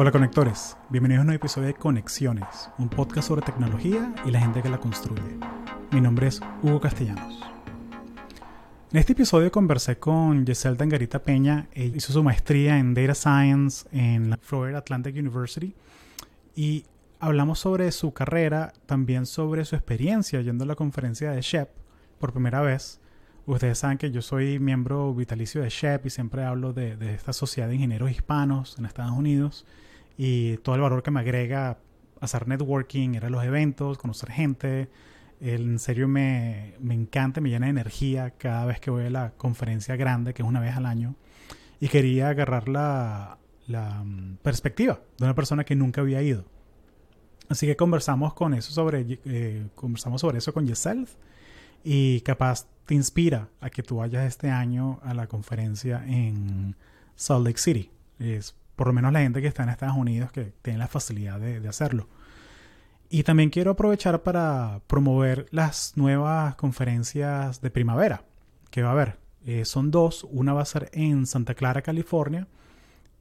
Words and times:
Hola 0.00 0.12
conectores, 0.12 0.76
bienvenidos 0.90 1.18
a 1.18 1.22
un 1.22 1.26
nuevo 1.26 1.40
episodio 1.40 1.66
de 1.66 1.74
Conexiones, 1.74 2.70
un 2.78 2.88
podcast 2.88 3.26
sobre 3.26 3.42
tecnología 3.42 4.14
y 4.24 4.30
la 4.30 4.38
gente 4.38 4.62
que 4.62 4.68
la 4.68 4.78
construye. 4.78 5.36
Mi 5.90 6.00
nombre 6.00 6.28
es 6.28 6.40
Hugo 6.62 6.80
Castellanos. 6.80 7.40
En 8.92 8.98
este 9.00 9.14
episodio 9.14 9.50
conversé 9.50 9.98
con 9.98 10.46
Giselle 10.46 10.76
Dangarita 10.76 11.20
Peña, 11.20 11.66
ella 11.72 11.96
hizo 11.96 12.12
su 12.12 12.22
maestría 12.22 12.78
en 12.78 12.94
Data 12.94 13.16
Science 13.16 13.88
en 13.90 14.30
la 14.30 14.36
Florida 14.36 14.78
Atlantic 14.78 15.16
University 15.16 15.74
y 16.54 16.84
hablamos 17.18 17.58
sobre 17.58 17.90
su 17.90 18.12
carrera, 18.12 18.72
también 18.86 19.26
sobre 19.26 19.64
su 19.64 19.74
experiencia 19.74 20.40
yendo 20.42 20.62
a 20.62 20.68
la 20.68 20.76
conferencia 20.76 21.32
de 21.32 21.40
SHEP 21.40 21.70
por 22.20 22.32
primera 22.32 22.60
vez. 22.60 23.00
Ustedes 23.46 23.78
saben 23.78 23.98
que 23.98 24.12
yo 24.12 24.22
soy 24.22 24.60
miembro 24.60 25.12
vitalicio 25.12 25.60
de 25.60 25.70
SHEP 25.70 26.06
y 26.06 26.10
siempre 26.10 26.44
hablo 26.44 26.72
de, 26.72 26.96
de 26.96 27.14
esta 27.14 27.32
sociedad 27.32 27.66
de 27.66 27.74
ingenieros 27.74 28.12
hispanos 28.12 28.78
en 28.78 28.86
Estados 28.86 29.10
Unidos 29.10 29.66
y 30.18 30.58
todo 30.58 30.74
el 30.74 30.82
valor 30.82 31.02
que 31.02 31.10
me 31.10 31.20
agrega 31.20 31.78
hacer 32.20 32.48
networking, 32.48 33.14
ir 33.14 33.24
a 33.24 33.30
los 33.30 33.42
eventos, 33.44 33.96
conocer 33.96 34.30
gente. 34.30 34.90
En 35.40 35.78
serio 35.78 36.08
me, 36.08 36.74
me, 36.80 36.94
encanta, 36.94 37.40
me 37.40 37.48
llena 37.48 37.66
de 37.66 37.70
energía 37.70 38.32
cada 38.32 38.66
vez 38.66 38.80
que 38.80 38.90
voy 38.90 39.06
a 39.06 39.10
la 39.10 39.32
conferencia 39.36 39.94
grande, 39.96 40.34
que 40.34 40.42
es 40.42 40.48
una 40.48 40.60
vez 40.60 40.76
al 40.76 40.84
año. 40.84 41.14
Y 41.80 41.88
quería 41.88 42.30
agarrar 42.30 42.68
la, 42.68 43.38
la 43.68 44.02
mm, 44.04 44.38
perspectiva 44.42 45.00
de 45.18 45.24
una 45.24 45.36
persona 45.36 45.62
que 45.64 45.76
nunca 45.76 46.00
había 46.00 46.20
ido. 46.20 46.44
Así 47.48 47.66
que 47.66 47.76
conversamos 47.76 48.34
con 48.34 48.52
eso 48.54 48.72
sobre, 48.72 49.20
eh, 49.24 49.68
conversamos 49.74 50.20
sobre 50.20 50.38
eso 50.38 50.52
con 50.52 50.66
Giselle 50.66 51.06
y 51.84 52.20
capaz 52.22 52.66
te 52.84 52.94
inspira 52.94 53.48
a 53.60 53.70
que 53.70 53.82
tú 53.82 53.96
vayas 53.96 54.26
este 54.26 54.50
año 54.50 54.98
a 55.02 55.14
la 55.14 55.28
conferencia 55.28 56.04
en 56.06 56.76
Salt 57.14 57.46
Lake 57.46 57.58
City. 57.58 57.90
Es 58.18 58.54
por 58.78 58.86
lo 58.86 58.92
menos 58.92 59.12
la 59.12 59.20
gente 59.20 59.42
que 59.42 59.48
está 59.48 59.64
en 59.64 59.70
Estados 59.70 59.96
Unidos 59.96 60.30
que 60.30 60.52
tiene 60.62 60.78
la 60.78 60.86
facilidad 60.86 61.40
de, 61.40 61.66
hacerlo. 61.68 62.06
Y 63.10 63.24
también 63.24 63.50
quiero 63.50 63.72
aprovechar 63.72 64.22
para 64.22 64.82
promover 64.86 65.46
las 65.50 65.94
nuevas 65.96 66.54
conferencias 66.54 67.60
de 67.60 67.70
primavera 67.70 68.22
que 68.70 68.82
va 68.82 68.90
a 68.90 68.92
haber. 68.92 69.18
Eh, 69.44 69.64
son 69.64 69.90
dos, 69.90 70.24
una 70.30 70.52
va 70.52 70.62
a 70.62 70.64
ser 70.64 70.90
en 70.92 71.26
Santa 71.26 71.54
Clara, 71.54 71.82
California, 71.82 72.46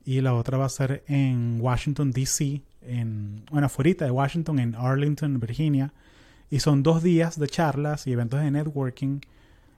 y 0.05 0.21
la 0.21 0.35
otra 0.35 0.59
va 0.59 0.65
a 0.65 0.69
ser 0.69 1.03
en 1.07 1.57
Washington, 1.59 2.11
D.C., 2.11 2.61
en, 2.83 3.43
bueno, 3.49 3.65
afuera 3.65 4.05
de 4.05 4.11
Washington, 4.11 4.59
en 4.59 4.75
Arlington, 4.75 5.39
Virginia. 5.39 5.91
Y 6.51 6.59
son 6.59 6.83
dos 6.83 7.01
días 7.01 7.39
de 7.39 7.47
charlas 7.47 8.05
y 8.05 8.11
eventos 8.11 8.39
de 8.41 8.51
networking 8.51 9.21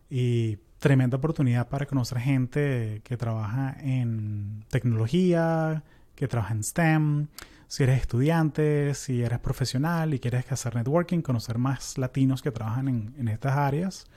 y 0.09 0.57
tremenda 0.79 1.17
oportunidad 1.17 1.67
para 1.67 1.85
conocer 1.85 2.19
gente 2.19 3.01
que 3.03 3.17
trabaja 3.17 3.75
en 3.81 4.63
tecnología, 4.69 5.83
que 6.15 6.27
trabaja 6.27 6.53
en 6.53 6.63
STEM. 6.63 7.27
Si 7.67 7.83
eres 7.83 8.01
estudiante, 8.01 8.95
si 8.95 9.21
eres 9.21 9.39
profesional 9.39 10.13
y 10.13 10.19
quieres 10.19 10.51
hacer 10.51 10.75
networking, 10.75 11.21
conocer 11.21 11.57
más 11.59 11.97
latinos 11.97 12.41
que 12.41 12.51
trabajan 12.51 12.87
en, 12.87 13.27
estas 13.27 13.57
áreas, 13.57 14.07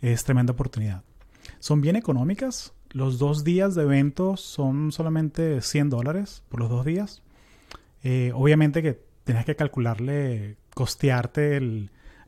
es 0.00 0.22
tremenda 0.22 0.52
oportunidad. 0.52 1.02
Son 1.58 1.80
bien 1.80 1.96
económicas. 1.96 2.72
Los 2.90 3.18
dos 3.18 3.42
días 3.42 3.74
de 3.74 3.82
eventos 3.82 4.40
son 4.40 4.92
solamente 4.92 5.60
100 5.60 5.90
dólares 5.90 6.42
por 6.48 6.60
los 6.60 6.68
dos 6.68 6.84
días. 6.84 7.22
Eh, 8.04 8.30
obviamente 8.34 8.82
que 8.82 9.00
tienes 9.24 9.44
que 9.44 9.56
calcularle, 9.56 10.56
costearte 10.74 11.60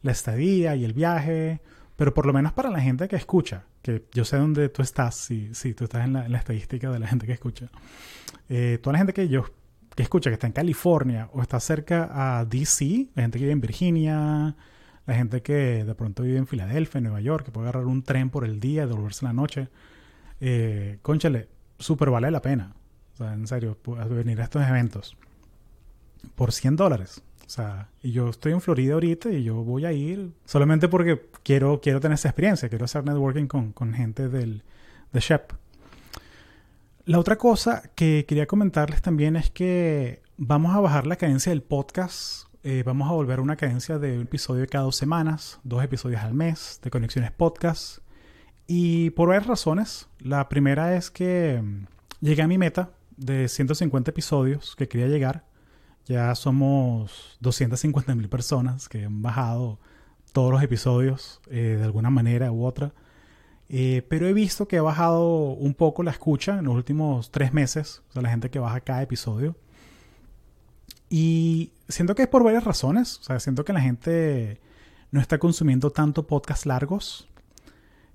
la 0.03 0.13
estadía 0.13 0.75
y 0.77 0.85
el 0.85 0.95
viaje, 0.95 1.61
pero 1.97 2.15
por 2.15 2.27
lo 2.27 2.33
menos 2.33 2.53
para 2.53 2.70
la 2.70 2.81
gente 2.81 3.07
que 3.07 3.17
escucha, 3.17 3.65
que 3.83 4.05
yo 4.12 4.25
sé 4.25 4.36
dónde 4.36 4.69
tú 4.69 4.83
estás, 4.83 5.16
si, 5.16 5.55
si 5.55 5.75
tú 5.75 5.84
estás 5.84 6.05
en 6.05 6.14
la, 6.14 6.27
en 6.27 6.33
la, 6.33 6.38
estadística 6.38 6.91
de 6.91 6.98
la 6.98 7.08
gente 7.08 7.27
que 7.27 7.33
escucha. 7.33 7.70
Eh, 8.48 8.78
toda 8.80 8.92
la 8.92 8.98
gente 8.98 9.12
que 9.12 9.28
yo 9.28 9.44
que 9.94 10.02
escucha, 10.02 10.30
que 10.30 10.34
está 10.34 10.47
en 10.47 10.52
California 10.52 11.28
o 11.33 11.42
está 11.42 11.61
cerca 11.61 12.39
a 12.39 12.44
DC, 12.44 13.08
la 13.14 13.22
gente 13.22 13.39
que 13.39 13.44
vive 13.44 13.52
en 13.52 13.61
Virginia, 13.61 14.56
la 15.06 15.14
gente 15.14 15.42
que 15.42 15.84
de 15.84 15.94
pronto 15.94 16.22
vive 16.22 16.39
en 16.39 16.47
Filadelfia, 16.47 16.98
en 16.98 17.05
Nueva 17.05 17.20
York, 17.20 17.46
que 17.46 17.52
puede 17.52 17.68
agarrar 17.68 17.86
un 17.86 18.02
tren 18.02 18.30
por 18.30 18.45
el 18.45 18.61
día 18.61 18.84
y 18.84 18.86
devolverse 18.86 19.24
en 19.24 19.29
la 19.29 19.33
noche. 19.34 19.68
Eh, 20.40 20.98
conchale, 21.02 21.48
súper 21.78 22.11
vale 22.11 22.30
la 22.30 22.40
pena. 22.40 22.74
O 23.14 23.17
sea, 23.17 23.34
en 23.34 23.46
serio, 23.46 23.78
venir 24.08 24.40
a 24.40 24.45
estos 24.45 24.67
eventos 24.67 25.17
por 26.34 26.52
100 26.52 26.77
dólares. 26.77 27.23
Y 28.02 28.13
yo 28.13 28.29
estoy 28.29 28.52
en 28.52 28.61
Florida 28.61 28.95
ahorita 28.95 29.30
y 29.30 29.45
yo 29.45 29.57
voy 29.57 29.85
a 29.85 29.92
ir 29.92 30.33
solamente 30.45 30.89
porque 30.89 31.29
quiero, 31.42 31.80
quiero 31.80 32.01
tener 32.01 32.14
esa 32.14 32.29
experiencia, 32.29 32.68
quiero 32.68 32.85
hacer 32.85 33.05
networking 33.05 33.46
con, 33.46 33.73
con 33.73 33.92
gente 33.95 34.29
del, 34.29 34.63
de 35.13 35.20
Shep. 35.20 35.52
La 37.05 37.18
otra 37.18 37.36
cosa 37.36 37.83
que 37.95 38.24
quería 38.29 38.46
comentarles 38.46 39.02
también 39.02 39.36
es 39.36 39.51
que 39.51 40.23
vamos 40.36 40.74
a 40.74 40.80
bajar 40.80 41.07
la 41.07 41.17
cadencia 41.17 41.51
del 41.51 41.63
podcast. 41.63 42.46
Eh, 42.63 42.85
vamos 42.86 43.08
a 43.08 43.13
volver 43.13 43.40
a 43.40 43.42
una 43.42 43.57
cadencia 43.57 43.98
de 43.98 44.17
un 44.17 44.23
episodio 44.23 44.64
cada 44.70 44.84
dos 44.84 44.96
semanas, 44.96 45.58
dos 45.64 45.83
episodios 45.83 46.20
al 46.20 46.33
mes 46.33 46.79
de 46.83 46.90
Conexiones 46.90 47.33
Podcast. 47.33 47.98
Y 48.69 49.11
por 49.11 49.29
varias 49.29 49.48
razones. 49.48 50.08
La 50.20 50.48
primera 50.48 50.96
es 50.96 51.11
que 51.11 51.61
mm, 51.61 51.86
llegué 52.20 52.42
a 52.42 52.46
mi 52.46 52.57
meta 52.57 52.92
de 53.17 53.48
150 53.48 54.11
episodios 54.13 54.77
que 54.77 54.86
quería 54.86 55.08
llegar. 55.08 55.45
Ya 56.07 56.35
somos 56.35 57.36
250 57.40 58.14
mil 58.14 58.29
personas 58.29 58.89
que 58.89 59.05
han 59.05 59.23
bajado 59.23 59.79
todos 60.33 60.51
los 60.51 60.63
episodios 60.63 61.40
eh, 61.51 61.77
de 61.79 61.85
alguna 61.85 62.11
manera 62.11 62.51
u 62.51 62.64
otra. 62.64 62.92
Eh, 63.68 64.05
pero 64.08 64.27
he 64.27 64.33
visto 64.33 64.68
que 64.68 64.79
ha 64.79 64.83
bajado 64.83 65.52
un 65.52 65.74
poco 65.74 66.02
la 66.02 66.11
escucha 66.11 66.58
en 66.58 66.64
los 66.67 66.74
últimos 66.74 67.30
tres 67.30 67.52
meses. 67.52 68.02
O 68.11 68.13
sea, 68.13 68.23
la 68.23 68.30
gente 68.30 68.51
que 68.51 68.58
baja 68.58 68.80
cada 68.80 69.02
episodio. 69.02 69.57
Y 71.08 71.73
siento 71.89 72.14
que 72.14 72.23
es 72.23 72.29
por 72.29 72.42
varias 72.42 72.64
razones. 72.64 73.19
O 73.20 73.23
sea, 73.23 73.40
siento 73.40 73.64
que 73.64 73.73
la 73.73 73.80
gente 73.80 74.61
no 75.11 75.20
está 75.20 75.39
consumiendo 75.39 75.90
tanto 75.90 76.27
podcasts 76.27 76.67
largos. 76.67 77.29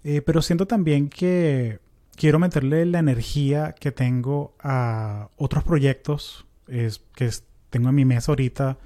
Eh, 0.04 0.22
pero 0.22 0.42
siento 0.42 0.68
también 0.68 1.10
que 1.10 1.80
quiero 2.16 2.40
meterle 2.40 2.86
la 2.86 3.00
energía 3.00 3.74
que 3.74 3.92
tengo 3.92 4.54
a 4.60 5.30
otros 5.38 5.64
proyectos 5.64 6.46
es, 6.68 7.02
que 7.16 7.30
tengo 7.70 7.90
en 7.90 7.96
mi 7.96 8.06
mesa 8.06 8.32
ahorita. 8.32 8.78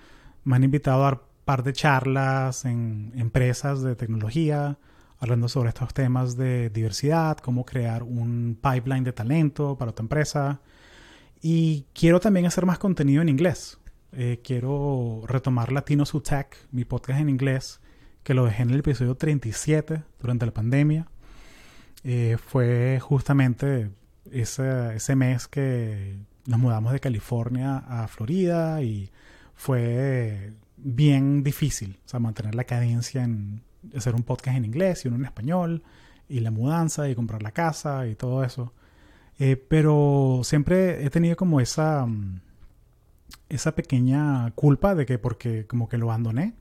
Me 0.44 0.56
han 0.56 0.64
invitado 0.64 1.02
a 1.02 1.06
dar 1.06 1.24
par 1.46 1.64
de 1.64 1.74
charlas 1.74 2.66
en 2.66 3.12
empresas 3.16 3.82
de 3.82 3.96
tecnología, 3.96 4.78
hablando 5.20 5.48
sobre 5.50 5.70
estos 5.70 5.94
temas 5.94 6.38
de 6.38 6.70
diversidad, 6.70 7.38
cómo 7.38 7.66
crear 7.66 8.04
un 8.04 8.58
pipeline 8.62 9.04
de 9.04 9.14
talento 9.14 9.78
para 9.78 9.92
tu 9.92 10.02
empresa. 10.04 10.62
Y 11.42 11.86
quiero 11.94 12.20
también 12.20 12.46
hacer 12.46 12.66
más 12.66 12.80
contenido 12.80 13.22
en 13.22 13.30
inglés. 13.30 13.80
Eh, 14.14 14.42
quiero 14.44 15.24
retomar 15.26 15.72
Latinos 15.72 16.14
Who 16.14 16.22
Tech, 16.22 16.56
mi 16.72 16.86
podcast 16.86 17.20
en 17.20 17.30
inglés, 17.30 17.80
que 18.24 18.34
lo 18.34 18.46
dejé 18.46 18.64
en 18.64 18.72
el 18.72 18.80
episodio 18.80 19.16
37 19.16 20.04
durante 20.20 20.46
la 20.46 20.54
pandemia. 20.54 21.08
Eh, 22.04 22.38
fue 22.44 23.00
justamente 23.00 23.92
ese, 24.32 24.96
ese 24.96 25.16
mes 25.16 25.48
que 25.48 26.18
nos 26.46 26.60
mudamos 26.60 26.94
de 26.94 27.00
California 27.00 27.78
a 27.78 28.08
Florida 28.08 28.82
y 28.82 29.10
fue 29.56 30.54
bien 30.78 31.44
difícil, 31.44 32.00
o 32.06 32.10
sea, 32.10 32.20
mantener 32.20 32.56
la 32.56 32.64
cadencia 32.64 33.24
en 33.24 33.62
hacer 33.96 34.16
un 34.16 34.24
podcast 34.24 34.58
en 34.58 34.66
inglés 34.66 35.06
y 35.06 35.08
uno 35.08 35.18
en 35.18 35.26
español, 35.26 35.84
y 36.28 36.40
la 36.40 36.52
mudanza 36.52 37.10
y 37.10 37.16
comprar 37.16 37.44
la 37.44 37.52
casa 37.52 38.08
y 38.08 38.16
todo 38.16 38.44
eso. 38.44 38.74
Eh, 39.40 39.56
pero 39.56 40.42
siempre 40.44 41.06
he 41.06 41.10
tenido 41.10 41.36
como 41.36 41.60
esa, 41.60 42.06
mm, 42.06 42.42
esa 43.50 43.76
pequeña 43.76 44.52
culpa 44.52 44.96
de 44.96 45.06
que 45.06 45.20
porque 45.20 45.66
como 45.68 45.90
que 45.90 45.98
lo 45.98 46.10
abandoné, 46.10 46.54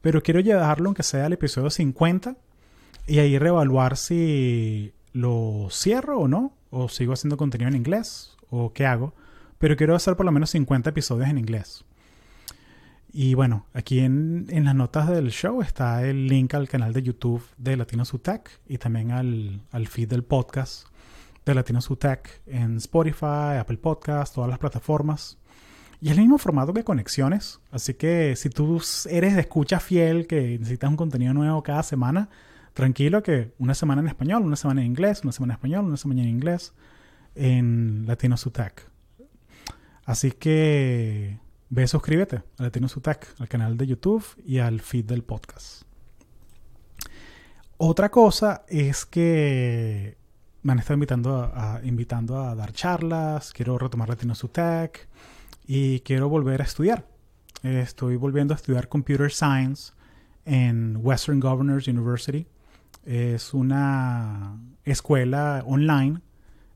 pero 0.00 0.22
quiero 0.22 0.40
llevarlo 0.40 0.88
aunque 0.88 1.02
sea 1.02 1.26
al 1.26 1.32
episodio 1.32 1.70
50 1.70 2.36
y 3.06 3.18
ahí 3.18 3.38
reevaluar 3.38 3.96
si 3.96 4.92
lo 5.12 5.68
cierro 5.70 6.20
o 6.20 6.28
no, 6.28 6.54
o 6.70 6.88
sigo 6.88 7.12
haciendo 7.12 7.36
contenido 7.36 7.68
en 7.68 7.76
inglés, 7.76 8.36
o 8.50 8.72
qué 8.72 8.86
hago 8.86 9.14
pero 9.58 9.76
quiero 9.76 9.94
hacer 9.94 10.16
por 10.16 10.26
lo 10.26 10.32
menos 10.32 10.50
50 10.50 10.90
episodios 10.90 11.28
en 11.28 11.38
inglés. 11.38 11.84
Y 13.12 13.34
bueno, 13.34 13.66
aquí 13.72 14.00
en, 14.00 14.46
en, 14.50 14.64
las 14.64 14.74
notas 14.74 15.08
del 15.08 15.30
show 15.30 15.62
está 15.62 16.04
el 16.04 16.28
link 16.28 16.54
al 16.54 16.68
canal 16.68 16.92
de 16.92 17.02
YouTube 17.02 17.42
de 17.56 17.76
Latino 17.76 18.04
Tech 18.04 18.60
y 18.66 18.76
también 18.78 19.12
al, 19.12 19.62
al, 19.72 19.86
feed 19.86 20.08
del 20.10 20.24
podcast 20.24 20.86
de 21.46 21.54
Latino 21.54 21.80
Tech 21.98 22.42
en 22.46 22.76
Spotify, 22.76 23.56
Apple 23.58 23.78
Podcast, 23.78 24.34
todas 24.34 24.50
las 24.50 24.58
plataformas. 24.58 25.38
Y 26.00 26.10
es 26.10 26.12
el 26.12 26.20
mismo 26.20 26.38
formato 26.38 26.74
que 26.74 26.84
Conexiones, 26.84 27.60
así 27.72 27.94
que 27.94 28.36
si 28.36 28.50
tú 28.50 28.80
eres 29.10 29.34
de 29.34 29.40
escucha 29.40 29.80
fiel, 29.80 30.26
que 30.26 30.58
necesitas 30.58 30.90
un 30.90 30.96
contenido 30.96 31.32
nuevo 31.34 31.62
cada 31.62 31.82
semana, 31.82 32.28
tranquilo 32.74 33.22
que 33.22 33.52
una 33.58 33.74
semana 33.74 34.02
en 34.02 34.08
español, 34.08 34.42
una 34.42 34.54
semana 34.54 34.82
en 34.82 34.86
inglés, 34.86 35.22
una 35.24 35.32
semana 35.32 35.54
en 35.54 35.56
español, 35.56 35.86
una 35.86 35.96
semana 35.96 36.22
en 36.22 36.28
inglés 36.28 36.74
en 37.34 38.04
Latino 38.06 38.36
Tech. 38.36 38.97
Así 40.08 40.32
que 40.32 41.38
ve, 41.68 41.86
suscríbete 41.86 42.36
a 42.56 42.62
Latino 42.62 42.88
Sutac, 42.88 43.28
al 43.38 43.46
canal 43.46 43.76
de 43.76 43.86
YouTube 43.88 44.24
y 44.42 44.56
al 44.58 44.80
feed 44.80 45.04
del 45.04 45.22
podcast. 45.22 45.82
Otra 47.76 48.10
cosa 48.10 48.64
es 48.68 49.04
que 49.04 50.16
me 50.62 50.72
han 50.72 50.78
estado 50.78 50.94
invitando 50.94 52.38
a, 52.38 52.50
a 52.50 52.54
dar 52.54 52.72
charlas, 52.72 53.52
quiero 53.52 53.76
retomar 53.76 54.08
Latino 54.08 54.34
Sutac 54.34 55.10
y 55.66 56.00
quiero 56.00 56.30
volver 56.30 56.62
a 56.62 56.64
estudiar. 56.64 57.06
Estoy 57.62 58.16
volviendo 58.16 58.54
a 58.54 58.56
estudiar 58.56 58.88
Computer 58.88 59.30
Science 59.30 59.92
en 60.46 61.00
Western 61.02 61.38
Governors 61.38 61.86
University. 61.86 62.46
Es 63.04 63.52
una 63.52 64.58
escuela 64.84 65.62
online, 65.66 66.22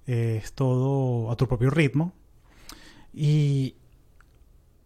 es 0.04 0.52
todo 0.52 1.30
a 1.30 1.36
tu 1.36 1.48
propio 1.48 1.70
ritmo. 1.70 2.12
Y 3.12 3.76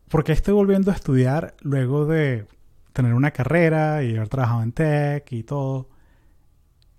¿por 0.09 0.25
qué 0.25 0.33
estoy 0.33 0.55
volviendo 0.55 0.91
a 0.91 0.95
estudiar 0.95 1.55
luego 1.61 2.07
de 2.07 2.47
tener 2.93 3.15
una 3.15 3.31
carrera 3.31 4.03
y 4.03 4.17
haber 4.17 4.29
trabajado 4.29 4.63
en 4.63 4.73
tech 4.73 5.33
y 5.33 5.43
todo? 5.43 5.89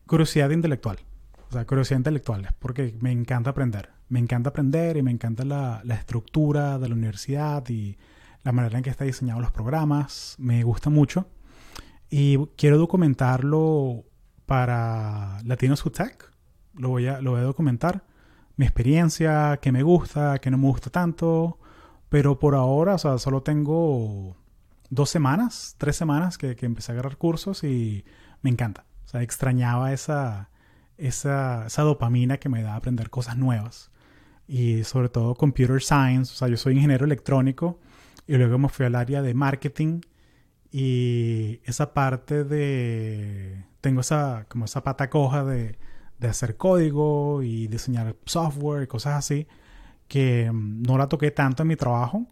Curiosidad 0.05 0.49
intelectual. 0.51 0.99
O 1.49 1.51
sea, 1.51 1.65
curiosidad 1.65 1.99
intelectual, 1.99 2.49
porque 2.59 2.95
me 2.99 3.11
encanta 3.11 3.51
aprender. 3.51 3.89
Me 4.09 4.19
encanta 4.19 4.49
aprender 4.49 4.97
y 4.97 5.01
me 5.01 5.11
encanta 5.11 5.43
la, 5.43 5.81
la 5.83 5.95
estructura 5.95 6.79
de 6.79 6.89
la 6.89 6.95
universidad 6.95 7.67
y 7.69 7.97
la 8.43 8.51
manera 8.51 8.77
en 8.77 8.83
que 8.83 8.89
están 8.89 9.07
diseñados 9.07 9.41
los 9.41 9.51
programas. 9.51 10.35
Me 10.39 10.63
gusta 10.63 10.89
mucho. 10.89 11.27
Y 12.09 12.37
quiero 12.55 12.77
documentarlo 12.77 14.05
para 14.45 15.41
Latinos 15.43 15.85
Who 15.85 15.91
Tech. 15.91 16.31
Lo 16.75 16.89
voy, 16.89 17.07
a, 17.07 17.21
lo 17.21 17.31
voy 17.31 17.41
a 17.41 17.43
documentar. 17.43 18.03
Mi 18.57 18.65
experiencia, 18.65 19.59
qué 19.61 19.71
me 19.71 19.83
gusta, 19.83 20.39
qué 20.39 20.51
no 20.51 20.57
me 20.57 20.67
gusta 20.67 20.89
tanto. 20.89 21.59
Pero 22.09 22.39
por 22.39 22.55
ahora, 22.55 22.95
o 22.95 22.97
sea, 22.97 23.17
solo 23.19 23.43
tengo 23.43 24.35
dos 24.89 25.09
semanas, 25.09 25.75
tres 25.77 25.95
semanas 25.95 26.37
que, 26.37 26.55
que 26.55 26.65
empecé 26.65 26.91
a 26.91 26.93
agarrar 26.93 27.17
cursos 27.17 27.63
y 27.63 28.03
me 28.41 28.49
encanta. 28.49 28.85
O 29.05 29.09
sea, 29.09 29.21
extrañaba 29.21 29.93
esa, 29.93 30.49
esa, 30.97 31.67
esa 31.67 31.81
dopamina 31.83 32.37
que 32.39 32.49
me 32.49 32.63
da 32.63 32.75
aprender 32.75 33.09
cosas 33.09 33.37
nuevas. 33.37 33.91
Y 34.47 34.83
sobre 34.85 35.09
todo 35.09 35.35
computer 35.35 35.81
science. 35.81 36.33
O 36.33 36.35
sea, 36.35 36.47
yo 36.47 36.57
soy 36.57 36.75
ingeniero 36.75 37.05
electrónico 37.05 37.79
y 38.27 38.35
luego 38.37 38.57
me 38.57 38.69
fui 38.69 38.85
al 38.85 38.95
área 38.95 39.21
de 39.21 39.33
marketing 39.33 40.01
y 40.71 41.61
esa 41.65 41.93
parte 41.93 42.43
de... 42.43 43.65
Tengo 43.81 44.01
esa, 44.01 44.45
como 44.49 44.65
esa 44.65 44.83
pata 44.83 45.09
coja 45.09 45.43
de, 45.45 45.77
de 46.19 46.27
hacer 46.27 46.57
código 46.57 47.43
y 47.43 47.67
diseñar 47.67 48.15
software 48.25 48.83
y 48.83 48.87
cosas 48.87 49.15
así 49.15 49.47
que 50.07 50.49
mm, 50.51 50.83
no 50.83 50.97
la 50.97 51.07
toqué 51.07 51.31
tanto 51.31 51.63
en 51.63 51.69
mi 51.69 51.75
trabajo. 51.75 52.25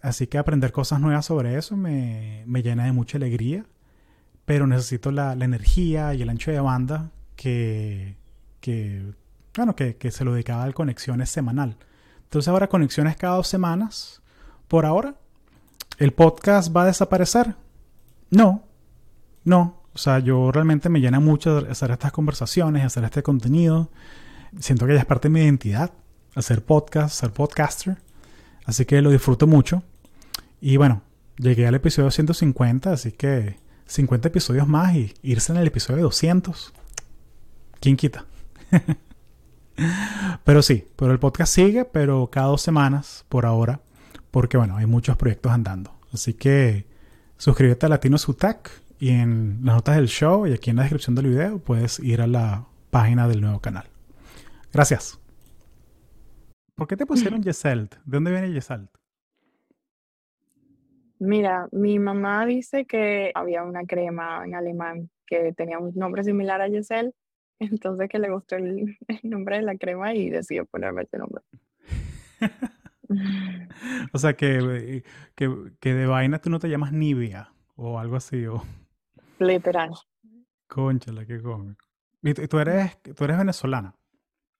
Así 0.00 0.26
que 0.28 0.38
aprender 0.38 0.72
cosas 0.72 1.00
nuevas 1.00 1.26
sobre 1.26 1.56
eso 1.56 1.76
me, 1.76 2.44
me 2.46 2.62
llena 2.62 2.84
de 2.84 2.92
mucha 2.92 3.18
alegría. 3.18 3.66
Pero 4.44 4.66
necesito 4.66 5.10
la, 5.10 5.34
la, 5.34 5.44
energía 5.44 6.14
y 6.14 6.22
el 6.22 6.30
ancho 6.30 6.50
de 6.50 6.60
banda 6.60 7.10
que, 7.36 8.16
que 8.60 9.12
bueno, 9.56 9.76
que, 9.76 9.96
que 9.96 10.10
se 10.10 10.24
lo 10.24 10.32
dedicaba 10.32 10.62
al 10.62 10.74
conexiones 10.74 11.28
semanal. 11.28 11.76
Entonces 12.24 12.48
ahora 12.48 12.68
conexiones 12.68 13.16
cada 13.16 13.36
dos 13.36 13.48
semanas. 13.48 14.22
Por 14.68 14.86
ahora, 14.86 15.16
¿el 15.98 16.12
podcast 16.12 16.74
va 16.74 16.82
a 16.82 16.86
desaparecer? 16.86 17.56
No, 18.30 18.62
no. 19.44 19.82
O 19.94 19.98
sea, 19.98 20.18
yo 20.20 20.52
realmente 20.52 20.88
me 20.88 21.00
llena 21.00 21.20
mucho 21.20 21.58
hacer 21.68 21.90
estas 21.90 22.12
conversaciones, 22.12 22.84
hacer 22.84 23.04
este 23.04 23.22
contenido. 23.22 23.90
Siento 24.60 24.86
que 24.86 24.94
ya 24.94 25.00
es 25.00 25.06
parte 25.06 25.28
de 25.28 25.34
mi 25.34 25.40
identidad, 25.40 25.92
hacer 26.34 26.64
podcast, 26.64 27.18
ser 27.18 27.32
podcaster. 27.32 27.98
Así 28.64 28.84
que 28.84 29.02
lo 29.02 29.10
disfruto 29.10 29.46
mucho. 29.46 29.82
Y 30.60 30.76
bueno, 30.76 31.02
llegué 31.36 31.66
al 31.66 31.74
episodio 31.74 32.10
150, 32.10 32.92
así 32.92 33.12
que 33.12 33.56
50 33.86 34.28
episodios 34.28 34.68
más 34.68 34.94
y 34.94 35.14
irse 35.22 35.52
en 35.52 35.58
el 35.58 35.66
episodio 35.66 36.02
200. 36.04 36.72
¿Quién 37.80 37.96
quita? 37.96 38.26
pero 40.44 40.62
sí, 40.62 40.86
pero 40.96 41.12
el 41.12 41.18
podcast 41.18 41.54
sigue, 41.54 41.84
pero 41.84 42.28
cada 42.30 42.48
dos 42.48 42.62
semanas 42.62 43.24
por 43.28 43.46
ahora, 43.46 43.80
porque 44.30 44.56
bueno, 44.56 44.76
hay 44.76 44.86
muchos 44.86 45.16
proyectos 45.16 45.52
andando. 45.52 45.92
Así 46.12 46.34
que 46.34 46.86
suscríbete 47.36 47.86
a 47.86 47.88
Latino 47.88 48.18
Sutac 48.18 48.70
y 48.98 49.10
en 49.10 49.60
las 49.62 49.76
notas 49.76 49.96
del 49.96 50.08
show 50.08 50.46
y 50.46 50.52
aquí 50.52 50.70
en 50.70 50.76
la 50.76 50.82
descripción 50.82 51.14
del 51.14 51.28
video 51.28 51.58
puedes 51.58 51.98
ir 52.00 52.20
a 52.20 52.26
la 52.26 52.66
página 52.90 53.28
del 53.28 53.40
nuevo 53.40 53.60
canal. 53.60 53.84
Gracias. 54.72 55.20
¿Por 56.74 56.86
qué 56.88 56.96
te 56.96 57.06
pusieron 57.06 57.42
Yeselt? 57.42 57.94
¿De 57.94 58.00
dónde 58.04 58.30
viene 58.30 58.52
Yeselt? 58.52 58.90
Mira, 61.20 61.68
mi 61.72 61.98
mamá 61.98 62.46
dice 62.46 62.84
que 62.86 63.32
había 63.34 63.64
una 63.64 63.84
crema 63.84 64.44
en 64.44 64.54
alemán 64.54 65.10
que 65.26 65.52
tenía 65.52 65.78
un 65.78 65.92
nombre 65.94 66.22
similar 66.22 66.60
a 66.60 66.68
Yesel, 66.68 67.14
entonces 67.58 68.08
que 68.08 68.18
le 68.18 68.30
gustó 68.30 68.56
el, 68.56 68.96
el 69.08 69.20
nombre 69.22 69.56
de 69.56 69.62
la 69.62 69.76
crema 69.76 70.14
y 70.14 70.30
decidió 70.30 70.64
ponerme 70.66 71.02
ese 71.02 71.18
nombre. 71.18 71.42
o 74.12 74.18
sea, 74.18 74.34
que, 74.34 75.02
que, 75.34 75.54
que, 75.80 75.94
de 75.94 76.06
vaina 76.06 76.40
tú 76.40 76.50
no 76.50 76.58
te 76.60 76.68
llamas 76.68 76.92
Nivea 76.92 77.52
o 77.74 77.98
algo 77.98 78.16
así. 78.16 78.46
O... 78.46 78.62
Literal. 79.38 79.90
Conchale, 80.66 81.26
qué 81.26 81.40
cómico. 81.40 81.84
¿Y 82.22 82.34
tú 82.34 82.58
eres, 82.58 83.00
tú 83.02 83.24
eres 83.24 83.38
venezolana? 83.38 83.94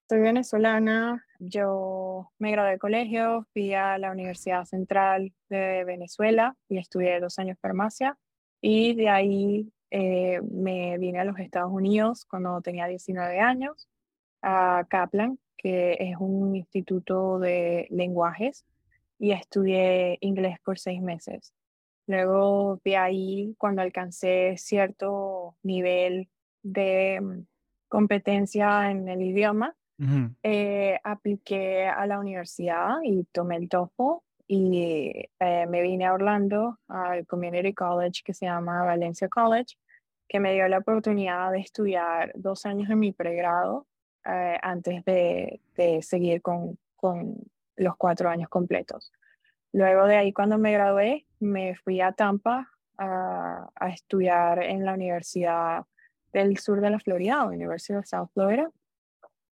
Soy 0.09 0.19
venezolana. 0.19 1.23
Yo 1.39 2.31
me 2.39 2.51
gradué 2.51 2.71
de 2.71 2.79
colegio, 2.79 3.45
fui 3.53 3.73
a 3.73 3.97
la 3.97 4.11
Universidad 4.11 4.65
Central 4.65 5.33
de 5.49 5.83
Venezuela 5.83 6.55
y 6.67 6.77
estudié 6.77 7.19
dos 7.19 7.37
años 7.37 7.57
farmacia. 7.61 8.17
Y 8.61 8.95
de 8.95 9.09
ahí 9.09 9.71
eh, 9.91 10.41
me 10.41 10.97
vine 10.97 11.19
a 11.19 11.23
los 11.23 11.37
Estados 11.39 11.71
Unidos 11.71 12.25
cuando 12.25 12.61
tenía 12.61 12.87
19 12.87 13.39
años, 13.39 13.87
a 14.41 14.85
Kaplan, 14.89 15.39
que 15.57 15.97
es 15.99 16.15
un 16.19 16.55
instituto 16.55 17.39
de 17.39 17.87
lenguajes, 17.89 18.65
y 19.17 19.31
estudié 19.31 20.17
inglés 20.21 20.57
por 20.63 20.79
seis 20.79 21.01
meses. 21.01 21.53
Luego 22.09 22.81
de 22.83 22.97
ahí, 22.97 23.53
cuando 23.59 23.83
alcancé 23.83 24.55
cierto 24.57 25.55
nivel 25.61 26.27
de 26.63 27.21
mm, 27.21 27.45
competencia 27.87 28.89
en 28.89 29.07
el 29.07 29.21
idioma, 29.21 29.75
eh, 30.41 30.97
apliqué 31.03 31.85
a 31.85 32.07
la 32.07 32.19
universidad 32.19 32.95
y 33.03 33.25
tomé 33.25 33.57
el 33.57 33.69
TOEFL 33.69 34.23
y 34.47 35.27
eh, 35.39 35.67
me 35.67 35.81
vine 35.83 36.05
a 36.05 36.13
Orlando 36.13 36.79
al 36.87 37.27
Community 37.27 37.73
College 37.75 38.23
que 38.25 38.33
se 38.33 38.47
llama 38.47 38.83
Valencia 38.85 39.27
College, 39.29 39.75
que 40.27 40.39
me 40.39 40.53
dio 40.53 40.67
la 40.67 40.79
oportunidad 40.79 41.51
de 41.51 41.59
estudiar 41.59 42.31
dos 42.33 42.65
años 42.65 42.89
en 42.89 42.99
mi 42.99 43.11
pregrado 43.11 43.85
eh, 44.25 44.57
antes 44.63 45.05
de, 45.05 45.61
de 45.75 46.01
seguir 46.01 46.41
con, 46.41 46.79
con, 46.95 47.35
los 47.75 47.95
cuatro 47.97 48.29
años 48.29 48.49
completos. 48.49 49.11
Luego 49.73 50.05
de 50.05 50.17
ahí, 50.17 50.33
cuando 50.33 50.57
me 50.57 50.73
gradué, 50.73 51.27
me 51.39 51.75
fui 51.75 52.01
a 52.01 52.11
Tampa 52.11 52.69
a, 52.97 53.69
a 53.75 53.89
estudiar 53.89 54.63
en 54.63 54.85
la 54.85 54.93
Universidad 54.93 55.85
del 56.33 56.57
Sur 56.57 56.81
de 56.81 56.89
la 56.89 56.99
Florida, 56.99 57.45
Universidad 57.45 57.99
of 57.99 58.05
South 58.05 58.29
Florida. 58.33 58.69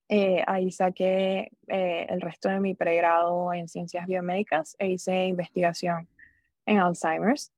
Eh, 0.09 0.41
ahí 0.47 0.71
saqué 0.71 1.51
eh, 1.67 2.05
el 2.09 2.21
resto 2.21 2.47
de 2.49 2.59
mi 2.61 2.75
pregrado 2.75 3.53
en 3.53 3.67
ciencias 3.67 4.07
biomédicas 4.07 4.75
e 4.79 4.87
hice 4.89 5.25
investigación 5.25 6.07
en 6.65 6.79
Alzheimer's. 6.79 7.51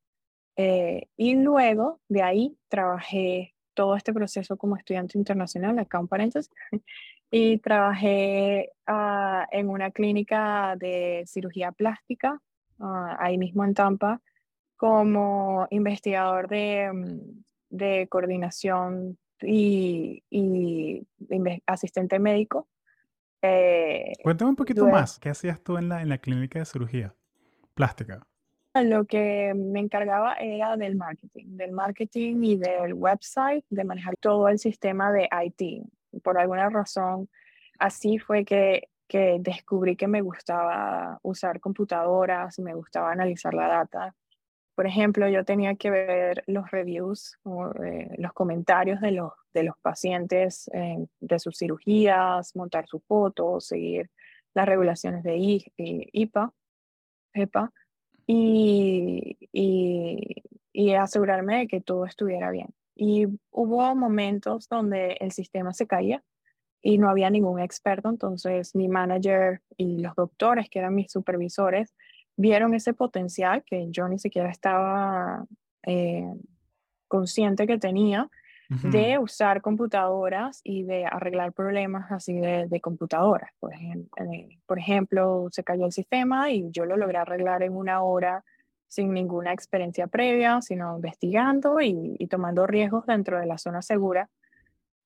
Eh, 0.55 1.07
y 1.15 1.35
luego 1.35 1.99
de 2.09 2.23
ahí 2.23 2.57
trabajé 2.67 3.53
todo 3.73 3.95
este 3.95 4.13
proceso 4.13 4.57
como 4.57 4.75
estudiante 4.75 5.17
internacional, 5.17 5.77
acá 5.79 5.99
un 5.99 6.07
paréntesis, 6.07 6.51
y 7.31 7.59
trabajé 7.59 8.71
uh, 8.87 9.45
en 9.51 9.69
una 9.69 9.91
clínica 9.91 10.75
de 10.77 11.23
cirugía 11.27 11.71
plástica, 11.71 12.41
uh, 12.79 13.15
ahí 13.19 13.37
mismo 13.37 13.63
en 13.63 13.73
Tampa, 13.73 14.21
como 14.75 15.67
investigador 15.69 16.47
de, 16.47 16.91
mm, 16.91 17.43
de 17.69 18.07
coordinación 18.09 19.17
y, 19.41 20.23
y 20.29 21.05
asistente 21.65 22.19
médico. 22.19 22.67
Eh, 23.41 24.13
Cuéntame 24.23 24.49
un 24.49 24.55
poquito 24.55 24.85
más, 24.87 25.19
¿qué 25.19 25.29
hacías 25.29 25.61
tú 25.61 25.77
en 25.77 25.89
la, 25.89 26.01
en 26.01 26.09
la 26.09 26.17
clínica 26.17 26.59
de 26.59 26.65
cirugía 26.65 27.15
plástica? 27.73 28.25
Lo 28.73 29.05
que 29.05 29.53
me 29.55 29.79
encargaba 29.79 30.35
era 30.35 30.77
del 30.77 30.95
marketing, 30.95 31.57
del 31.57 31.71
marketing 31.71 32.43
y 32.43 32.57
del 32.57 32.93
website, 32.93 33.65
de 33.69 33.83
manejar 33.83 34.15
todo 34.17 34.47
el 34.47 34.59
sistema 34.59 35.11
de 35.11 35.27
IT. 35.31 35.83
Por 36.23 36.37
alguna 36.37 36.69
razón, 36.69 37.29
así 37.79 38.19
fue 38.19 38.45
que, 38.45 38.89
que 39.09 39.37
descubrí 39.39 39.95
que 39.95 40.07
me 40.07 40.21
gustaba 40.21 41.19
usar 41.23 41.59
computadoras, 41.59 42.59
me 42.59 42.75
gustaba 42.75 43.11
analizar 43.11 43.53
la 43.55 43.67
data. 43.67 44.15
Por 44.75 44.85
ejemplo, 44.85 45.27
yo 45.27 45.43
tenía 45.43 45.75
que 45.75 45.89
ver 45.89 46.43
los 46.47 46.69
reviews, 46.71 47.37
eh, 47.83 48.15
los 48.17 48.31
comentarios 48.33 49.01
de 49.01 49.11
los, 49.11 49.33
de 49.53 49.63
los 49.63 49.75
pacientes 49.81 50.69
de 51.19 51.39
sus 51.39 51.57
cirugías, 51.57 52.55
montar 52.55 52.87
sus 52.87 53.03
fotos, 53.03 53.65
seguir 53.65 54.09
las 54.53 54.67
regulaciones 54.67 55.23
de 55.23 55.37
IPA, 56.13 56.53
EPA 57.33 57.71
y, 58.27 59.37
y, 59.51 60.93
asegurarme 60.93 61.59
de 61.59 61.67
que 61.67 61.81
todo 61.81 62.05
estuviera 62.05 62.51
bien. 62.51 62.69
Y 62.95 63.25
hubo 63.51 63.95
momentos 63.95 64.67
donde 64.69 65.17
el 65.19 65.31
sistema 65.31 65.73
se 65.73 65.87
caía 65.87 66.23
y 66.81 66.97
no 66.97 67.09
había 67.09 67.29
ningún 67.29 67.59
experto, 67.59 68.09
entonces 68.09 68.75
mi 68.75 68.87
manager 68.87 69.61
y 69.77 69.99
los 69.99 70.15
doctores, 70.15 70.69
que 70.69 70.79
eran 70.79 70.95
mis 70.95 71.11
supervisores, 71.11 71.93
vieron 72.37 72.73
ese 72.73 72.93
potencial 72.93 73.63
que 73.65 73.87
yo 73.89 74.07
ni 74.07 74.17
siquiera 74.17 74.49
estaba 74.49 75.45
eh, 75.83 76.33
consciente 77.07 77.67
que 77.67 77.77
tenía 77.77 78.29
de 78.69 79.17
usar 79.17 79.63
computadoras 79.63 80.61
y 80.63 80.83
de 80.83 81.03
arreglar 81.03 81.53
problemas 81.53 82.11
así 82.11 82.35
de, 82.35 82.67
de 82.67 82.79
computadoras. 82.79 83.49
Por, 83.59 83.73
eh, 83.73 84.59
por 84.67 84.77
ejemplo, 84.77 85.47
se 85.49 85.63
cayó 85.63 85.87
el 85.87 85.91
sistema 85.91 86.51
y 86.51 86.69
yo 86.69 86.85
lo 86.85 86.95
logré 86.95 87.17
arreglar 87.17 87.63
en 87.63 87.75
una 87.75 88.03
hora 88.03 88.43
sin 88.89 89.13
ninguna 89.13 89.53
experiencia 89.53 90.07
previa, 90.07 90.61
sino 90.61 90.95
investigando 90.95 91.81
y, 91.81 92.27
tomando 92.27 92.67
riesgos 92.67 93.05
dentro 93.05 93.39
de 93.39 93.45
la 93.45 93.57
zona 93.57 93.81
segura. 93.81 94.29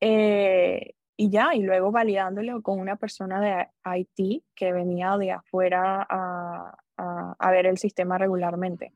Eh, 0.02 0.94
y 1.24 1.30
ya, 1.30 1.56
y 1.56 1.62
luego 1.62 1.90
validándolo 1.90 2.62
con 2.62 2.82
una 2.82 2.98
persona 2.98 3.40
de 3.40 3.70
IT 3.98 4.44
que 4.54 4.74
venía 4.74 5.16
de 5.16 5.32
afuera 5.32 6.06
a, 6.10 6.76
a, 6.98 7.52
ver 7.52 7.66
el 7.66 7.78
sistema 7.78 8.18
regularmente. 8.18 8.92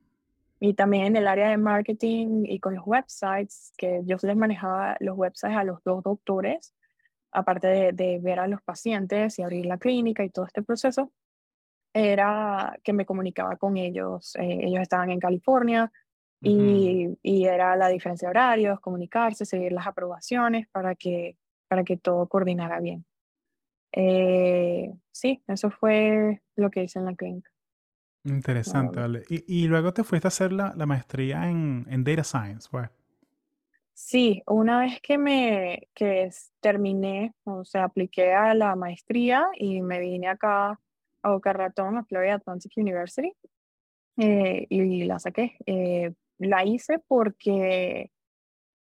Y 0.60 0.74
también 0.74 1.05
en 1.05 1.15
el 1.15 1.27
área 1.27 1.48
de 1.48 1.55
marketing 1.55 2.43
y 2.43 2.60
con 2.60 2.75
los 2.75 2.86
websites, 2.86 3.72
que 3.77 4.01
yo 4.03 4.17
les 4.22 4.36
manejaba 4.36 4.98
los 5.00 5.17
websites 5.17 5.55
a 5.55 5.63
los 5.63 5.81
dos 5.86 6.03
doctores, 6.03 6.74
aparte 7.31 7.67
de, 7.67 7.91
de 7.93 8.19
ver 8.19 8.41
a 8.41 8.48
los 8.48 8.62
pacientes 8.62 9.39
y 9.39 9.43
abrir 9.43 9.65
la 9.65 9.77
clínica 9.77 10.25
y 10.25 10.29
todo 10.29 10.48
este 10.48 10.63
proceso, 10.63 11.13
era 11.93 12.77
que 12.84 12.91
me 12.91 13.05
comunicaba 13.05 13.55
con 13.55 13.77
ellos. 13.77 14.36
Eh, 14.36 14.60
ellos 14.63 14.81
estaban 14.81 15.12
en 15.12 15.22
California 15.22 15.89
y, 16.41 17.07
y, 17.24 17.46
era 17.46 17.77
la 17.77 17.88
diferencia 17.88 18.27
de 18.27 18.31
horarios, 18.31 18.81
comunicarse, 18.81 19.46
seguir 19.46 19.72
las 19.72 19.88
aprobaciones 19.88 20.67
para 20.67 20.93
que, 20.93 21.38
para 21.67 21.83
que 21.83 21.97
todo 21.97 22.27
coordinara 22.27 22.79
bien. 22.79 23.05
Eh, 23.91 24.93
sí, 25.12 25.41
eso 25.47 25.71
fue 25.71 26.41
lo 26.55 26.69
que 26.69 26.83
hice 26.83 27.00
en 27.00 27.05
la 27.05 27.15
clínica. 27.15 27.51
Interesante, 28.24 29.00
vale. 29.00 29.24
Y, 29.29 29.63
y, 29.63 29.67
luego 29.67 29.93
te 29.93 30.03
fuiste 30.03 30.27
a 30.27 30.29
hacer 30.29 30.51
la, 30.51 30.74
la 30.75 30.86
maestría 30.86 31.50
en, 31.50 31.86
en, 31.89 32.03
Data 32.03 32.24
Science, 32.24 32.67
¿fue? 32.69 32.89
Sí, 33.93 34.43
una 34.45 34.81
vez 34.81 35.00
que 35.01 35.17
me 35.17 35.88
que 35.95 36.29
terminé, 36.59 37.33
o 37.45 37.63
sea, 37.63 37.86
apliqué 37.86 38.33
a 38.33 38.53
la 38.53 38.75
maestría 38.75 39.47
y 39.55 39.81
me 39.81 40.00
vine 40.00 40.27
acá 40.27 40.79
a 41.24 41.29
Boca 41.29 41.53
Ratón, 41.53 41.97
a 41.97 42.03
Florida 42.03 42.36
Atlantic 42.36 42.74
University, 42.75 43.33
eh, 44.17 44.67
y 44.69 45.03
la 45.05 45.19
saqué. 45.19 45.57
Eh, 45.65 46.13
la 46.38 46.65
hice 46.65 47.00
porque 47.00 48.12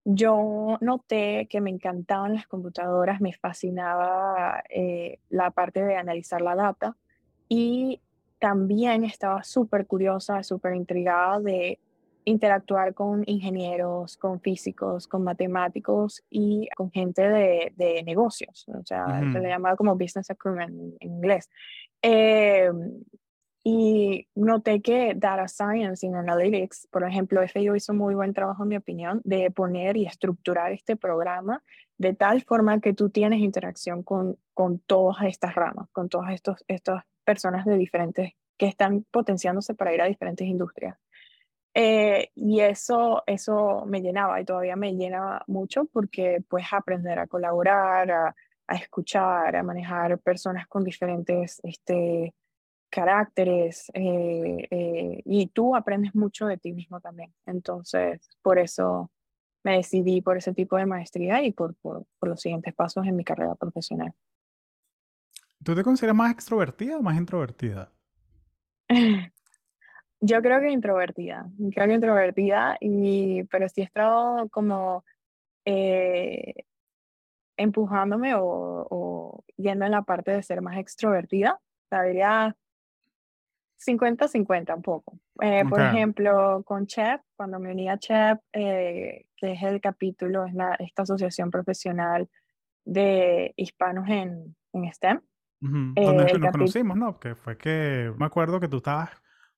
yo 0.09 0.77
noté 0.79 1.47
que 1.49 1.59
me 1.59 1.69
encantaban 1.69 2.33
las 2.33 2.47
computadoras, 2.47 3.19
me 3.19 3.33
fascinaba 3.33 4.63
eh, 4.69 5.19
la 5.29 5.51
parte 5.51 5.83
de 5.83 5.97
analizar 5.97 6.39
la 6.41 6.55
data 6.55 6.95
y 7.49 7.99
también 8.39 9.03
estaba 9.03 9.43
súper 9.43 9.85
curiosa, 9.85 10.43
súper 10.43 10.75
intrigada 10.75 11.41
de 11.41 11.79
interactuar 12.23 12.93
con 12.93 13.23
ingenieros, 13.25 14.15
con 14.15 14.39
físicos, 14.39 15.07
con 15.07 15.25
matemáticos 15.25 16.23
y 16.29 16.69
con 16.77 16.89
gente 16.89 17.27
de, 17.27 17.73
de 17.75 18.01
negocios, 18.03 18.65
o 18.69 18.85
sea, 18.85 19.19
se 19.33 19.39
le 19.41 19.49
llama 19.49 19.75
como 19.75 19.97
business 19.97 20.29
acumen 20.29 20.95
en, 21.01 21.11
inglés. 21.11 21.49
Eh, 22.01 22.71
y 23.69 24.29
noté 24.33 24.81
que 24.81 25.13
Data 25.13 25.45
Science 25.49 26.07
y 26.07 26.09
Analytics, 26.09 26.87
por 26.89 27.03
ejemplo, 27.03 27.45
FIO 27.45 27.75
hizo 27.75 27.93
muy 27.93 28.15
buen 28.15 28.33
trabajo, 28.33 28.63
en 28.63 28.69
mi 28.69 28.77
opinión, 28.77 29.19
de 29.25 29.51
poner 29.51 29.97
y 29.97 30.05
estructurar 30.05 30.71
este 30.71 30.95
programa 30.95 31.61
de 31.97 32.13
tal 32.13 32.41
forma 32.43 32.79
que 32.79 32.93
tú 32.93 33.09
tienes 33.09 33.41
interacción 33.41 34.03
con, 34.03 34.37
con 34.53 34.79
todas 34.79 35.17
estas 35.25 35.53
ramas, 35.53 35.89
con 35.91 36.07
todas 36.07 36.33
estos, 36.33 36.63
estas 36.69 37.03
personas 37.25 37.65
de 37.65 37.75
diferentes, 37.75 38.31
que 38.57 38.67
están 38.67 39.05
potenciándose 39.11 39.73
para 39.75 39.93
ir 39.93 40.01
a 40.01 40.05
diferentes 40.05 40.47
industrias. 40.47 40.97
Eh, 41.73 42.29
y 42.35 42.61
eso, 42.61 43.21
eso 43.27 43.83
me 43.85 43.99
llenaba 44.01 44.39
y 44.39 44.45
todavía 44.45 44.77
me 44.77 44.93
llena 44.93 45.43
mucho 45.45 45.89
porque 45.91 46.41
puedes 46.47 46.71
aprender 46.71 47.19
a 47.19 47.27
colaborar, 47.27 48.11
a, 48.11 48.35
a 48.65 48.75
escuchar, 48.75 49.57
a 49.57 49.63
manejar 49.63 50.19
personas 50.19 50.67
con 50.67 50.85
diferentes 50.85 51.59
este, 51.63 52.33
caracteres 52.97 53.91
eh, 53.93 54.67
eh, 54.71 55.21
y 55.23 55.45
tú 55.49 55.75
aprendes 55.75 56.15
mucho 56.15 56.47
de 56.47 56.57
ti 56.57 56.73
mismo 56.73 56.99
también. 56.99 57.31
Entonces, 57.45 58.27
por 58.41 58.57
eso 58.57 59.11
me 59.63 59.75
decidí 59.77 60.19
por 60.21 60.35
ese 60.35 60.51
tipo 60.51 60.77
de 60.77 60.87
maestría 60.87 61.43
y 61.43 61.51
por, 61.51 61.75
por, 61.75 62.07
los 62.21 62.41
siguientes 62.41 62.73
pasos 62.73 63.05
en 63.05 63.15
mi 63.15 63.23
carrera 63.23 63.53
profesional. 63.53 64.11
¿Tú 65.63 65.75
te 65.75 65.83
consideras 65.83 66.15
más 66.15 66.31
extrovertida 66.31 66.97
o 66.97 67.03
más 67.03 67.15
introvertida? 67.17 67.91
Yo 70.19 70.41
creo 70.41 70.59
que 70.59 70.71
introvertida, 70.71 71.47
creo 71.75 71.87
que 71.87 71.93
introvertida, 71.93 72.77
y, 72.79 73.43
pero 73.43 73.69
sí 73.69 73.81
he 73.81 73.83
estado 73.83 74.49
como 74.49 75.05
eh, 75.65 76.65
empujándome 77.57 78.33
o, 78.33 78.87
o, 78.89 79.43
yendo 79.55 79.85
en 79.85 79.91
la 79.91 80.01
parte 80.01 80.31
de 80.31 80.41
ser 80.41 80.63
más 80.63 80.79
extrovertida. 80.79 81.59
Sabría 81.91 82.55
50-50 83.85 84.75
un 84.75 84.81
poco. 84.81 85.19
Eh, 85.41 85.63
por 85.69 85.81
ejemplo, 85.81 86.63
con 86.65 86.87
CHEP, 86.87 87.21
cuando 87.35 87.59
me 87.59 87.71
uní 87.71 87.89
a 87.89 87.97
CHEP, 87.97 88.39
eh, 88.53 89.27
que 89.35 89.51
es 89.53 89.63
el 89.63 89.79
capítulo, 89.81 90.45
es 90.45 90.53
la, 90.53 90.75
esta 90.75 91.03
asociación 91.03 91.51
profesional 91.51 92.29
de 92.85 93.53
hispanos 93.55 94.07
en, 94.09 94.55
en 94.73 94.93
STEM. 94.93 95.21
Donde 95.59 96.01
eh, 96.01 96.39
nos 96.39 96.51
conocimos, 96.51 96.97
¿no? 96.97 97.19
Que 97.19 97.35
fue 97.35 97.57
que 97.57 98.11
me 98.17 98.25
acuerdo 98.25 98.59
que 98.59 98.67
tú 98.67 98.77
estabas 98.77 99.09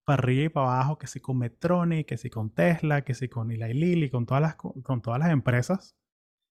para 0.06 0.22
arriba 0.22 0.46
y 0.46 0.50
para 0.50 0.68
abajo, 0.68 0.98
que 0.98 1.08
si 1.08 1.20
con 1.20 1.38
Metronic, 1.38 2.08
que 2.08 2.18
si 2.18 2.30
con 2.30 2.54
Tesla, 2.54 3.04
que 3.04 3.14
si 3.14 3.30
con 3.30 3.52
Eli 3.52 3.74
Lilly, 3.74 4.10
con 4.10 4.26
todas 4.26 4.42
las, 4.42 4.56
con 4.56 5.02
todas 5.02 5.20
las 5.20 5.30
empresas. 5.32 5.96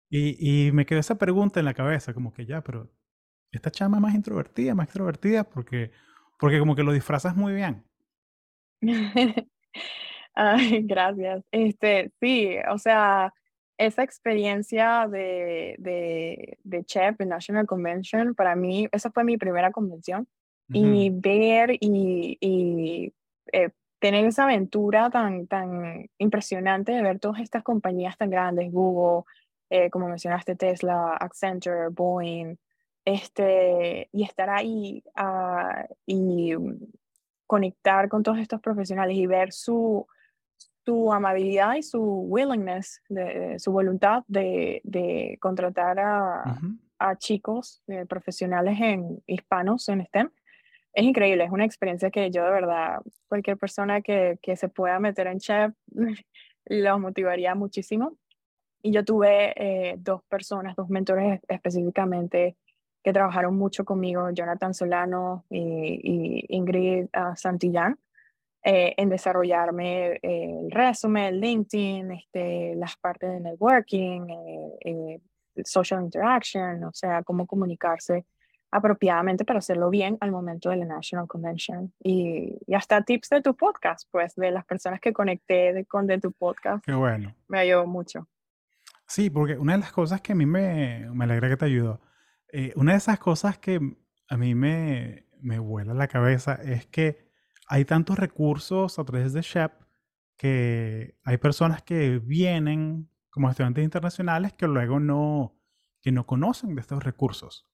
Y, 0.09 0.37
y 0.67 0.73
me 0.73 0.87
quedó 0.87 1.01
esa 1.01 1.19
pregunta 1.19 1.61
en 1.61 1.67
la 1.67 1.75
cabeza, 1.75 2.15
como 2.15 2.33
que 2.33 2.47
ya, 2.47 2.63
pero 2.63 2.93
esta 3.51 3.71
chama 3.71 3.99
es 3.99 4.03
más 4.03 4.15
introvertida, 4.15 4.75
más 4.75 4.87
extrovertida, 4.87 5.45
porque 5.45 5.91
porque 6.43 6.59
como 6.59 6.75
que 6.75 6.83
lo 6.83 6.91
disfrazas 6.91 7.37
muy 7.37 7.53
bien. 7.55 7.85
Ay, 10.35 10.83
gracias. 10.83 11.45
Este, 11.53 12.11
sí, 12.21 12.57
o 12.69 12.79
sea, 12.79 13.33
esa 13.79 14.03
experiencia 14.03 15.07
de, 15.07 15.77
de, 15.79 16.59
de 16.65 16.85
Chef 16.85 17.21
en 17.21 17.29
National 17.29 17.65
Convention, 17.69 18.35
para 18.35 18.57
mí, 18.57 18.89
esa 18.91 19.13
fue 19.13 19.23
mi 19.23 19.37
primera 19.37 19.71
convención. 19.71 20.27
Y 20.73 21.11
ver 21.11 21.77
y, 21.79 22.39
y 22.41 23.15
eh, 23.53 23.71
tener 24.01 24.25
esa 24.25 24.43
aventura 24.43 25.11
tan, 25.11 25.47
tan 25.47 26.09
impresionante 26.19 26.91
de 26.91 27.03
ver 27.03 27.21
todas 27.21 27.41
estas 27.41 27.63
compañías 27.63 28.17
tan 28.19 28.31
grandes, 28.31 28.73
Google, 28.73 29.25
eh, 29.71 29.91
como 29.91 30.09
mencionaste, 30.09 30.57
Tesla, 30.57 31.17
Accenture, 31.21 31.91
Boeing, 31.91 32.57
este, 33.05 34.09
y 34.13 34.25
estar 34.25 34.51
ahí 34.51 35.03
ah, 35.17 35.87
y 36.07 36.55
conectar 37.47 38.09
con 38.09 38.23
todos 38.23 38.39
estos 38.39 38.61
profesionales 38.61 39.17
y 39.17 39.27
ver 39.27 39.53
su, 39.53 40.07
su 40.85 41.13
amabilidad 41.13 41.75
y 41.75 41.83
su 41.83 42.01
willingness, 42.01 43.03
de, 43.09 43.59
su 43.59 43.73
voluntad 43.73 44.25
de, 44.27 44.81
de 44.85 45.37
contratar 45.41 45.99
a, 45.99 46.59
a 46.99 47.17
chicos 47.17 47.83
eh, 47.89 48.07
profesionales 48.07 48.79
en 48.81 49.23
hispanos 49.27 49.89
en 49.89 50.05
STEM. 50.07 50.31
Es 50.95 51.05
increíble, 51.05 51.45
es 51.45 51.51
una 51.51 51.65
experiencia 51.65 52.11
que 52.11 52.31
yo 52.31 52.45
de 52.45 52.51
verdad, 52.51 53.01
cualquier 53.29 53.57
persona 53.57 54.03
que, 54.03 54.39
que 54.43 54.57
se 54.57 54.69
pueda 54.69 54.99
meter 55.01 55.27
en 55.27 55.39
chef, 55.39 55.73
los 56.67 57.01
motivaría 57.01 57.55
muchísimo. 57.55 58.17
Y 58.83 58.93
yo 58.93 59.05
tuve 59.05 59.53
eh, 59.57 59.97
dos 59.99 60.23
personas, 60.25 60.75
dos 60.77 60.89
mentores 60.89 61.41
específicamente 61.49 62.57
que 63.03 63.13
trabajaron 63.13 63.57
mucho 63.57 63.85
conmigo, 63.85 64.31
Jonathan 64.31 64.75
Solano 64.75 65.45
y, 65.51 66.45
Ingrid 66.49 67.07
ah, 67.13 67.35
Santillán, 67.37 67.99
eh, 68.65 68.95
en 68.97 69.09
desarrollarme 69.09 70.21
eh, 70.23 70.59
el 70.61 70.71
resumen, 70.71 71.25
el 71.25 71.41
LinkedIn, 71.41 72.13
este, 72.13 72.75
las 72.77 72.97
partes 72.97 73.31
de 73.31 73.41
networking, 73.41 74.29
eh, 74.85 75.21
social 75.65 76.03
interaction, 76.03 76.85
o 76.85 76.93
sea, 76.93 77.23
cómo 77.25 77.47
comunicarse 77.47 78.25
apropiadamente 78.71 79.45
para 79.45 79.59
hacerlo 79.59 79.91
bien 79.91 80.17
al 80.21 80.31
momento 80.31 80.71
de 80.71 80.77
la 80.77 80.87
National 80.87 81.27
Convention. 81.27 81.93
Y, 82.03 82.57
y, 82.67 82.75
hasta 82.75 83.03
tips 83.03 83.31
de 83.31 83.43
tu 83.43 83.55
podcast, 83.55 84.09
pues, 84.11 84.35
de 84.37 84.51
las 84.51 84.65
personas 84.65 85.01
que 85.01 85.13
conecté 85.13 85.73
de, 85.75 85.85
con 85.85 86.07
de 86.07 86.19
tu 86.19 86.33
podcast. 86.33 86.85
Qué 86.85 86.95
bueno. 86.95 87.35
Me 87.49 87.59
ayudó 87.59 87.87
mucho. 87.87 88.29
Sí, 89.07 89.29
porque 89.29 89.59
una 89.59 89.73
de 89.75 89.81
las 89.81 89.93
cosas 89.93 90.23
que 90.23 90.33
a 90.33 90.35
mí 90.37 90.47
me, 90.47 91.11
me 91.13 91.25
alegra 91.25 91.51
que 91.51 91.57
te 91.57 91.65
ayudó 91.67 92.01
eh, 92.53 92.73
una 92.77 92.93
de 92.93 92.99
esas 92.99 93.19
cosas 93.19 93.59
que 93.59 93.81
a 94.29 94.37
mí 94.37 94.55
me, 94.55 95.27
me 95.41 95.59
vuela 95.59 95.95
la 95.95 96.07
cabeza 96.07 96.55
es 96.55 96.87
que 96.87 97.31
hay 97.67 97.85
tantos 97.87 98.19
recursos 98.19 98.99
a 98.99 99.05
través 99.05 99.33
de 99.33 99.41
SHEP 99.41 99.73
que 100.37 101.17
hay 101.25 101.39
personas 101.39 101.83
que 101.83 102.19
vienen 102.19 103.09
como 103.31 103.49
estudiantes 103.49 103.83
internacionales 103.83 104.53
que 104.53 104.67
luego 104.67 105.01
no, 105.01 105.57
que 106.03 106.13
no 106.13 106.27
conocen 106.27 106.75
de 106.75 106.83
estos 106.83 107.03
recursos. 107.03 107.67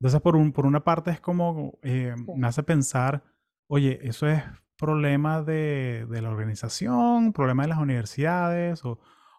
Entonces, 0.00 0.20
por, 0.20 0.34
un, 0.34 0.52
por 0.52 0.66
una 0.66 0.82
parte 0.82 1.12
es 1.12 1.20
como, 1.20 1.78
eh, 1.82 2.16
me 2.34 2.48
hace 2.48 2.64
pensar, 2.64 3.22
oye, 3.68 4.00
eso 4.02 4.26
es 4.26 4.42
problema 4.76 5.42
de, 5.42 6.06
de 6.10 6.22
la 6.22 6.30
organización, 6.30 7.32
problema 7.32 7.62
de 7.62 7.68
las 7.68 7.78
universidades, 7.78 8.84
o 8.84 8.98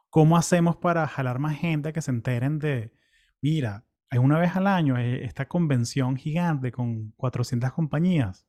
cómo 0.09 0.37
hacemos 0.37 0.77
para 0.77 1.05
jalar 1.07 1.39
más 1.39 1.57
gente 1.57 1.89
a 1.89 1.91
que 1.91 2.01
se 2.01 2.11
enteren 2.11 2.59
de, 2.59 2.93
mira, 3.41 3.85
hay 4.13 4.19
una 4.19 4.37
vez 4.37 4.55
al 4.55 4.67
año 4.67 4.95
eh, 4.99 5.25
esta 5.25 5.47
convención 5.47 6.15
gigante 6.15 6.71
con 6.71 7.13
400 7.13 7.71
compañías 7.73 8.45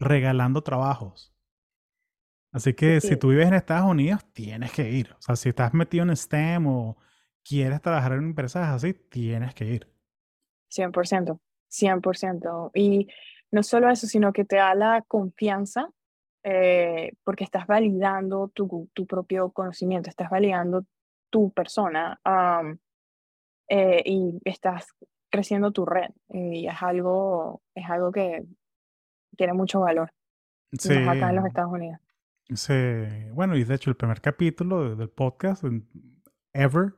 regalando 0.00 0.62
trabajos. 0.62 1.36
Así 2.52 2.72
que 2.72 3.02
si 3.02 3.16
tú 3.16 3.28
vives 3.28 3.48
en 3.48 3.54
Estados 3.54 3.90
Unidos, 3.90 4.24
tienes 4.32 4.72
que 4.72 4.90
ir. 4.90 5.12
O 5.12 5.20
sea, 5.20 5.36
si 5.36 5.50
estás 5.50 5.74
metido 5.74 6.04
en 6.04 6.16
STEM 6.16 6.66
o 6.66 6.96
quieres 7.44 7.82
trabajar 7.82 8.12
en 8.12 8.24
empresas 8.24 8.70
así, 8.70 8.94
tienes 8.94 9.54
que 9.54 9.66
ir. 9.66 9.92
100%, 10.70 11.38
100%. 11.70 12.70
Y 12.74 13.08
no 13.50 13.62
solo 13.62 13.90
eso, 13.90 14.06
sino 14.06 14.32
que 14.32 14.46
te 14.46 14.56
da 14.56 14.74
la 14.74 15.02
confianza 15.06 15.90
eh, 16.44 17.12
porque 17.24 17.44
estás 17.44 17.66
validando 17.66 18.48
tu, 18.48 18.88
tu 18.94 19.06
propio 19.06 19.50
conocimiento, 19.50 20.08
estás 20.08 20.30
validando 20.30 20.86
tu 21.28 21.52
persona 21.52 22.18
eh, 23.68 24.02
y 24.04 24.38
estás 24.44 24.88
creciendo 25.30 25.70
tu 25.72 25.86
red. 25.86 26.10
Y 26.28 26.66
es 26.66 26.82
algo, 26.82 27.62
es 27.74 27.88
algo 27.88 28.12
que 28.12 28.44
tiene 29.36 29.52
mucho 29.54 29.80
valor, 29.80 30.12
Sí, 30.72 30.98
más 30.98 31.16
acá 31.16 31.30
en 31.30 31.36
los 31.36 31.46
Estados 31.46 31.72
Unidos. 31.72 31.98
sí. 32.54 32.74
Bueno, 33.32 33.56
y 33.56 33.64
de 33.64 33.74
hecho 33.74 33.90
el 33.90 33.96
primer 33.96 34.20
capítulo 34.20 34.90
de- 34.90 34.96
del 34.96 35.08
podcast, 35.10 35.64
ever, 36.52 36.84
o 36.84 36.94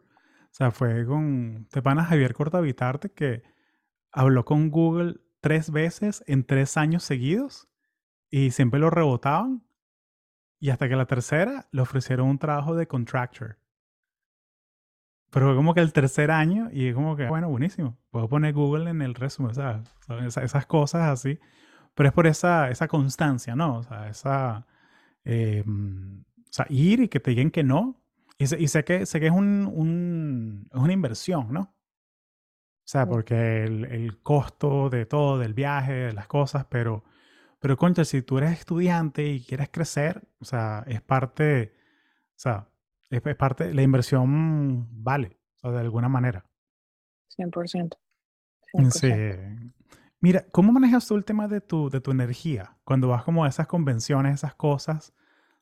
sea, 0.51 0.71
fue 0.73 1.07
con 1.07 1.67
Tepana 1.71 2.05
Javier 2.05 2.35
Cortavitarte 2.35 3.11
que 3.13 3.43
habló 4.13 4.45
con 4.45 4.71
Google 4.71 5.17
tres 5.41 5.71
veces 5.71 6.25
en 6.27 6.45
tres 6.45 6.77
años 6.77 7.03
seguidos 7.05 7.69
y 8.31 8.51
siempre 8.53 8.81
lo 8.81 8.91
rebotaban 8.91 9.63
y 10.61 10.71
hasta 10.71 10.89
que 10.89 10.97
la 10.97 11.07
tercera 11.07 11.69
le 11.73 11.83
ofrecieron 11.83 12.29
un 12.29 12.39
trabajo 12.39 12.75
de 12.75 12.87
contractor. 12.89 13.59
Pero 15.35 15.49
fue 15.49 15.57
como 15.57 15.75
que 15.75 15.83
el 15.83 15.93
tercer 15.95 16.33
año 16.33 16.71
y 16.73 16.89
es 16.89 16.95
como 16.97 17.17
que, 17.17 17.29
bueno, 17.29 17.51
buenísimo. 17.51 17.99
Puedo 18.13 18.29
poner 18.31 18.55
Google 18.55 18.91
en 18.91 19.03
el 19.03 19.15
resumen, 19.17 19.55
¿sabes? 19.55 19.89
O 20.03 20.05
sea, 20.19 20.27
esa- 20.27 20.45
esas 20.45 20.67
cosas 20.67 21.11
así. 21.11 21.41
Pero 21.95 22.09
es 22.11 22.15
por 22.15 22.27
esa, 22.29 22.71
esa 22.71 22.89
constancia, 22.89 23.57
¿no? 23.57 23.79
O 23.79 23.85
sea, 23.85 24.09
esa... 24.11 24.67
eh, 25.25 25.65
o 25.67 26.53
sea, 26.53 26.67
ir 26.71 27.01
y 27.01 27.09
que 27.09 27.21
te 27.21 27.33
digan 27.33 27.51
que 27.53 27.65
no. 27.65 28.01
Y 28.39 28.47
sé, 28.49 28.61
y 28.61 28.69
sé 28.69 28.85
que, 28.85 29.07
sé 29.07 29.21
que 29.21 29.29
es, 29.29 29.33
un, 29.33 29.71
un- 29.75 30.69
es 30.73 30.81
una 30.81 30.93
inversión, 30.95 31.49
¿no? 31.53 31.61
O 31.63 32.87
sea, 32.87 33.07
porque 33.09 33.65
el, 33.65 33.85
el 33.87 34.21
costo 34.23 34.91
de 34.91 35.07
todo, 35.07 35.39
del 35.39 35.55
viaje, 35.55 35.93
de 35.95 36.13
las 36.13 36.27
cosas, 36.27 36.67
pero, 36.69 37.03
pero 37.61 37.77
concha, 37.79 38.05
si 38.05 38.23
tú 38.23 38.39
eres 38.39 38.53
estudiante 38.59 39.27
y 39.29 39.43
quieres 39.45 39.71
crecer, 39.71 40.23
o 40.41 40.45
sea, 40.45 40.85
es 40.87 41.01
parte, 41.03 41.75
o 42.37 42.41
sea, 42.41 42.69
es, 43.15 43.37
parte, 43.37 43.73
la 43.75 43.83
inversión 43.83 44.87
vale, 45.03 45.39
o 45.57 45.59
sea, 45.59 45.71
de 45.73 45.81
alguna 45.81 46.09
manera. 46.09 46.45
100%, 47.37 47.97
Sí. 48.91 49.09
100%. 49.09 49.73
Mira, 50.21 50.47
¿cómo 50.53 50.73
manejas 50.73 51.07
tú 51.07 51.17
el 51.17 51.25
tema 51.25 51.49
de 51.49 51.61
tu, 51.61 51.91
de 51.91 52.01
tu 52.01 52.11
energía 52.11 52.79
cuando 52.85 53.09
vas 53.09 53.25
como 53.25 53.45
a 53.45 53.49
esas 53.49 53.67
convenciones, 53.67 54.35
esas 54.35 54.55
cosas? 54.55 55.13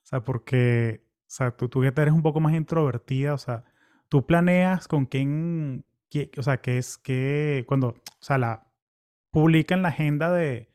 O 0.03 0.07
sea, 0.07 0.21
porque, 0.23 1.05
o 1.23 1.25
sea, 1.27 1.51
tú, 1.57 1.69
tú 1.69 1.83
eres 1.83 2.13
un 2.13 2.23
poco 2.23 2.39
más 2.41 2.55
introvertida, 2.55 3.35
o 3.35 3.39
sea, 3.39 3.65
tú 4.09 4.25
planeas 4.27 4.87
con 4.87 5.07
quién, 5.07 5.85
qué- 6.11 6.31
o 6.39 6.43
sea, 6.43 6.59
qué 6.61 6.79
es 6.79 6.97
que, 6.99 7.65
cuando, 7.67 7.89
o 7.89 7.95
sea, 8.21 8.39
la 8.39 8.67
publican 9.31 9.83
la 9.83 9.89
agenda 9.89 10.31
de, 10.31 10.73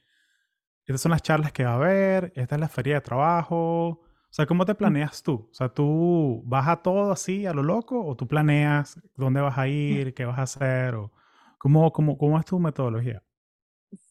estas 0.86 1.02
son 1.02 1.12
las 1.12 1.22
charlas 1.22 1.52
que 1.54 1.64
va 1.64 1.72
a 1.72 1.76
haber, 1.76 2.34
esta 2.36 2.56
es 2.56 2.62
la 2.62 2.70
feria 2.70 2.96
de 2.96 3.02
trabajo, 3.02 4.02
o 4.30 4.34
sea, 4.38 4.46
¿cómo 4.46 4.66
te 4.66 4.76
planeas 4.76 5.24
tú? 5.24 5.48
O 5.52 5.54
sea, 5.54 5.70
¿tú 5.70 6.42
vas 6.46 6.68
a 6.68 6.82
todo 6.84 7.12
así, 7.12 7.46
a 7.46 7.54
lo 7.54 7.64
loco, 7.64 8.06
o 8.06 8.16
tú 8.16 8.28
planeas 8.28 9.00
dónde 9.16 9.42
vas 9.42 9.58
a 9.58 9.68
ir, 9.68 10.14
qué 10.14 10.26
vas 10.26 10.38
a 10.40 10.44
hacer, 10.44 10.96
o 10.96 11.12
cómo, 11.58 11.92
cómo, 11.94 12.18
cómo 12.18 12.40
es 12.40 12.46
tu 12.46 12.60
metodología? 12.60 13.24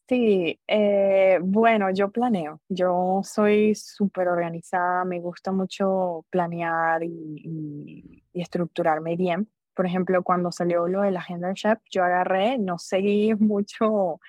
Sí, 0.09 0.61
eh, 0.69 1.39
bueno, 1.43 1.91
yo 1.93 2.11
planeo. 2.11 2.61
Yo 2.69 3.21
soy 3.25 3.75
súper 3.75 4.29
organizada, 4.29 5.05
me 5.05 5.21
gusta 5.21 5.51
mucho 5.53 6.25
planear 6.31 7.03
y, 7.03 7.09
y- 7.45 8.23
y 8.33 8.41
estructurarme 8.41 9.17
bien. 9.17 9.51
Por 9.75 9.85
ejemplo, 9.87 10.23
cuando 10.23 10.53
salió 10.53 10.87
lo 10.89 11.03
de 11.03 11.11
la 11.11 11.21
agenda 11.21 11.53
chef, 11.55 11.79
yo 11.91 12.05
agarré, 12.05 12.57
no 12.59 12.79
seguí 12.79 13.35
mucho 13.39 14.21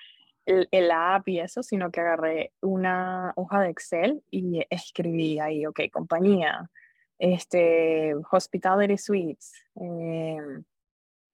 el, 0.48 0.68
el 0.70 0.90
app 0.90 1.28
y 1.28 1.40
eso, 1.40 1.62
sino 1.62 1.90
que 1.90 2.00
agarré 2.00 2.52
una 2.62 3.32
hoja 3.36 3.60
de 3.60 3.70
Excel 3.70 4.22
y 4.30 4.64
escribí 4.70 5.38
ahí, 5.38 5.66
ok, 5.66 5.80
compañía, 5.92 6.70
este, 7.18 8.14
Hospitality 8.30 8.96
Suites, 8.96 9.52
em, 9.74 10.64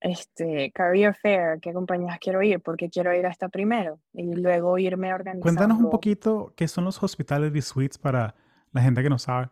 este, 0.00 0.72
career 0.72 1.14
fair, 1.14 1.61
qué 1.61 1.72
compañías 1.72 2.18
quiero 2.18 2.42
ir, 2.42 2.61
porque 2.61 2.90
quiero 2.90 3.14
ir 3.14 3.24
a 3.24 3.31
esta 3.31 3.48
primero 3.48 4.00
y 4.12 4.35
luego 4.35 4.77
irme 4.79 5.09
Cuéntanos 5.09 5.79
un 5.79 5.87
organizando. 5.87 5.90
poquito 5.90 6.53
qué 6.57 6.66
son 6.68 6.85
los 6.85 7.03
hospitality 7.03 7.62
suites 7.62 7.98
para 7.98 8.35
la 8.72 8.83
gente 8.83 9.03
que 9.03 9.09
no 9.09 9.18
sabe. 9.18 9.48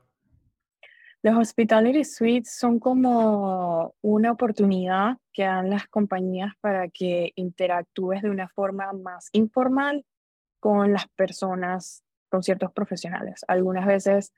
Los 1.25 1.37
hospitality 1.37 2.03
suites 2.03 2.53
son 2.53 2.81
como 2.81 3.95
una 4.01 4.33
oportunidad 4.33 5.19
que 5.33 5.45
dan 5.45 5.71
las 5.71 5.87
compañías 5.87 6.53
para 6.61 6.89
que 6.89 7.31
interactúes 7.37 8.23
de 8.23 8.31
una 8.31 8.49
forma 8.49 8.93
más 8.93 9.29
informal 9.31 10.05
con 10.59 10.93
las 10.93 11.07
personas, 11.15 12.03
con 12.29 12.43
ciertos 12.43 12.73
profesionales. 12.73 13.45
Algunas 13.47 13.87
veces 13.87 14.33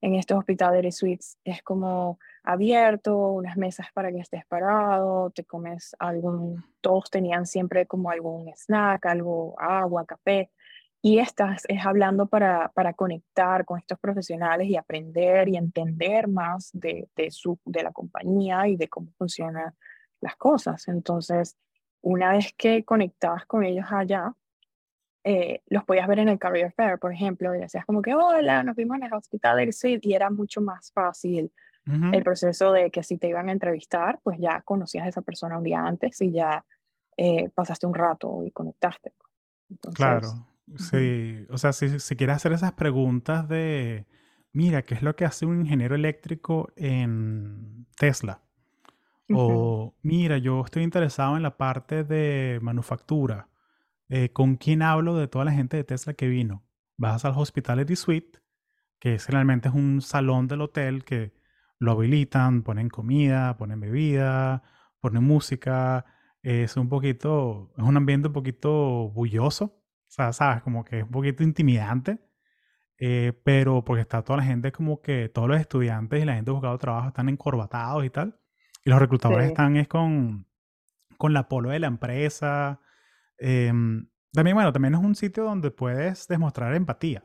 en 0.00 0.14
estos 0.14 0.38
hospitality 0.38 0.92
suites 0.92 1.38
es 1.42 1.60
como 1.64 2.20
abierto, 2.44 3.16
unas 3.16 3.56
mesas 3.56 3.88
para 3.92 4.12
que 4.12 4.20
estés 4.20 4.46
parado, 4.46 5.30
te 5.30 5.44
comes 5.44 5.96
algún, 5.98 6.64
todos 6.80 7.10
tenían 7.10 7.46
siempre 7.46 7.86
como 7.86 8.10
algún 8.10 8.48
snack, 8.54 9.06
algo, 9.06 9.60
agua, 9.60 10.06
café. 10.06 10.52
Y 11.00 11.20
estas 11.20 11.62
es 11.68 11.86
hablando 11.86 12.26
para, 12.26 12.70
para 12.74 12.92
conectar 12.92 13.64
con 13.64 13.78
estos 13.78 13.98
profesionales 14.00 14.68
y 14.68 14.76
aprender 14.76 15.48
y 15.48 15.56
entender 15.56 16.26
más 16.28 16.70
de, 16.72 17.08
de, 17.14 17.30
su, 17.30 17.58
de 17.64 17.84
la 17.84 17.92
compañía 17.92 18.66
y 18.66 18.76
de 18.76 18.88
cómo 18.88 19.12
funcionan 19.16 19.74
las 20.20 20.36
cosas. 20.36 20.88
Entonces, 20.88 21.56
una 22.00 22.32
vez 22.32 22.52
que 22.56 22.84
conectabas 22.84 23.46
con 23.46 23.64
ellos 23.64 23.86
allá, 23.90 24.32
eh, 25.24 25.62
los 25.66 25.84
podías 25.84 26.08
ver 26.08 26.20
en 26.20 26.28
el 26.30 26.38
Career 26.38 26.72
Fair, 26.72 26.98
por 26.98 27.12
ejemplo, 27.12 27.54
y 27.54 27.58
decías 27.58 27.84
como 27.84 28.02
que, 28.02 28.14
hola, 28.14 28.62
nos 28.62 28.76
vimos 28.76 28.96
en 28.96 29.04
el 29.04 29.12
Hospitality 29.12 29.72
Suite, 29.72 30.08
y 30.08 30.14
era 30.14 30.30
mucho 30.30 30.60
más 30.60 30.90
fácil 30.92 31.52
Ujú. 31.86 32.10
el 32.12 32.22
proceso 32.22 32.72
de 32.72 32.90
que 32.90 33.02
si 33.02 33.18
te 33.18 33.28
iban 33.28 33.48
a 33.48 33.52
entrevistar, 33.52 34.20
pues 34.22 34.38
ya 34.40 34.62
conocías 34.62 35.06
a 35.06 35.08
esa 35.08 35.22
persona 35.22 35.58
un 35.58 35.64
día 35.64 35.80
antes 35.80 36.20
y 36.22 36.32
ya 36.32 36.64
eh, 37.16 37.50
pasaste 37.50 37.86
un 37.86 37.94
rato 37.94 38.42
y 38.44 38.50
conectaste. 38.50 39.12
Entonces, 39.70 39.96
Claro, 39.98 40.46
sí. 40.76 41.46
O 41.50 41.58
sea, 41.58 41.72
si, 41.72 42.00
si 42.00 42.16
quieres 42.16 42.36
hacer 42.36 42.52
esas 42.52 42.72
preguntas 42.72 43.48
de, 43.48 44.06
mira, 44.52 44.82
¿qué 44.82 44.94
es 44.94 45.02
lo 45.02 45.16
que 45.16 45.24
hace 45.24 45.46
un 45.46 45.60
ingeniero 45.60 45.94
eléctrico 45.94 46.72
en 46.76 47.86
Tesla? 47.96 48.42
O, 49.30 49.94
mira, 50.02 50.38
yo 50.38 50.62
estoy 50.64 50.82
interesado 50.82 51.36
en 51.36 51.42
la 51.42 51.56
parte 51.56 52.02
de 52.04 52.58
manufactura. 52.62 53.48
Eh, 54.08 54.30
¿con 54.32 54.56
quién 54.56 54.80
hablo 54.82 55.16
de 55.16 55.28
toda 55.28 55.44
la 55.44 55.52
gente 55.52 55.76
de 55.76 55.84
Tesla 55.84 56.14
que 56.14 56.28
vino? 56.28 56.64
Vas 56.96 57.24
al 57.24 57.34
Hospitality 57.36 57.94
Suite, 57.94 58.40
que 58.98 59.14
es, 59.14 59.28
realmente 59.28 59.68
es 59.68 59.74
un 59.74 60.00
salón 60.00 60.48
del 60.48 60.62
hotel 60.62 61.04
que 61.04 61.34
lo 61.78 61.92
habilitan, 61.92 62.62
ponen 62.62 62.88
comida, 62.88 63.56
ponen 63.58 63.80
bebida, 63.80 64.62
ponen 65.00 65.24
música. 65.24 66.06
Es 66.42 66.76
un 66.76 66.88
poquito, 66.88 67.72
es 67.76 67.84
un 67.84 67.96
ambiente 67.96 68.28
un 68.28 68.34
poquito 68.34 69.10
bulloso. 69.10 69.77
O 70.08 70.10
sea, 70.10 70.32
sabes, 70.32 70.62
como 70.62 70.84
que 70.84 70.98
es 70.98 71.04
un 71.04 71.10
poquito 71.10 71.42
intimidante. 71.42 72.18
eh, 72.98 73.32
pero 73.44 73.84
porque 73.84 74.02
está 74.02 74.22
toda 74.24 74.38
la 74.38 74.44
gente 74.44 74.72
como 74.72 75.02
que 75.02 75.28
todos 75.28 75.48
los 75.48 75.60
estudiantes 75.60 76.22
y 76.22 76.26
la 76.26 76.34
gente 76.34 76.50
buscando 76.52 76.78
trabajo 76.78 77.08
están 77.08 77.28
encorbatados 77.28 78.04
y 78.04 78.10
tal. 78.10 78.40
Y 78.84 78.90
los 78.90 78.98
reclutadores 79.00 79.46
sí, 79.46 79.48
están 79.48 79.76
es 79.76 79.88
con, 79.88 80.46
con 81.18 81.32
la 81.34 81.48
polo 81.48 81.70
de 81.70 81.80
la 81.80 81.88
empresa. 81.88 82.80
Em, 83.38 84.08
también, 84.32 84.56
bueno, 84.56 84.72
también 84.72 84.94
es 84.94 85.00
un 85.00 85.14
sitio 85.16 85.44
donde 85.44 85.70
puedes 85.72 86.28
demostrar 86.28 86.74
empatía. 86.74 87.24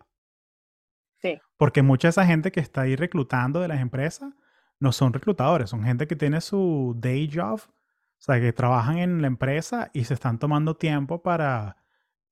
sí, 1.22 1.40
Porque 1.58 1.82
mucha 1.82 2.08
de 2.08 2.12
esa 2.12 2.26
gente 2.26 2.52
que 2.52 2.60
está 2.60 2.82
ahí 2.82 2.96
reclutando 2.96 3.60
de 3.62 3.68
las 3.68 3.80
empresas 3.82 4.34
no 4.80 4.92
son 4.92 5.14
reclutadores, 5.14 5.70
son 5.70 5.84
gente 5.84 6.08
que 6.08 6.16
tiene 6.16 6.42
su 6.42 6.96
day 6.98 7.30
job, 7.34 7.62
o 7.62 7.72
sea, 8.20 8.40
que 8.40 8.54
trabajan 8.54 8.98
en 8.98 9.22
la 9.22 9.28
empresa 9.28 9.90
y 9.94 10.04
se 10.06 10.14
están 10.16 10.40
tomando 10.40 10.76
tiempo 10.76 11.22
para 11.24 11.78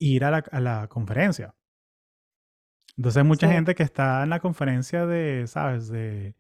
ir 0.02 0.26
a 0.26 0.32
la, 0.32 0.44
a 0.52 0.60
la 0.60 0.88
conferencia. 0.88 1.56
Entonces 2.98 3.18
hay 3.22 3.28
mucha 3.28 3.48
sí, 3.48 3.54
gente 3.54 3.76
que 3.76 3.84
está 3.84 4.24
en 4.24 4.30
la 4.30 4.40
conferencia 4.40 5.06
de, 5.06 5.48
¿sabes? 5.48 5.88
De, 5.88 6.36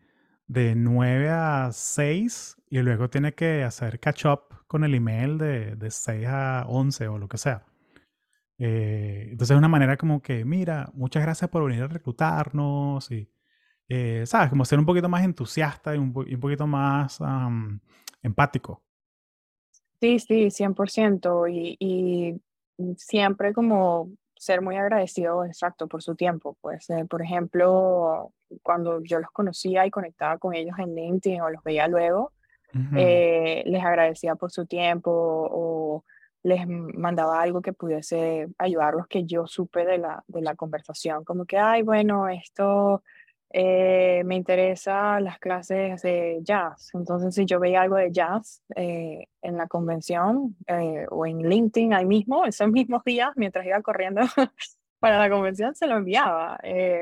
de 0.47 0.75
9 0.75 1.29
a 1.29 1.69
6 1.71 2.57
y 2.69 2.79
luego 2.79 3.09
tiene 3.09 3.33
que 3.33 3.63
hacer 3.63 3.99
catch 3.99 4.25
up 4.25 4.41
con 4.67 4.83
el 4.83 4.95
email 4.95 5.37
de, 5.37 5.75
de 5.75 5.91
6 5.91 6.27
a 6.27 6.65
11 6.67 7.07
o 7.07 7.17
lo 7.17 7.27
que 7.27 7.37
sea. 7.37 7.65
Eh, 8.57 9.29
entonces 9.31 9.55
es 9.55 9.57
una 9.57 9.67
manera 9.67 9.97
como 9.97 10.21
que, 10.21 10.45
mira, 10.45 10.91
muchas 10.93 11.23
gracias 11.23 11.49
por 11.49 11.65
venir 11.65 11.83
a 11.83 11.87
reclutarnos 11.87 13.09
y, 13.11 13.29
eh, 13.89 14.23
¿sabes? 14.25 14.49
Como 14.49 14.65
ser 14.65 14.79
un 14.79 14.85
poquito 14.85 15.09
más 15.09 15.23
entusiasta 15.23 15.95
y 15.95 15.99
un, 15.99 16.13
un 16.15 16.39
poquito 16.39 16.67
más 16.67 17.19
empático. 18.21 18.83
Sí, 19.99 20.19
sí, 20.19 20.49
100%. 20.51 21.47
Y, 21.47 21.77
y 21.79 22.41
siempre 22.97 23.53
como 23.53 24.09
ser 24.35 24.61
muy 24.61 24.75
agradecido, 24.75 25.45
exacto, 25.45 25.87
por 25.87 26.01
su 26.01 26.15
tiempo. 26.15 26.57
Pues, 26.61 26.89
eh, 26.89 27.05
por 27.09 27.21
ejemplo, 27.21 28.33
cuando 28.63 29.01
yo 29.03 29.19
los 29.19 29.29
conocía 29.31 29.85
y 29.85 29.91
conectaba 29.91 30.37
con 30.39 30.55
ellos 30.55 30.77
en 30.79 30.95
LinkedIn 30.95 31.41
o 31.41 31.49
los 31.49 31.63
veía 31.63 31.87
luego, 31.87 32.33
eh, 32.95 33.63
les 33.65 33.83
agradecía 33.83 34.35
por 34.35 34.49
su 34.49 34.65
tiempo 34.65 35.11
o 35.13 36.05
les 36.43 36.65
mandaba 36.67 37.41
algo 37.41 37.61
que 37.61 37.73
pudiese 37.73 38.47
ayudarlos 38.57 39.07
que 39.07 39.25
yo 39.25 39.45
supe 39.45 39.85
de 39.85 39.97
la, 39.97 40.23
de 40.27 40.41
la 40.41 40.55
conversación, 40.55 41.23
como 41.23 41.45
que, 41.45 41.57
ay, 41.57 41.83
bueno, 41.83 42.27
esto 42.29 43.03
eh, 43.53 44.23
me 44.25 44.35
interesa 44.35 45.19
las 45.19 45.37
clases 45.37 46.01
de 46.03 46.39
jazz. 46.41 46.89
Entonces, 46.93 47.35
si 47.35 47.45
yo 47.45 47.59
veía 47.59 47.81
algo 47.81 47.97
de 47.97 48.11
jazz 48.11 48.63
eh, 48.75 49.27
en 49.41 49.57
la 49.57 49.67
convención 49.67 50.55
eh, 50.67 51.05
o 51.09 51.25
en 51.25 51.49
LinkedIn 51.49 51.93
ahí 51.93 52.05
mismo, 52.05 52.45
esos 52.45 52.67
mismos 52.71 53.03
días, 53.03 53.31
mientras 53.35 53.65
iba 53.65 53.81
corriendo 53.81 54.21
para 54.99 55.19
la 55.19 55.29
convención, 55.29 55.75
se 55.75 55.87
lo 55.87 55.97
enviaba, 55.97 56.59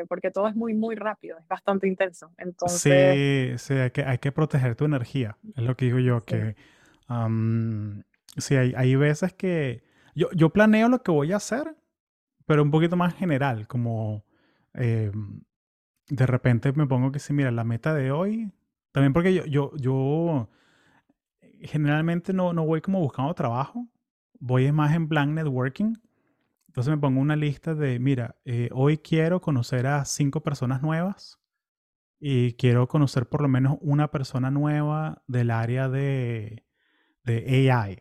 porque 0.07 0.31
todo 0.31 0.47
es 0.47 0.55
muy, 0.55 0.73
muy 0.73 0.95
rápido, 0.95 1.37
es 1.37 1.47
bastante 1.47 1.85
intenso. 1.85 2.31
Entonces, 2.37 3.57
sí, 3.57 3.57
sí 3.57 3.73
hay, 3.73 3.91
que, 3.91 4.03
hay 4.03 4.17
que 4.17 4.31
proteger 4.31 4.75
tu 4.75 4.85
energía, 4.85 5.37
es 5.55 5.63
lo 5.63 5.75
que 5.75 5.85
digo 5.85 5.99
yo, 5.99 6.23
que 6.23 6.55
sí, 8.37 8.55
hay, 8.55 8.73
hay 8.77 8.95
veces 8.95 9.33
que 9.33 9.83
yo, 10.15 10.29
yo 10.31 10.49
planeo 10.49 10.87
lo 10.87 11.03
que 11.03 11.11
voy 11.11 11.33
a 11.33 11.35
hacer, 11.35 11.75
pero 12.45 12.63
un 12.63 12.71
poquito 12.71 12.95
más 12.95 13.13
general, 13.15 13.67
como 13.67 14.23
de 16.09 16.25
repente 16.25 16.73
me 16.73 16.87
pongo 16.87 17.11
que 17.11 17.19
sí, 17.19 17.33
mira, 17.33 17.51
la 17.51 17.63
meta 17.63 17.93
de 17.93 18.11
hoy, 18.11 18.51
también 18.91 19.13
porque 19.13 19.33
yo, 19.33 19.45
yo, 19.45 19.71
yo 19.77 20.49
generalmente 21.61 22.33
no, 22.33 22.53
no 22.53 22.65
voy 22.65 22.81
como 22.81 22.99
buscando 22.99 23.33
trabajo, 23.33 23.87
voy 24.39 24.71
más 24.71 24.95
en 24.95 25.07
blank 25.07 25.31
networking. 25.31 25.93
Entonces 26.67 26.91
me 26.91 26.97
pongo 26.97 27.19
una 27.19 27.35
lista 27.35 27.75
de, 27.75 27.99
mira, 27.99 28.35
eh, 28.45 28.69
hoy 28.73 28.97
quiero 28.97 29.41
conocer 29.41 29.87
a 29.87 30.05
cinco 30.05 30.41
personas 30.41 30.81
nuevas 30.81 31.39
y 32.19 32.53
quiero 32.53 32.87
conocer 32.87 33.27
por 33.27 33.41
lo 33.41 33.47
menos 33.47 33.77
una 33.81 34.11
persona 34.11 34.51
nueva 34.51 35.23
del 35.27 35.51
área 35.51 35.89
de, 35.89 36.65
de 37.23 37.71
AI 37.71 37.99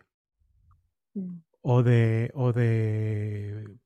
mm. 1.14 1.38
o 1.62 1.83
de, 1.83 2.31
o 2.35 2.53
de 2.53 3.79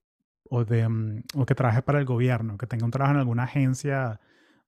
o, 0.54 0.66
de, 0.66 0.86
mm, 0.86 1.22
o 1.36 1.46
que 1.46 1.54
trabaje 1.54 1.80
para 1.80 1.98
el 1.98 2.04
gobierno, 2.04 2.58
que 2.58 2.66
tenga 2.66 2.84
un 2.84 2.90
trabajo 2.90 3.14
en 3.14 3.20
alguna 3.20 3.44
agencia 3.44 4.20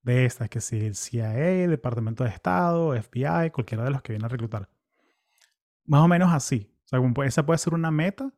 de 0.03 0.25
estas, 0.25 0.49
que 0.49 0.63
si 0.63 0.79
el 0.79 0.95
CIA, 0.95 1.69
Departamento 1.69 2.25
de 2.25 2.31
Estado, 2.31 2.95
FBI, 2.95 3.51
cualquiera 3.51 3.85
de 3.85 3.91
los 3.91 4.01
que 4.01 4.15
viene 4.15 4.25
a 4.25 4.29
reclutar. 4.29 4.71
Más 5.85 6.01
o 6.01 6.09
menos 6.09 6.33
así. 6.33 6.71
O 6.85 6.89
sea, 6.89 7.27
esa 7.27 7.45
puede 7.45 7.59
ser 7.59 7.75
una 7.75 7.91
meta. 7.91 8.33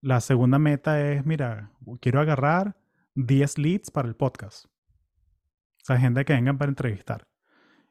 La 0.00 0.22
segunda 0.22 0.58
meta 0.58 0.98
es, 1.10 1.26
mira, 1.26 1.70
quiero 2.00 2.20
agarrar 2.20 2.76
10 3.14 3.58
leads 3.58 3.90
para 3.90 4.08
el 4.08 4.16
podcast. 4.16 4.64
O 4.64 5.84
sea, 5.84 5.98
gente 5.98 6.24
que 6.24 6.32
vengan 6.32 6.56
para 6.56 6.70
entrevistar. 6.70 7.28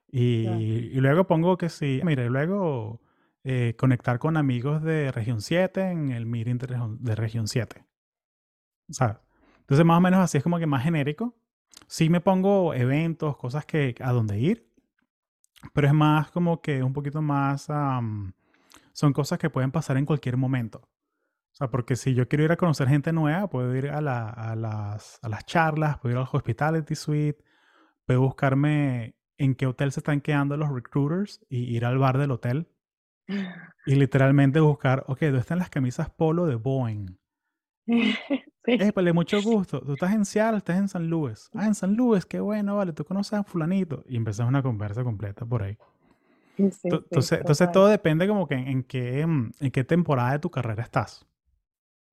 Y, 0.08 0.48
y 0.48 1.00
luego 1.00 1.28
pongo 1.28 1.58
que 1.58 1.70
sí, 1.70 2.02
mira, 2.04 2.26
y 2.26 2.30
luego 2.30 3.02
eh, 3.44 3.76
conectar 3.78 4.18
con 4.18 4.36
amigos 4.36 4.82
de 4.82 5.12
Región 5.12 5.42
7 5.42 5.92
en 5.92 6.12
el 6.12 6.26
meeting 6.26 6.58
de 6.58 7.16
Región 7.16 7.48
7. 7.48 7.86
¿Sabes? 8.90 9.18
Entonces, 9.62 9.86
más 9.86 9.98
o 9.98 10.02
menos 10.02 10.20
así 10.20 10.38
es 10.38 10.44
como 10.44 10.60
que 10.60 10.68
más 10.68 10.84
genérico. 10.84 11.36
Sí 11.88 12.10
me 12.10 12.22
pongo 12.22 12.74
eventos, 12.74 13.38
cosas 13.38 13.66
que 13.66 13.96
a 14.00 14.12
dónde 14.12 14.40
ir, 14.40 14.72
pero 15.74 15.88
es 15.88 15.94
más 15.94 16.32
como 16.32 16.62
que 16.62 16.84
un 16.84 16.94
poquito 16.94 17.22
más, 17.22 17.68
son 18.94 19.14
cosas 19.14 19.40
que 19.40 19.50
pueden 19.50 19.72
pasar 19.72 19.98
en 19.98 20.06
cualquier 20.06 20.38
momento. 20.38 20.80
O 20.80 21.58
sea, 21.58 21.70
porque 21.70 21.96
si 21.96 22.14
yo 22.14 22.28
quiero 22.28 22.44
ir 22.44 22.52
a 22.52 22.58
conocer 22.58 22.88
gente 22.90 23.14
nueva, 23.14 23.50
puedo 23.50 23.74
ir 23.76 23.90
a, 23.90 24.02
la, 24.02 24.30
a, 24.30 24.56
las, 24.56 25.20
a 25.22 25.30
las 25.30 25.46
charlas, 25.46 26.00
puedo 26.00 26.14
ir 26.16 26.20
al 26.20 26.28
Hospitality 26.30 26.96
Suite, 26.96 27.44
puedo 28.06 28.22
buscarme 28.22 29.16
en 29.38 29.56
qué 29.56 29.66
hotel 29.66 29.92
se 29.92 30.02
están 30.02 30.22
quedando 30.22 30.58
los 30.58 30.70
recruiters 30.70 31.46
y 31.50 31.76
ir 31.76 31.86
al 31.86 31.98
bar 31.98 32.18
del 32.18 32.32
hotel 32.32 32.68
y 33.86 33.96
literalmente 33.96 34.60
buscar, 34.60 35.04
ok, 35.08 35.22
¿dónde 35.22 35.40
están 35.40 35.60
las 35.60 35.70
camisas 35.70 36.10
polo 36.10 36.46
de 36.46 36.56
Boeing? 36.56 37.18
Pues 38.66 39.06
de 39.06 39.14
mucho 39.14 39.42
gusto. 39.42 39.80
Tú 39.82 39.94
estás 39.94 40.14
en 40.14 40.26
Seattle, 40.26 40.58
estás 40.58 40.78
en 40.78 40.88
San 40.88 41.08
Luis. 41.08 41.50
Ah, 41.54 41.68
en 41.68 41.76
San 41.76 41.96
Luis, 41.96 42.26
qué 42.26 42.40
bueno, 42.40 42.78
vale. 42.78 42.94
Tú 42.94 43.06
conoces 43.06 43.34
a 43.34 43.44
fulanito. 43.44 44.04
Y 44.08 44.18
empezamos 44.18 44.50
una 44.50 44.64
conversa 44.64 45.04
completa 45.04 45.46
por 45.46 45.64
ahí. 45.64 45.78
entonces, 46.58 47.40
entonces 47.40 47.72
todo 47.72 47.88
depende 47.88 48.28
como 48.28 48.48
que 48.48 48.56
en, 48.56 48.84
qué, 48.84 49.22
en 49.22 49.72
qué 49.72 49.84
temporada 49.84 50.34
de 50.34 50.40
tu 50.40 50.50
carrera 50.50 50.84
estás. 50.84 51.26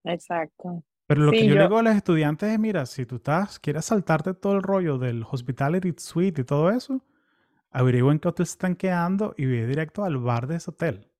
Exacto. 0.04 0.82
Pero 1.06 1.22
lo 1.22 1.32
que 1.32 1.46
yo, 1.46 1.54
le 1.54 1.62
digo 1.62 1.78
a 1.78 1.82
los 1.82 1.94
estudiantes 1.94 2.50
es, 2.50 2.58
mira, 2.58 2.86
si 2.86 3.04
tú 3.06 3.16
estás, 3.16 3.58
quieres 3.58 3.84
saltarte 3.84 4.34
todo 4.34 4.54
el 4.54 4.62
rollo 4.62 4.98
del 4.98 5.24
Hospitality 5.28 5.92
Suite 5.98 6.40
y 6.40 6.44
todo 6.44 6.70
eso, 6.70 7.04
averigua 7.70 8.12
en 8.12 8.18
qué 8.18 8.28
hotel 8.28 8.46
se 8.46 8.52
están 8.52 8.76
quedando 8.76 9.34
y 9.36 9.46
ve 9.46 9.66
directo 9.66 10.04
al 10.04 10.18
bar 10.18 10.46
de 10.46 10.56
ese 10.56 10.70
hotel. 10.70 11.11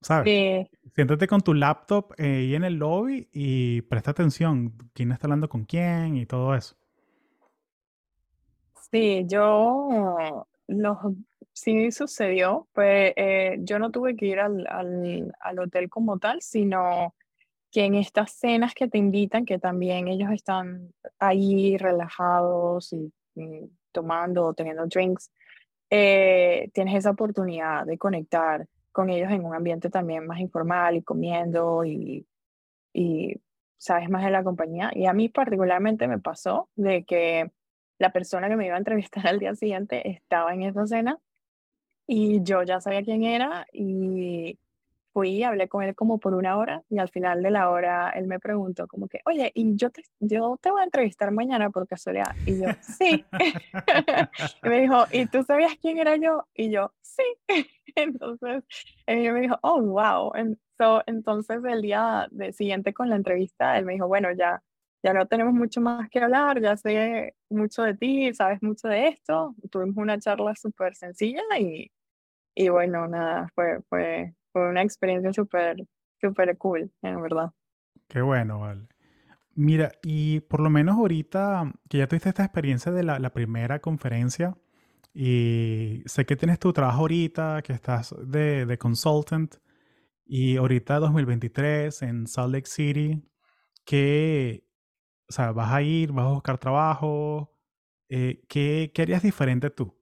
¿Sabes? 0.00 0.68
Siéntate 0.94 1.26
con 1.26 1.40
tu 1.40 1.54
laptop 1.54 2.12
eh, 2.18 2.24
ahí 2.24 2.54
en 2.54 2.64
el 2.64 2.74
lobby 2.74 3.28
y 3.32 3.82
presta 3.82 4.12
atención 4.12 4.74
quién 4.94 5.12
está 5.12 5.26
hablando 5.26 5.48
con 5.48 5.64
quién 5.64 6.16
y 6.16 6.26
todo 6.26 6.54
eso. 6.54 6.76
Sí, 8.90 9.24
yo 9.26 10.46
lo, 10.68 11.14
sí 11.52 11.90
sucedió, 11.90 12.68
pues 12.72 13.12
eh, 13.16 13.58
yo 13.60 13.78
no 13.78 13.90
tuve 13.90 14.16
que 14.16 14.26
ir 14.26 14.40
al, 14.40 14.66
al, 14.68 15.58
hotel 15.58 15.90
como 15.90 16.18
tal, 16.18 16.40
sino 16.40 17.14
que 17.70 17.84
en 17.84 17.96
estas 17.96 18.32
cenas 18.32 18.74
que 18.74 18.88
te 18.88 18.96
invitan, 18.96 19.44
que 19.44 19.58
también 19.58 20.08
ellos 20.08 20.30
están 20.30 20.92
ahí 21.18 21.76
relajados 21.76 22.92
y, 22.92 23.12
tomando 23.92 24.46
o 24.46 24.54
teniendo 24.54 24.86
drinks, 24.86 25.30
eh, 25.90 26.70
tienes 26.72 26.96
esa 26.96 27.10
oportunidad 27.10 27.86
de 27.86 27.98
conectar 27.98 28.66
con 28.92 29.10
ellos 29.10 29.30
en 29.30 29.44
un 29.44 29.54
ambiente 29.54 29.90
también 29.90 30.26
más 30.26 30.40
informal 30.40 30.96
y 30.96 31.02
comiendo 31.02 31.84
y, 31.84 32.26
y 32.92 33.40
sabes 33.76 34.10
más 34.10 34.24
de 34.24 34.30
la 34.30 34.44
compañía. 34.44 34.90
Y 34.94 35.06
a 35.06 35.12
mí 35.12 35.28
particularmente 35.28 36.08
me 36.08 36.18
pasó 36.18 36.68
de 36.74 37.04
que 37.04 37.50
la 37.98 38.12
persona 38.12 38.48
que 38.48 38.56
me 38.56 38.66
iba 38.66 38.74
a 38.74 38.78
entrevistar 38.78 39.26
al 39.28 39.38
día 39.38 39.54
siguiente 39.54 40.08
estaba 40.10 40.54
en 40.54 40.62
esa 40.62 40.86
cena 40.86 41.18
y 42.06 42.42
yo 42.42 42.62
ya 42.62 42.80
sabía 42.80 43.02
quién 43.02 43.22
era 43.24 43.66
y 43.72 44.58
fui, 45.18 45.42
hablé 45.42 45.68
con 45.68 45.82
él 45.82 45.96
como 45.96 46.18
por 46.18 46.32
una 46.32 46.56
hora 46.56 46.84
y 46.88 46.98
al 46.98 47.08
final 47.08 47.42
de 47.42 47.50
la 47.50 47.70
hora 47.70 48.10
él 48.10 48.28
me 48.28 48.38
preguntó 48.38 48.86
como 48.86 49.08
que, 49.08 49.20
oye, 49.24 49.50
y 49.52 49.74
yo 49.74 49.90
te, 49.90 50.04
yo 50.20 50.56
te 50.62 50.70
voy 50.70 50.80
a 50.80 50.84
entrevistar 50.84 51.32
mañana 51.32 51.70
por 51.70 51.88
casualidad. 51.88 52.36
Y 52.46 52.60
yo, 52.60 52.68
sí. 52.80 53.24
y 54.62 54.68
me 54.68 54.82
dijo, 54.82 55.06
¿y 55.10 55.26
tú 55.26 55.42
sabías 55.42 55.72
quién 55.82 55.98
era 55.98 56.14
yo? 56.14 56.46
Y 56.54 56.70
yo, 56.70 56.92
sí. 57.00 57.24
entonces, 57.96 58.62
él 59.06 59.32
me 59.32 59.40
dijo, 59.40 59.58
oh, 59.62 59.82
wow. 59.82 60.32
entonces 61.06 61.64
el 61.64 61.82
día 61.82 62.28
de, 62.30 62.52
siguiente 62.52 62.94
con 62.94 63.10
la 63.10 63.16
entrevista, 63.16 63.76
él 63.76 63.86
me 63.86 63.94
dijo, 63.94 64.06
bueno, 64.06 64.30
ya, 64.30 64.62
ya 65.02 65.12
no 65.14 65.26
tenemos 65.26 65.52
mucho 65.52 65.80
más 65.80 66.08
que 66.10 66.20
hablar, 66.20 66.60
ya 66.62 66.76
sé 66.76 67.34
mucho 67.50 67.82
de 67.82 67.94
ti, 67.94 68.32
sabes 68.34 68.62
mucho 68.62 68.86
de 68.86 69.08
esto. 69.08 69.56
Tuvimos 69.68 69.96
una 69.96 70.20
charla 70.20 70.54
súper 70.54 70.94
sencilla 70.94 71.42
y, 71.58 71.90
y 72.54 72.68
bueno, 72.68 73.08
nada, 73.08 73.48
fue, 73.56 73.80
fue 73.88 74.37
fue 74.58 74.68
una 74.70 74.82
experiencia 74.82 75.32
súper, 75.32 75.76
súper 76.20 76.56
cool, 76.58 76.90
en 77.02 77.22
verdad. 77.22 77.52
Qué 78.08 78.20
bueno, 78.20 78.60
vale. 78.60 78.88
Mira, 79.54 79.92
y 80.02 80.40
por 80.40 80.60
lo 80.60 80.70
menos 80.70 80.96
ahorita 80.96 81.72
que 81.88 81.98
ya 81.98 82.06
tuviste 82.06 82.28
esta 82.28 82.44
experiencia 82.44 82.92
de 82.92 83.02
la, 83.02 83.32
primera 83.32 83.80
conferencia, 83.80 84.56
y 85.14 86.02
sé 86.06 86.24
que 86.26 86.36
tienes 86.36 86.58
tu 86.58 86.72
trabajo 86.72 87.00
ahorita, 87.00 87.62
que 87.62 87.72
estás 87.72 88.14
de, 88.24 88.66
de 88.66 88.78
consultant, 88.78 89.56
y 90.24 90.56
ahorita 90.56 90.98
2023 91.00 92.02
en 92.02 92.26
Salt 92.26 92.52
Lake 92.52 92.68
City, 92.68 93.22
que, 93.84 94.64
o 95.28 95.32
sea, 95.32 95.52
vas 95.52 95.72
a 95.72 95.82
ir, 95.82 96.12
vas 96.12 96.26
a 96.26 96.32
buscar 96.32 96.58
trabajo, 96.58 97.52
eh, 98.08 98.42
¿qué, 98.48 98.92
¿qué, 98.94 99.02
harías 99.02 99.22
diferente 99.22 99.70
tú 99.70 99.98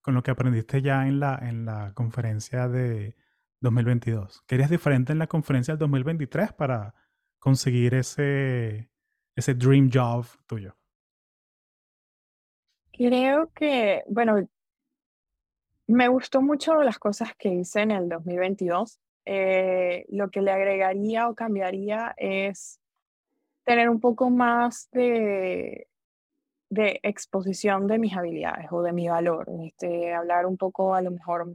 con 0.00 0.14
lo 0.14 0.22
que 0.22 0.30
aprendiste 0.30 0.82
ya 0.82 1.06
en 1.08 1.20
la, 1.20 1.38
en 1.42 1.64
la 1.64 1.92
conferencia 1.94 2.68
de, 2.68 3.16
2022. 3.60 4.42
¿Querías 4.46 4.70
diferente 4.70 5.12
en 5.12 5.18
la 5.18 5.26
conferencia 5.26 5.72
del 5.74 5.80
2023 5.80 6.52
para 6.52 6.94
conseguir 7.38 7.94
ese, 7.94 8.90
ese 9.36 9.54
dream 9.54 9.90
job 9.92 10.26
tuyo? 10.46 10.76
Creo 12.92 13.50
que, 13.52 14.04
bueno, 14.08 14.48
me 15.86 16.08
gustó 16.08 16.40
mucho 16.40 16.74
las 16.82 16.98
cosas 16.98 17.34
que 17.36 17.48
hice 17.48 17.82
en 17.82 17.90
el 17.90 18.08
2022. 18.08 19.00
eh, 19.26 20.04
lo 20.10 20.30
que 20.30 20.42
le 20.42 20.52
agregaría 20.52 21.28
o 21.28 21.34
cambiaría 21.34 22.14
es 22.16 22.78
tener 23.64 23.88
un 23.88 24.00
poco 24.00 24.28
más 24.30 24.88
de, 24.92 25.88
de 26.68 27.00
exposición 27.02 27.86
de 27.86 27.98
mis 27.98 28.14
habilidades 28.16 28.66
o 28.70 28.82
de 28.82 28.92
mi 28.92 29.08
valor, 29.08 29.48
este, 29.64 30.12
hablar 30.12 30.46
un 30.46 30.56
poco 30.56 30.94
a 30.94 31.02
lo 31.02 31.10
mejor 31.10 31.54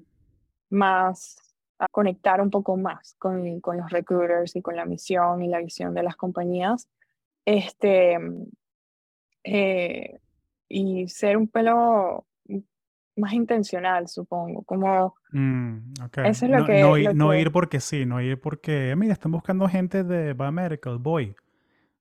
más, 0.69 1.48
a 1.79 1.87
conectar 1.87 2.41
un 2.41 2.49
poco 2.49 2.77
más 2.77 3.15
con, 3.17 3.59
con 3.61 3.77
los 3.77 3.89
recruiters 3.89 4.55
y 4.55 4.61
con 4.61 4.75
la 4.75 4.85
misión 4.85 5.41
y 5.41 5.47
la 5.47 5.59
visión 5.59 5.93
de 5.93 6.03
las 6.03 6.15
compañías, 6.15 6.87
este, 7.45 8.17
eh, 9.43 10.19
y 10.67 11.07
ser 11.07 11.37
un 11.37 11.47
pelo 11.47 12.25
más 13.15 13.33
intencional, 13.33 14.07
supongo, 14.07 14.63
como 14.63 15.15
Mm, 15.31 15.93
eso 16.23 16.45
es 16.45 16.51
lo 16.51 16.57
No, 16.57 16.65
que, 16.65 16.79
no, 16.81 16.97
i- 16.97 17.03
lo 17.03 17.13
no 17.13 17.29
que 17.31 17.41
ir 17.41 17.51
porque 17.51 17.79
sí, 17.79 18.03
no 18.05 18.19
ir 18.19 18.39
porque, 18.39 18.95
mira, 18.97 19.13
están 19.13 19.31
buscando 19.31 19.67
gente 19.67 20.03
de 20.03 20.33
Buy 20.33 20.51
Medical, 20.51 20.97
voy. 20.97 21.35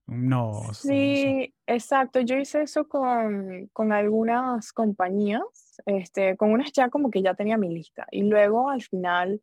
No, 0.06 0.50
Sí, 0.72 1.54
exacto. 1.66 2.20
Yo 2.20 2.38
hice 2.38 2.62
eso 2.62 2.88
con, 2.88 3.68
con 3.74 3.92
algunas 3.92 4.72
compañías, 4.72 5.42
este, 5.84 6.38
con 6.38 6.52
unas 6.52 6.72
ya 6.72 6.88
como 6.88 7.10
que 7.10 7.20
ya 7.20 7.34
tenía 7.34 7.58
mi 7.58 7.68
lista. 7.68 8.06
Y 8.10 8.22
luego 8.22 8.70
al 8.70 8.80
final, 8.80 9.42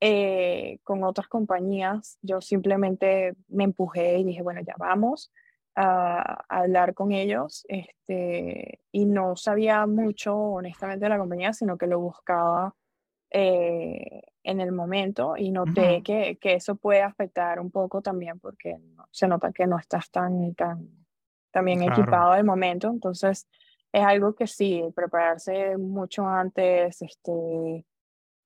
eh, 0.00 0.78
con 0.84 1.04
otras 1.04 1.28
compañías, 1.28 2.18
yo 2.22 2.40
simplemente 2.40 3.34
me 3.48 3.64
empujé 3.64 4.18
y 4.18 4.24
dije, 4.24 4.42
bueno, 4.42 4.60
ya 4.66 4.74
vamos 4.78 5.32
a, 5.74 6.44
a 6.48 6.58
hablar 6.60 6.94
con 6.94 7.12
ellos. 7.12 7.64
Este, 7.68 8.80
y 8.92 9.06
no 9.06 9.36
sabía 9.36 9.86
mucho, 9.86 10.36
honestamente, 10.36 11.04
de 11.06 11.10
la 11.10 11.18
compañía, 11.18 11.52
sino 11.52 11.78
que 11.78 11.86
lo 11.86 12.00
buscaba 12.00 12.74
eh, 13.30 14.22
en 14.44 14.60
el 14.60 14.72
momento 14.72 15.36
y 15.36 15.50
noté 15.50 16.02
ujú, 16.02 16.02
que, 16.02 16.38
que 16.40 16.54
eso 16.54 16.76
puede 16.76 17.02
afectar 17.02 17.60
un 17.60 17.70
poco 17.70 18.00
también 18.02 18.38
porque 18.40 18.78
no- 18.78 19.08
se 19.10 19.28
nota 19.28 19.52
que 19.52 19.66
no 19.66 19.78
estás 19.78 20.10
tan, 20.10 20.54
tan, 20.54 21.06
tan 21.50 21.64
bien 21.64 21.82
claro, 21.82 22.22
equipado 22.22 22.34
del 22.34 22.44
momento. 22.44 22.88
Entonces, 22.88 23.48
es 23.92 24.02
algo 24.04 24.34
que 24.34 24.46
sí, 24.46 24.82
prepararse 24.94 25.76
mucho 25.78 26.26
antes 26.28 27.02
este, 27.02 27.86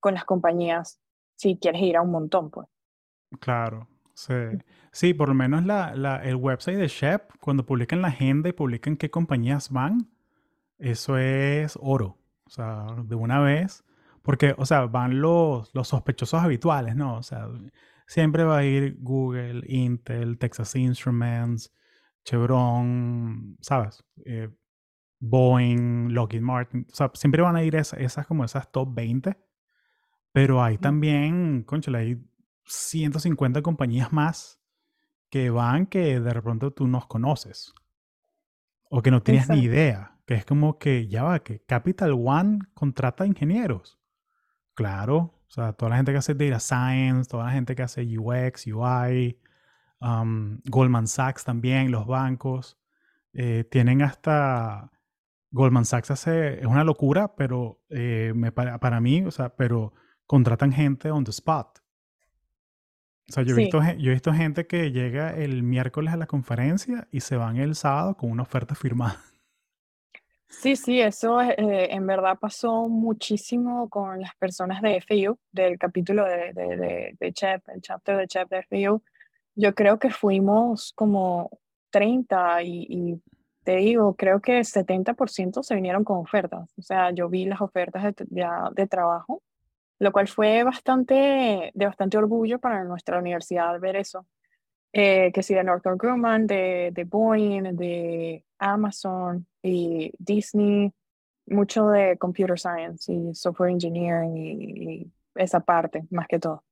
con 0.00 0.14
las 0.14 0.24
compañías 0.24 1.00
si 1.40 1.56
quieres 1.56 1.80
ir 1.80 1.96
a 1.96 2.02
un 2.02 2.10
montón, 2.10 2.50
pues. 2.50 2.68
claro. 3.40 3.88
Sí, 4.12 4.34
sí, 4.92 5.14
por 5.14 5.28
lo 5.28 5.34
menos 5.34 5.64
la, 5.64 6.20
el 6.22 6.36
website 6.36 6.76
de 6.76 6.88
Shep, 6.88 7.38
cuando 7.40 7.64
publican 7.64 8.02
la 8.02 8.08
agenda 8.08 8.50
y 8.50 8.52
publican 8.52 8.98
qué 8.98 9.10
compañías 9.10 9.70
van, 9.70 10.10
eso 10.78 11.16
es 11.16 11.78
oro. 11.80 12.18
O 12.44 12.50
sea, 12.50 12.84
de 13.04 13.14
una 13.14 13.40
vez. 13.40 13.82
Porque, 14.20 14.54
o 14.58 14.66
sea, 14.66 14.82
van 14.82 15.22
los, 15.22 15.74
los 15.74 15.88
sospechosos 15.88 16.42
habituales, 16.42 16.96
¿no? 16.96 17.16
O 17.16 17.22
sea, 17.22 17.48
siempre 18.06 18.44
va 18.44 18.58
a 18.58 18.64
ir 18.64 18.98
Google, 19.00 19.62
Intel, 19.66 20.36
Texas 20.36 20.76
Instruments, 20.76 21.72
Chevron, 22.22 23.56
¿sabes? 23.62 24.04
Eh, 24.26 24.50
Boeing, 25.18 26.12
Lockheed 26.12 26.42
Martin. 26.42 26.86
O 26.92 26.94
sea, 26.94 27.10
siempre 27.14 27.40
van 27.40 27.56
a 27.56 27.62
ir 27.62 27.74
esas 27.76 28.26
como 28.26 28.44
esas 28.44 28.70
top 28.70 28.94
20. 28.94 29.34
Pero 30.32 30.62
hay 30.62 30.78
también, 30.78 31.62
conchale, 31.64 31.98
hay 31.98 32.24
150 32.64 33.62
compañías 33.62 34.12
más 34.12 34.60
que 35.28 35.50
van 35.50 35.86
que 35.86 36.20
de 36.20 36.32
repente 36.32 36.70
tú 36.70 36.86
no 36.86 37.06
conoces 37.08 37.72
o 38.90 39.02
que 39.02 39.10
no 39.10 39.22
tienes 39.22 39.48
ni 39.48 39.56
Exacto, 39.56 39.72
idea. 39.72 40.16
Que 40.26 40.34
es 40.34 40.44
como 40.44 40.78
que 40.78 41.08
ya 41.08 41.24
va, 41.24 41.40
que 41.40 41.60
Capital 41.60 42.12
One 42.12 42.60
contrata 42.74 43.26
ingenieros. 43.26 43.98
Claro, 44.74 45.16
o 45.16 45.50
sea, 45.50 45.72
toda 45.72 45.90
la 45.90 45.96
gente 45.96 46.12
que 46.12 46.18
hace 46.18 46.34
data 46.34 46.60
science, 46.60 47.28
toda 47.28 47.46
la 47.46 47.52
gente 47.52 47.74
que 47.74 47.82
hace 47.82 48.06
UX, 48.16 48.66
UI, 48.68 49.40
um, 50.00 50.60
Goldman 50.64 51.08
Sachs 51.08 51.44
también, 51.44 51.90
los 51.90 52.06
bancos, 52.06 52.78
eh, 53.32 53.64
tienen 53.68 54.02
hasta 54.02 54.92
Goldman 55.50 55.84
Sachs 55.84 56.12
hace, 56.12 56.60
es 56.60 56.66
una 56.66 56.84
locura, 56.84 57.34
pero 57.34 57.80
eh, 57.88 58.32
me, 58.34 58.52
para, 58.52 58.78
para 58.78 59.00
mí, 59.00 59.22
o 59.24 59.30
sea, 59.32 59.56
pero 59.56 59.92
contratan 60.30 60.72
gente 60.72 61.10
on 61.10 61.24
the 61.24 61.32
spot. 61.32 61.80
O 63.28 63.32
sea, 63.32 63.42
yo 63.42 63.50
he 63.50 63.56
sí. 63.56 63.62
visto, 63.62 63.80
yo 63.98 64.10
he 64.12 64.14
visto 64.14 64.32
gente 64.32 64.64
que 64.64 64.92
llega 64.92 65.34
el 65.34 65.64
miércoles 65.64 66.14
a 66.14 66.16
la 66.16 66.28
conferencia 66.28 67.08
y 67.10 67.18
se 67.18 67.34
van 67.36 67.56
el 67.56 67.74
sábado 67.74 68.16
con 68.16 68.30
una 68.30 68.44
oferta 68.44 68.76
firmada. 68.76 69.18
Sí, 70.48 70.76
sí, 70.76 71.00
eso 71.00 71.40
eh, 71.40 71.92
en 71.92 72.06
verdad 72.06 72.38
pasó 72.38 72.88
muchísimo 72.88 73.88
con 73.88 74.20
las 74.20 74.32
personas 74.36 74.82
de 74.82 75.00
FIU, 75.00 75.36
del 75.50 75.78
capítulo 75.78 76.24
de, 76.24 76.52
de, 76.52 76.76
de, 76.76 77.16
de 77.18 77.32
CHEP, 77.32 77.68
el 77.74 77.80
chapter 77.80 78.16
de 78.16 78.28
CHEP 78.28 78.48
de 78.50 78.62
FIU. 78.62 79.02
Yo 79.56 79.74
creo 79.74 79.98
que 79.98 80.10
fuimos 80.10 80.92
como 80.94 81.50
30 81.90 82.62
y, 82.62 82.86
y 82.88 83.22
te 83.64 83.76
digo, 83.76 84.14
creo 84.14 84.40
que 84.40 84.60
70% 84.60 85.64
se 85.64 85.74
vinieron 85.74 86.04
con 86.04 86.18
ofertas. 86.18 86.72
O 86.78 86.82
sea, 86.82 87.10
yo 87.10 87.28
vi 87.28 87.46
las 87.46 87.60
ofertas 87.60 88.14
de, 88.16 88.46
de 88.74 88.86
trabajo, 88.86 89.42
lo 90.00 90.10
cual 90.10 90.26
fue 90.26 90.64
bastante, 90.64 91.70
de 91.72 91.86
bastante 91.86 92.18
orgullo 92.18 92.58
para 92.58 92.82
nuestra 92.82 93.18
universidad 93.18 93.78
ver 93.78 93.94
eso 93.94 94.26
eh, 94.92 95.30
que 95.32 95.42
sí, 95.42 95.54
de 95.54 95.62
Northrop 95.62 96.00
Grumman, 96.00 96.46
de, 96.46 96.90
de 96.92 97.04
Boeing, 97.04 97.76
de 97.76 98.44
Amazon 98.58 99.46
y 99.62 100.12
Disney, 100.18 100.92
mucho 101.46 101.88
de 101.88 102.18
computer 102.18 102.58
science 102.58 103.12
y 103.12 103.34
software 103.34 103.70
engineering 103.70 104.36
y, 104.36 105.02
y 105.02 105.12
esa 105.34 105.60
parte, 105.60 106.04
más 106.10 106.26
que 106.26 106.38
todo. 106.38 106.64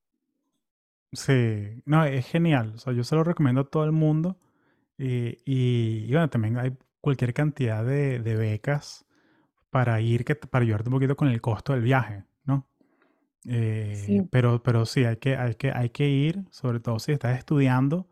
Sí, 1.13 1.83
no, 1.87 2.05
es 2.05 2.27
genial. 2.27 2.73
O 2.75 2.79
sea, 2.79 2.93
yo 2.93 3.05
se 3.05 3.15
lo 3.15 3.25
recomiendo 3.25 3.63
a 3.63 3.71
todo 3.71 3.85
el 3.85 3.93
mundo. 3.93 4.37
Y, 4.99 5.39
y, 5.45 6.05
y 6.07 6.11
bueno, 6.11 6.29
también 6.29 6.59
hay 6.59 6.77
cualquier 7.01 7.33
cantidad 7.33 7.85
de, 7.85 8.19
de 8.19 8.37
becas 8.37 9.07
para 9.71 10.01
ir, 10.01 10.25
que, 10.25 10.35
para 10.35 10.65
ayudarte 10.65 10.89
un 10.89 10.95
poquito 10.95 11.17
con 11.17 11.29
el 11.29 11.41
costo 11.41 11.73
del 11.73 11.83
viaje. 11.83 12.25
Eh, 13.49 13.95
Sí, 13.97 14.23
pero, 14.31 14.63
pero 14.63 14.85
sí, 14.87 15.05
hay 15.05 15.17
que, 15.17 15.37
hay 15.37 15.55
que, 15.55 15.71
hay 15.73 15.91
que 15.91 16.09
ir, 16.09 16.45
sobre 16.51 16.81
todo 16.81 16.99
si 16.99 17.13
estás 17.13 17.39
estudiando. 17.39 18.09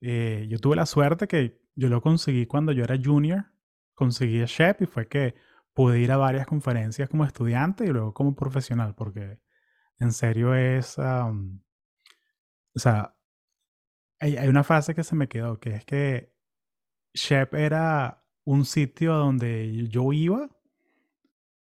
Eh, 0.00 0.46
yo 0.48 0.58
tuve 0.58 0.76
la 0.76 0.86
suerte 0.86 1.26
que 1.28 1.60
yo 1.74 1.88
lo 1.88 2.00
conseguí 2.02 2.46
cuando 2.46 2.72
yo 2.72 2.84
era 2.84 2.96
junior, 3.02 3.46
conseguí 3.94 4.40
a 4.42 4.46
SHEP 4.46 4.82
y 4.82 4.86
fue 4.86 5.08
que 5.08 5.34
pude 5.72 6.00
ir 6.00 6.12
a 6.12 6.16
varias 6.16 6.46
conferencias 6.46 7.08
como 7.08 7.24
estudiante 7.24 7.84
y 7.84 7.88
luego 7.88 8.14
como 8.14 8.34
profesional, 8.36 8.94
porque 8.94 9.40
en 9.98 10.12
serio 10.12 10.54
es, 10.54 10.98
o 10.98 11.34
sea, 12.76 13.14
hay, 14.20 14.36
hay 14.36 14.48
una 14.48 14.64
frase 14.64 14.94
que 14.94 15.04
se 15.04 15.16
me 15.16 15.28
quedó, 15.28 15.58
que 15.58 15.70
es 15.70 15.84
que 15.84 16.32
SHEP 17.14 17.54
era 17.54 18.24
un 18.44 18.64
sitio 18.64 19.14
donde 19.14 19.88
yo 19.88 20.12
iba, 20.12 20.50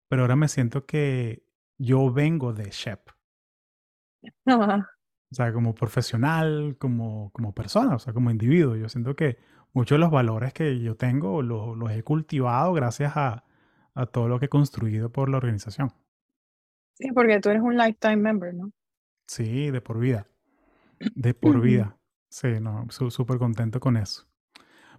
pero 0.08 0.24
ahora 0.24 0.36
me 0.36 0.48
siento 0.48 0.86
que 0.86 1.46
yo 1.82 2.12
vengo 2.12 2.54
de 2.54 2.70
SHEP. 2.70 3.10
O 4.46 5.36
sea, 5.36 5.54
como 5.54 5.74
profesional, 5.74 6.76
como, 6.78 7.32
como 7.32 7.54
persona, 7.54 7.96
o 7.96 8.00
sea, 8.00 8.14
como 8.14 8.30
individuo. 8.32 8.76
Yo 8.76 8.90
siento 8.90 9.16
que 9.16 9.38
muchos 9.74 9.96
de 9.96 10.00
los 10.00 10.12
valores 10.12 10.54
que 10.54 10.80
yo 10.80 10.96
tengo 10.96 11.42
los, 11.42 11.78
los 11.78 11.92
he 11.92 12.04
cultivado 12.04 12.74
gracias 12.74 13.14
a, 13.16 13.46
a 13.94 14.06
todo 14.06 14.28
lo 14.28 14.40
que 14.40 14.46
he 14.46 14.50
construido 14.50 15.12
por 15.12 15.30
la 15.30 15.38
organización. 15.38 15.92
sí, 16.94 17.12
porque 17.14 17.40
tú 17.40 17.50
eres 17.50 17.62
un 17.62 17.76
lifetime 17.78 18.18
member, 18.18 18.54
¿no? 18.54 18.72
Sí, 19.28 19.72
de 19.72 19.82
por 19.82 20.00
vida. 20.00 20.28
De 21.16 21.34
por 21.34 21.60
vida. 21.62 21.98
Sí, 22.30 22.60
no, 22.62 22.88
súper 22.90 23.38
contento 23.38 23.80
con 23.80 23.98
eso. 23.98 24.28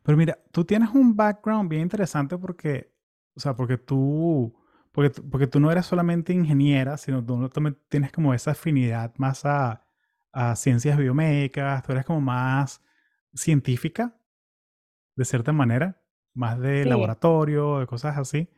Pero 0.03 0.19
mira, 0.19 0.39
tú 0.51 0.65
tienes 0.65 0.91
un 0.91 1.15
background 1.17 1.69
bien 1.71 1.83
interesante 1.83 2.37
porque, 2.37 2.93
o 3.35 3.41
sea, 3.41 3.55
porque 3.55 3.79
tú, 3.79 4.53
porque, 4.93 5.11
porque 5.23 5.47
tú 5.47 5.61
no 5.61 5.71
eres 5.73 5.87
solamente 5.87 6.33
ingeniera, 6.33 6.97
sino 6.99 7.25
tú 7.25 7.49
también 7.51 7.79
tienes 7.89 8.13
como 8.13 8.35
esa 8.35 8.53
afinidad 8.53 9.15
más 9.19 9.45
a, 9.47 9.85
a 10.33 10.57
ciencias 10.57 10.99
biomédicas, 10.99 11.83
tú 11.83 11.93
eres 11.93 12.05
como 12.05 12.21
más 12.21 12.83
científica, 13.35 14.17
de 15.17 15.25
cierta 15.25 15.53
manera, 15.53 16.01
más 16.35 16.59
de 16.61 16.85
Sí, 16.85 16.87
laboratorio, 16.87 17.81
de 17.81 17.87
cosas 17.87 18.17
así. 18.19 18.49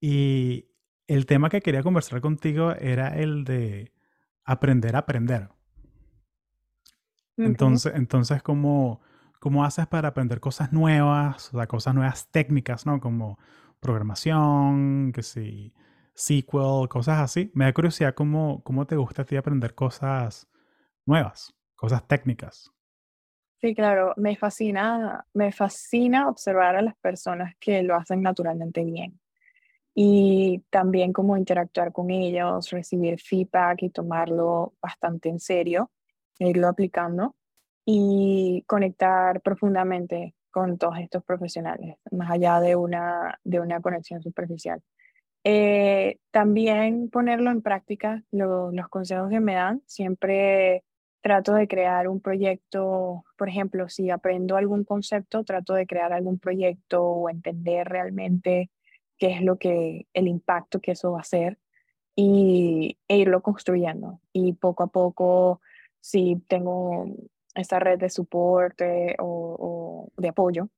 Y 0.00 0.68
el 1.08 1.26
tema 1.26 1.50
que 1.50 1.62
quería 1.62 1.82
conversar 1.84 2.20
contigo 2.22 2.72
era 2.72 3.08
el 3.18 3.44
de 3.44 3.92
aprender 4.44 4.96
a 4.96 5.00
aprender. 5.00 5.50
Entonces, 7.42 7.92
entonces 7.96 8.42
¿cómo, 8.42 9.00
cómo 9.40 9.64
haces 9.64 9.86
para 9.86 10.08
aprender 10.08 10.40
cosas 10.40 10.72
nuevas, 10.72 11.52
o 11.54 11.58
sea, 11.58 11.66
cosas 11.66 11.94
nuevas 11.94 12.28
técnicas, 12.30 12.86
¿no? 12.86 13.00
Como 13.00 13.38
programación, 13.82 15.12
que 15.12 15.22
sí, 15.22 15.74
SQL, 16.14 16.88
cosas 16.88 17.20
así. 17.20 17.50
Me 17.54 17.66
da 17.66 17.74
curiosidad 17.74 18.14
cómo, 18.14 18.62
cómo 18.64 18.86
te 18.86 18.96
gusta 18.96 19.22
a 19.22 19.24
ti 19.26 19.36
aprender 19.36 19.74
cosas 19.74 20.48
nuevas, 21.06 21.54
cosas 21.76 22.06
técnicas. 22.08 22.72
Sí, 23.60 23.74
claro, 23.74 24.12
me 24.16 24.36
fascina, 24.36 25.24
me 25.34 25.52
fascina 25.52 26.28
observar 26.28 26.76
a 26.76 26.82
las 26.82 26.96
personas 26.96 27.54
que 27.60 27.82
lo 27.82 27.94
hacen 27.96 28.22
naturalmente 28.22 28.84
bien. 28.84 29.20
y 29.94 30.64
también 30.70 31.12
como 31.12 31.36
interactuar 31.36 31.92
con 31.92 32.10
ellos, 32.10 32.70
recibir 32.70 33.20
feedback 33.20 33.82
y 33.82 33.90
tomarlo 33.90 34.74
bastante 34.82 35.28
en 35.28 35.40
serio, 35.40 35.90
e 36.38 36.48
irlo 36.50 36.68
aplicando 36.68 37.36
y 37.84 38.64
conectar 38.66 39.40
profundamente 39.42 40.34
con 40.52 40.78
todos 40.78 40.98
estos 40.98 41.24
profesionales, 41.24 41.96
más 42.12 42.30
allá 42.30 42.60
de 42.60 42.76
una, 42.76 43.40
de 43.42 43.58
una 43.58 43.80
conexión 43.80 44.22
superficial. 44.22 44.80
Eh, 45.44 46.18
también 46.30 47.10
ponerlo 47.10 47.50
en 47.50 47.62
práctica, 47.62 48.22
los 48.30 48.88
consejos 48.88 49.28
que 49.30 49.40
me 49.40 49.54
dan, 49.54 49.82
siempre 49.86 50.84
trato 51.20 51.54
de 51.54 51.68
crear 51.68 52.08
un 52.08 52.20
proyecto, 52.20 53.24
por 53.36 53.48
ejemplo, 53.48 53.88
si 53.88 54.10
aprendo 54.10 54.56
algún 54.56 54.84
concepto, 54.84 55.44
trato 55.44 55.74
de 55.74 55.86
crear 55.86 56.12
algún 56.12 56.38
proyecto 56.38 57.02
o 57.02 57.30
entender 57.30 57.88
realmente 57.88 58.70
qué 59.18 59.32
es 59.32 59.42
lo 59.42 59.56
que, 59.58 60.06
el 60.14 60.28
impacto 60.28 60.80
que 60.80 60.92
eso 60.92 61.12
va 61.12 61.18
a 61.18 61.22
hacer 61.22 61.58
y, 62.16 62.98
e 63.08 63.18
irlo 63.18 63.42
construyendo. 63.42 64.20
Y 64.32 64.54
poco 64.54 64.82
a 64.84 64.88
poco, 64.88 65.60
si 66.00 66.42
tengo 66.48 67.06
esta 67.54 67.78
red 67.78 67.98
de 67.98 68.10
soporte 68.10 69.16
o, 69.18 70.08
de 70.16 70.28
apoyo, 70.28 70.68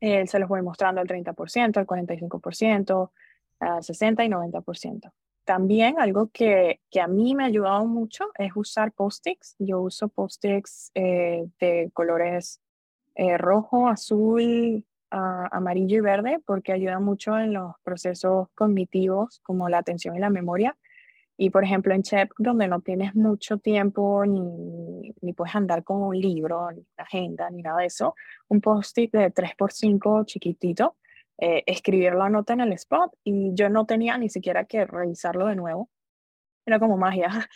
eh, 0.00 0.26
se 0.26 0.38
los 0.38 0.48
voy 0.48 0.62
mostrando 0.62 1.00
al 1.00 1.06
30%, 1.06 1.76
al 1.76 1.86
45%, 1.86 3.10
al 3.60 3.82
60% 3.82 4.24
y 4.24 4.28
90%. 4.28 5.12
También 5.44 5.98
algo 5.98 6.30
que, 6.32 6.80
que, 6.90 7.00
a 7.00 7.08
mí 7.08 7.34
me 7.34 7.44
ha 7.44 7.46
ayudado 7.46 7.84
mucho 7.84 8.26
es 8.38 8.52
usar 8.54 8.92
post-its. 8.92 9.56
Yo 9.58 9.80
uso 9.80 10.08
post-its 10.08 10.90
eh, 10.94 11.46
de 11.58 11.90
colores 11.92 12.60
eh, 13.14 13.36
rojo, 13.36 13.88
azul, 13.88 14.84
uh, 15.12 15.46
amarillo 15.50 15.98
y 15.98 16.00
verde 16.00 16.40
porque 16.44 16.72
ayuda 16.72 17.00
mucho 17.00 17.38
en 17.38 17.52
los 17.52 17.74
procesos 17.82 18.48
cognitivos 18.54 19.40
como 19.40 19.68
la 19.68 19.78
atención 19.78 20.16
y 20.16 20.20
la 20.20 20.30
memoria. 20.30 20.76
Y 21.42 21.48
por 21.48 21.64
ejemplo 21.64 21.94
en 21.94 22.02
CHEP, 22.02 22.32
donde 22.36 22.68
no 22.68 22.82
tienes 22.82 23.14
mucho 23.14 23.56
tiempo 23.56 24.26
ni, 24.26 25.14
ni 25.22 25.32
puedes 25.32 25.54
andar 25.54 25.82
con 25.84 26.02
un 26.02 26.14
libro, 26.14 26.70
ni 26.70 26.80
una 26.80 27.04
agenda, 27.04 27.48
ni 27.48 27.62
nada 27.62 27.80
de 27.80 27.86
eso, 27.86 28.14
un 28.48 28.60
post-it 28.60 29.10
de 29.10 29.32
3x5 29.32 30.26
chiquitito, 30.26 30.96
eh, 31.38 31.62
escribir 31.64 32.12
la 32.12 32.28
nota 32.28 32.52
en 32.52 32.60
el 32.60 32.74
spot 32.74 33.12
y 33.24 33.54
yo 33.54 33.70
no 33.70 33.86
tenía 33.86 34.18
ni 34.18 34.28
siquiera 34.28 34.64
que 34.64 34.84
revisarlo 34.84 35.46
de 35.46 35.56
nuevo. 35.56 35.88
Era 36.66 36.78
como 36.78 36.98
magia. 36.98 37.30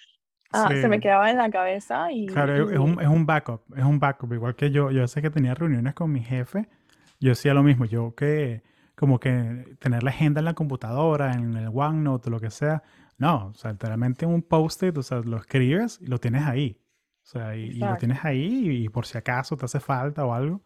Ah, 0.57 0.69
Se 0.69 0.87
me 0.87 1.01
quedaba 1.01 1.33
en 1.33 1.39
la 1.39 1.51
cabeza 1.51 2.13
y... 2.13 2.27
Claro, 2.27 2.71
Es, 2.71 2.79
un, 2.79 3.01
es 3.01 3.09
un 3.09 3.27
backup, 3.27 3.63
es 3.77 3.83
un 3.83 3.99
backup. 3.99 4.33
Igual 4.35 4.55
que 4.55 4.71
yo, 4.71 4.93
yo 4.93 5.09
sé 5.09 5.21
que 5.21 5.29
tenía 5.29 5.53
reuniones 5.53 5.95
con 5.95 6.13
mi 6.13 6.21
jefe, 6.21 6.69
yo 7.19 7.33
hacía 7.33 7.55
lo 7.55 7.65
mismo. 7.65 7.87
Yo 7.87 8.15
que 8.15 8.63
como 8.95 9.19
que 9.19 9.77
tener 9.81 10.05
la 10.05 10.11
agenda 10.11 10.41
en 10.41 10.45
la 10.45 10.55
computadora, 10.55 11.33
en 11.33 11.57
el 11.57 11.71
OneNote 11.75 12.31
lo 12.31 12.39
que 12.39 12.51
sea, 12.51 12.85
no, 13.19 13.49
o 13.49 13.55
sea, 13.55 13.73
literalmente 13.73 14.27
un 14.27 14.43
post-it, 14.43 14.97
o 14.97 15.03
sea, 15.03 15.21
lo 15.21 15.37
escribes 15.37 15.99
y 16.01 16.07
lo 16.07 16.19
tienes 16.19 16.43
ahí. 16.43 16.81
O 17.23 17.27
sea, 17.27 17.57
y, 17.57 17.75
lo 17.75 17.97
tienes 17.97 18.25
ahí 18.25 18.85
y, 18.85 18.89
por 18.89 19.07
si 19.07 19.17
acaso 19.17 19.57
te 19.57 19.65
hace 19.65 19.81
falta 19.81 20.27
o 20.27 20.35
algo. 20.35 20.63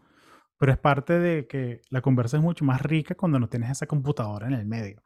Pero 0.59 0.73
es 0.73 0.79
parte 0.79 1.19
de 1.19 1.47
que 1.47 1.83
la 1.89 2.01
conversa 2.01 2.37
es 2.37 2.43
mucho 2.43 2.65
más 2.65 2.83
rica 2.83 3.15
cuando 3.15 3.39
no 3.39 3.49
tienes 3.49 3.71
esa 3.71 3.87
computadora 3.87 4.49
en 4.49 4.55
el 4.55 4.67
medio. 4.67 5.01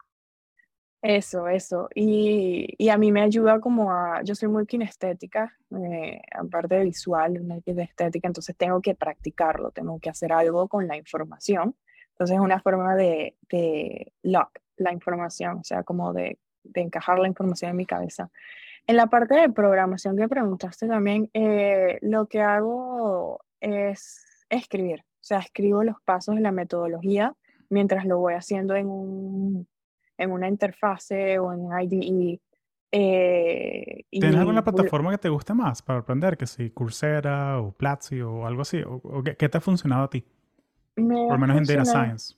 Eso, 1.03 1.47
eso. 1.47 1.89
Y, 1.93 2.73
y 2.77 2.89
a 2.89 2.97
mí 2.97 3.11
me 3.11 3.21
ayuda 3.21 3.59
como 3.59 3.91
a, 3.91 4.23
yo 4.23 4.33
soy 4.35 4.47
muy 4.47 4.65
kinestética, 4.65 5.55
eh, 5.71 6.21
aparte 6.33 6.75
de 6.75 6.85
visual, 6.85 7.39
una 7.39 7.59
kinestética, 7.61 8.27
entonces 8.27 8.55
tengo 8.55 8.81
que 8.81 8.95
practicarlo, 8.95 9.71
tengo 9.71 9.99
que 9.99 10.09
hacer 10.09 10.31
algo 10.31 10.67
con 10.69 10.87
la 10.87 10.97
información. 10.97 11.75
Entonces 12.11 12.35
es 12.35 12.41
una 12.41 12.61
forma 12.61 12.95
de, 12.95 13.35
de 13.49 14.13
lock 14.23 14.59
la 14.77 14.91
información, 14.91 15.57
o 15.59 15.63
sea, 15.63 15.83
como 15.83 16.13
de 16.13 16.39
de 16.63 16.81
encajar 16.81 17.19
la 17.19 17.27
información 17.27 17.71
en 17.71 17.77
mi 17.77 17.85
cabeza. 17.85 18.29
En 18.85 18.97
la 18.97 19.07
parte 19.07 19.35
de 19.35 19.49
programación 19.49 20.17
que 20.17 20.27
preguntaste 20.27 20.87
también, 20.87 21.29
eh, 21.33 21.99
lo 22.01 22.27
que 22.27 22.41
hago 22.41 23.39
es 23.61 24.25
escribir, 24.49 25.01
o 25.01 25.23
sea, 25.23 25.39
escribo 25.39 25.83
los 25.83 25.95
pasos 26.03 26.35
de 26.35 26.41
la 26.41 26.51
metodología 26.51 27.33
mientras 27.69 28.05
lo 28.05 28.19
voy 28.19 28.33
haciendo 28.33 28.75
en, 28.75 28.87
un, 28.87 29.67
en 30.17 30.31
una 30.31 30.47
interfase 30.47 31.39
o 31.39 31.53
en 31.53 31.69
IDE. 31.81 32.39
Eh, 32.95 34.03
¿Tienes 34.11 34.35
alguna 34.35 34.63
plataforma 34.63 35.09
que 35.11 35.17
te 35.17 35.29
guste 35.29 35.53
más 35.53 35.81
para 35.81 35.99
aprender? 35.99 36.37
Que 36.37 36.45
si 36.45 36.69
Coursera 36.69 37.59
o 37.59 37.71
Platzi 37.71 38.21
o 38.21 38.45
algo 38.45 38.61
así. 38.61 38.81
¿O, 38.85 39.23
qué, 39.23 39.49
te 39.49 39.57
ha 39.57 39.61
funcionado 39.61 40.03
a 40.03 40.09
ti? 40.09 40.23
Por 40.95 41.03
lo 41.03 41.37
menos 41.39 41.57
en 41.57 41.63
Data 41.63 41.85
Science. 41.85 42.35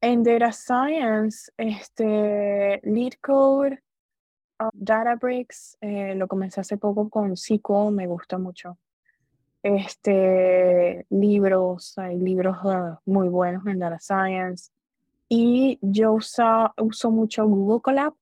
En 0.00 0.22
Data 0.22 0.52
Science, 0.52 1.50
este, 1.56 2.80
LeetCode, 2.82 3.82
uh, 4.60 4.68
Databricks, 4.72 5.78
eh, 5.80 6.14
lo 6.14 6.28
comencé 6.28 6.60
hace 6.60 6.76
poco 6.76 7.08
con 7.08 7.36
SQL, 7.36 7.92
me 7.92 8.06
gusta 8.06 8.38
mucho. 8.38 8.78
Este, 9.62 11.06
libros, 11.10 11.98
hay 11.98 12.18
libros 12.18 12.56
uh, 12.62 12.96
muy 13.06 13.28
buenos 13.28 13.66
en 13.66 13.78
Data 13.78 13.98
Science. 13.98 14.70
Y 15.28 15.78
yo 15.82 16.12
uso 16.12 17.10
mucho 17.10 17.46
Google 17.46 17.80
Colab. 17.82 18.14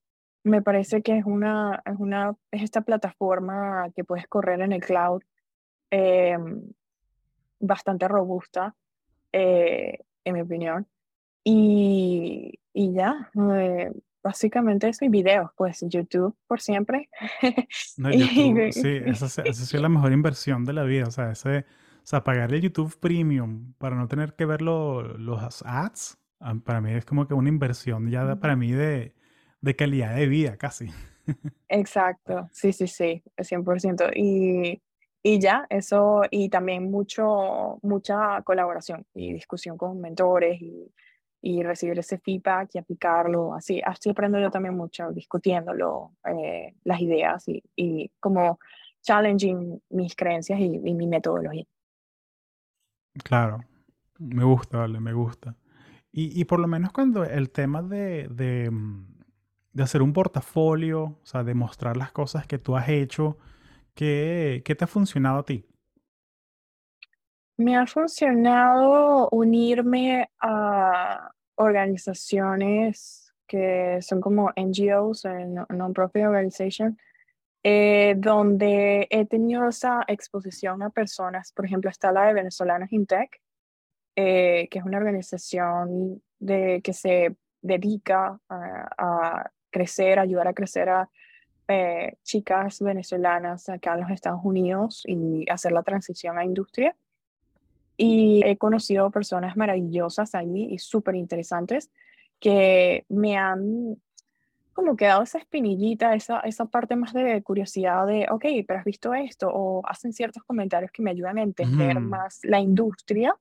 Me 0.43 0.61
parece 0.61 1.01
que 1.01 1.17
es 1.17 1.25
una, 1.25 1.83
es 1.85 1.99
una, 1.99 2.35
es 2.51 2.63
esta 2.63 2.81
plataforma 2.81 3.91
que 3.95 4.03
puedes 4.03 4.27
correr 4.27 4.61
en 4.61 4.73
el 4.73 4.81
cloud, 4.81 5.21
em, 5.91 6.61
bastante 7.59 8.07
robusta, 8.07 8.75
eh, 9.31 9.99
en 10.23 10.33
mi 10.33 10.41
opinión. 10.41 10.87
Y, 11.47 12.59
y 12.73 12.93
ya, 12.93 13.31
eh, 13.53 13.91
básicamente 14.23 14.89
eso 14.89 15.05
y 15.05 15.09
videos, 15.09 15.51
pues 15.55 15.85
YouTube 15.87 16.35
por 16.47 16.59
siempre. 16.59 17.09
No, 17.97 18.11
YouTube, 18.11 18.71
sí, 18.71 18.99
esa, 19.05 19.27
esa 19.27 19.49
es 19.49 19.73
la 19.75 19.87
mejor 19.87 20.11
inversión 20.11 20.65
de 20.65 20.73
la 20.73 20.83
vida, 20.83 21.05
o 21.07 21.11
sea, 21.11 21.31
ese, 21.31 21.59
o 21.59 22.07
sea, 22.07 22.23
pagar 22.23 22.51
el 22.51 22.61
YouTube 22.61 22.97
Premium 22.99 23.73
para 23.77 23.95
no 23.95 24.07
tener 24.07 24.35
que 24.35 24.45
ver 24.45 24.63
los 24.63 25.63
ads, 25.63 26.17
ah, 26.39 26.55
para 26.65 26.81
mí 26.81 26.91
es 26.93 27.05
como 27.05 27.27
que 27.27 27.35
una 27.35 27.49
inversión 27.49 28.09
ya 28.09 28.35
para 28.37 28.55
mí 28.55 28.71
de, 28.71 29.13
de 29.61 29.75
calidad 29.75 30.15
de 30.15 30.27
vida 30.27 30.57
casi. 30.57 30.87
Exacto, 31.69 32.49
sí, 32.51 32.73
sí, 32.73 32.87
sí, 32.87 33.23
100%. 33.37 34.11
Y, 34.15 34.81
y 35.21 35.39
ya, 35.39 35.67
eso, 35.69 36.23
y 36.31 36.49
también 36.49 36.89
mucho, 36.89 37.77
mucha 37.83 38.41
colaboración 38.41 39.05
y 39.13 39.33
discusión 39.33 39.77
con 39.77 40.01
mentores 40.01 40.59
y 40.59 40.91
y 41.45 41.61
recibir 41.61 41.99
ese 41.99 42.17
feedback 42.17 42.71
y 42.73 42.79
aplicarlo. 42.79 43.53
Así, 43.53 43.79
estoy 43.85 44.13
aprendiendo 44.13 44.47
yo 44.47 44.51
también 44.51 44.75
mucho, 44.75 45.11
discutiéndolo, 45.11 46.13
eh, 46.27 46.73
las 46.83 46.99
ideas 46.99 47.47
y, 47.47 47.63
y, 47.75 48.11
como 48.19 48.57
challenging 49.03 49.79
mis 49.91 50.15
creencias 50.15 50.59
y, 50.59 50.79
mi 50.79 51.05
metodología. 51.05 51.65
Claro, 53.23 53.59
me 54.17 54.43
gusta, 54.43 54.79
vale, 54.79 54.99
me 54.99 55.13
gusta. 55.13 55.55
Y, 56.11 56.41
y 56.41 56.45
por 56.45 56.59
lo 56.59 56.67
menos 56.67 56.91
cuando 56.91 57.23
el 57.23 57.51
tema 57.51 57.83
de, 57.83 58.27
de, 58.31 58.71
de, 59.71 59.83
hacer 59.83 60.01
un 60.01 60.13
portafolio, 60.13 61.03
o 61.03 61.25
sea, 61.25 61.43
de 61.43 61.53
mostrar 61.53 61.95
las 61.95 62.11
cosas 62.11 62.47
que 62.47 62.57
tú 62.57 62.75
has 62.75 62.89
hecho, 62.89 63.37
¿qué, 63.93 64.63
qué 64.65 64.73
te 64.73 64.85
ha 64.85 64.87
funcionado 64.87 65.37
a 65.37 65.45
ti? 65.45 65.63
Me 67.57 67.77
ha 67.77 67.85
funcionado 67.85 69.29
unirme 69.29 70.27
a 70.39 71.31
organizaciones 71.55 73.25
que 73.47 73.99
son 74.01 74.21
como 74.21 74.51
NGOs, 74.55 75.25
eh, 75.25 75.47
Non-Profit 75.69 76.23
Organization, 76.25 76.97
eh, 77.63 78.15
donde 78.17 79.07
he 79.09 79.25
tenido 79.25 79.67
esa 79.67 80.03
exposición 80.07 80.83
a 80.83 80.89
personas, 80.89 81.51
por 81.51 81.65
ejemplo, 81.65 81.89
está 81.89 82.11
la 82.11 82.27
de 82.27 82.33
Venezolanos 82.33 82.91
Intech, 82.91 83.41
eh, 84.15 84.67
que 84.69 84.79
es 84.79 84.85
una 84.85 84.97
organización 84.97 86.21
de, 86.39 86.81
que 86.83 86.93
se 86.93 87.35
dedica 87.61 88.39
a, 88.49 89.51
crecer, 89.71 90.19
ayudar 90.19 90.47
a 90.47 90.53
crecer 90.53 90.89
a 90.89 91.09
chicas 92.23 92.79
venezolanas 92.79 93.67
acá 93.67 93.95
en 93.95 94.01
los 94.01 94.11
Estados 94.11 94.39
Unidos 94.43 95.03
y 95.05 95.49
hacer 95.49 95.71
la 95.71 95.83
transición 95.83 96.37
a 96.37 96.45
industria. 96.45 96.95
Y 97.97 98.41
he 98.45 98.57
conocido 98.57 99.09
personas 99.11 99.55
maravillosas 99.55 100.35
ahí 100.35 100.67
y 100.71 100.79
súper 100.79 101.15
interesantes 101.15 101.91
que 102.39 103.05
me 103.09 103.37
han 103.37 103.97
como 104.75 104.97
quedado 104.97 105.23
esa 105.23 105.37
espinillita, 105.37 106.13
esa, 106.15 106.41
esa 106.41 106.65
parte 106.65 106.97
más 106.97 107.13
de 107.13 107.41
curiosidad 107.43 108.05
de, 108.05 108.27
ok, 108.29 108.43
pero 108.67 108.79
has 108.79 108.85
visto 108.85 109.13
esto, 109.13 109.49
o 109.49 109.81
hacen 109.87 110.11
ciertos 110.11 110.43
comentarios 110.43 110.91
que 110.91 111.01
me 111.01 111.11
ayudan 111.11 111.37
a 111.37 111.43
entender 111.43 111.97
más 112.01 112.41
la 112.43 112.59
industria 112.59 113.33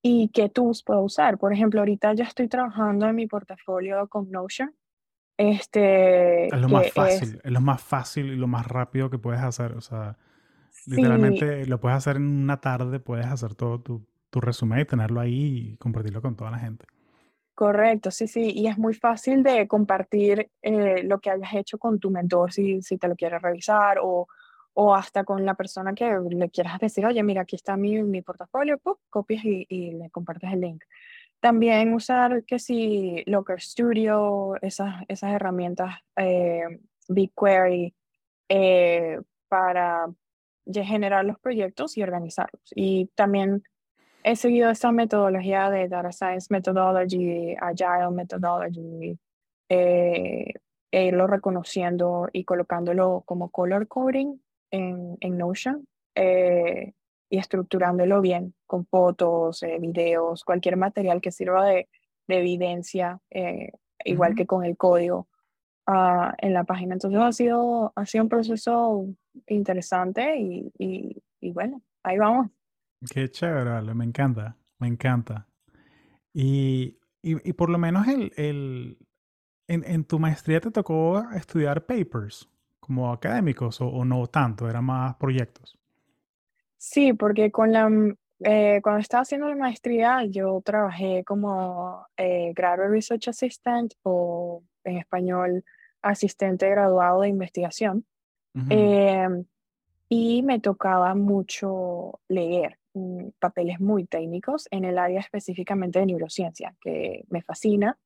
y 0.00 0.30
qué 0.30 0.48
tools 0.48 0.82
puedo 0.82 1.02
usar. 1.02 1.36
Por 1.36 1.52
ejemplo, 1.52 1.80
ahorita 1.80 2.14
ya 2.14 2.24
estoy 2.24 2.48
trabajando 2.48 3.06
en 3.06 3.14
mi 3.14 3.26
portafolio 3.26 4.08
con 4.08 4.30
Notion. 4.30 4.74
Este, 5.36 6.46
es 6.46 6.60
lo 6.60 6.70
más 6.70 6.90
fácil, 6.90 7.40
es... 7.44 7.52
lo 7.52 7.60
más 7.60 7.82
fácil 7.82 8.26
y 8.32 8.36
lo 8.36 8.46
más 8.46 8.66
rápido 8.66 9.10
que 9.10 9.18
puedes 9.18 9.42
hacer. 9.42 9.72
O 9.72 9.82
sea, 9.82 10.16
Literalmente 10.86 11.66
lo 11.66 11.80
puedes 11.80 11.98
hacer 11.98 12.16
en 12.16 12.26
una 12.26 12.60
tarde, 12.60 13.00
puedes 13.00 13.26
hacer 13.26 13.54
todo 13.54 13.80
tu, 13.80 14.06
tu 14.30 14.40
resumen 14.40 14.80
y 14.80 14.84
tenerlo 14.84 15.20
ahí 15.20 15.72
y 15.72 15.76
compartirlo 15.76 16.22
con 16.22 16.36
toda 16.36 16.50
la 16.50 16.58
gente. 16.58 16.86
Correcto, 17.54 18.10
sí, 18.10 18.26
sí, 18.26 18.50
y 18.54 18.66
es 18.66 18.78
muy 18.78 18.94
fácil 18.94 19.42
de 19.42 19.68
compartir 19.68 20.50
eh, 20.62 21.02
lo 21.04 21.20
que 21.20 21.30
hayas 21.30 21.52
hecho 21.54 21.78
con 21.78 22.00
tu 22.00 22.10
mentor 22.10 22.50
si, 22.50 22.80
si 22.80 22.96
te 22.96 23.08
lo 23.08 23.14
quieres 23.14 23.42
revisar 23.42 23.98
o, 24.02 24.26
o 24.72 24.94
hasta 24.94 25.24
con 25.24 25.44
la 25.44 25.54
persona 25.54 25.94
que 25.94 26.18
le 26.30 26.50
quieras 26.50 26.78
decir, 26.80 27.04
oye, 27.04 27.22
mira, 27.22 27.42
aquí 27.42 27.56
está 27.56 27.76
mi, 27.76 28.02
mi 28.02 28.22
portafolio, 28.22 28.80
copias 29.10 29.44
y, 29.44 29.66
y, 29.68 29.92
le 29.92 30.10
compartes 30.10 30.50
el 30.52 30.60
link. 30.60 30.82
También 31.40 31.92
usar 31.92 32.44
que 32.44 32.58
si 32.58 33.22
Locker 33.26 33.60
Studio, 33.60 34.54
esas, 34.62 35.02
esas 35.08 35.32
herramientas, 35.32 35.96
eh, 36.16 36.80
BigQuery, 37.08 37.94
eh, 38.48 39.20
para 39.48 40.06
generar 40.66 41.24
los 41.24 41.38
proyectos 41.38 41.96
y 41.96 42.02
organizarlos. 42.02 42.62
Y 42.74 43.10
también 43.14 43.62
he 44.24 44.36
seguido 44.36 44.70
esta 44.70 44.92
metodología 44.92 45.70
de 45.70 45.88
Data 45.88 46.12
Science 46.12 46.48
Methodology, 46.50 47.54
Agile 47.60 48.10
Methodology, 48.12 49.18
eh, 49.68 50.54
e 50.92 51.06
irlo 51.06 51.26
reconociendo 51.26 52.28
y 52.32 52.44
colocándolo 52.44 53.22
como 53.24 53.50
color 53.50 53.88
coding 53.88 54.36
en, 54.70 55.16
en 55.20 55.38
Notion 55.38 55.88
eh, 56.14 56.92
y 57.30 57.38
estructurándolo 57.38 58.20
bien 58.20 58.54
con 58.66 58.84
fotos, 58.84 59.62
eh, 59.62 59.78
videos, 59.80 60.44
cualquier 60.44 60.76
material 60.76 61.22
que 61.22 61.32
sirva 61.32 61.66
de, 61.66 61.88
de 62.28 62.38
evidencia, 62.38 63.20
eh, 63.30 63.72
igual 64.04 64.34
que 64.34 64.46
con 64.46 64.64
el 64.64 64.76
código 64.76 65.28
uh, 65.86 66.32
en 66.38 66.52
la 66.52 66.64
página. 66.64 66.94
Entonces 66.94 67.20
ha 67.20 67.32
sido, 67.32 67.92
ha 67.94 68.06
sido 68.06 68.24
un 68.24 68.30
proceso 68.30 69.06
interesante 69.46 70.36
y, 70.38 70.72
y, 70.78 71.22
y 71.40 71.52
bueno, 71.52 71.82
ahí 72.02 72.18
vamos. 72.18 72.48
Qué 73.10 73.28
chévere, 73.30 73.94
me 73.94 74.04
encanta, 74.04 74.56
me 74.78 74.88
encanta. 74.88 75.46
Y, 76.32 76.98
y, 77.22 77.48
y 77.48 77.52
por 77.52 77.68
lo 77.70 77.78
menos 77.78 78.06
el, 78.08 78.32
el 78.36 78.98
en, 79.68 79.84
en, 79.84 80.04
tu 80.04 80.18
maestría 80.18 80.60
te 80.60 80.70
tocó 80.70 81.22
estudiar 81.32 81.84
papers 81.84 82.48
como 82.80 83.12
académicos 83.12 83.80
o, 83.80 83.86
o, 83.86 84.04
no 84.04 84.26
tanto, 84.26 84.68
eran 84.68 84.84
más 84.84 85.14
proyectos. 85.16 85.78
Sí, 86.76 87.12
porque 87.12 87.50
con 87.50 87.72
la, 87.72 87.88
eh, 88.40 88.80
cuando 88.82 89.00
estaba 89.00 89.22
haciendo 89.22 89.48
la 89.48 89.56
maestría 89.56 90.24
yo 90.24 90.60
trabajé 90.64 91.22
como 91.24 92.06
eh, 92.16 92.52
Graduate 92.54 92.90
Research 92.90 93.28
Assistant 93.28 93.94
o 94.02 94.62
en 94.84 94.98
español 94.98 95.64
asistente 96.02 96.68
graduado 96.68 97.22
de 97.22 97.28
investigación. 97.28 98.04
Uh 98.54 98.60
-huh. 98.60 98.66
eh, 98.70 99.44
y 100.08 100.42
me 100.42 100.60
tocaba 100.60 101.14
mucho 101.14 102.20
leer 102.28 102.78
Mm, 102.94 103.30
papeles 103.38 103.80
muy 103.80 104.04
técnicos 104.04 104.68
en 104.70 104.84
el 104.84 104.98
área 104.98 105.20
específicamente 105.20 105.98
de 105.98 106.06
neurociencia, 106.06 106.74
que 106.80 107.24
me 107.30 107.40
fascina, 107.42 107.98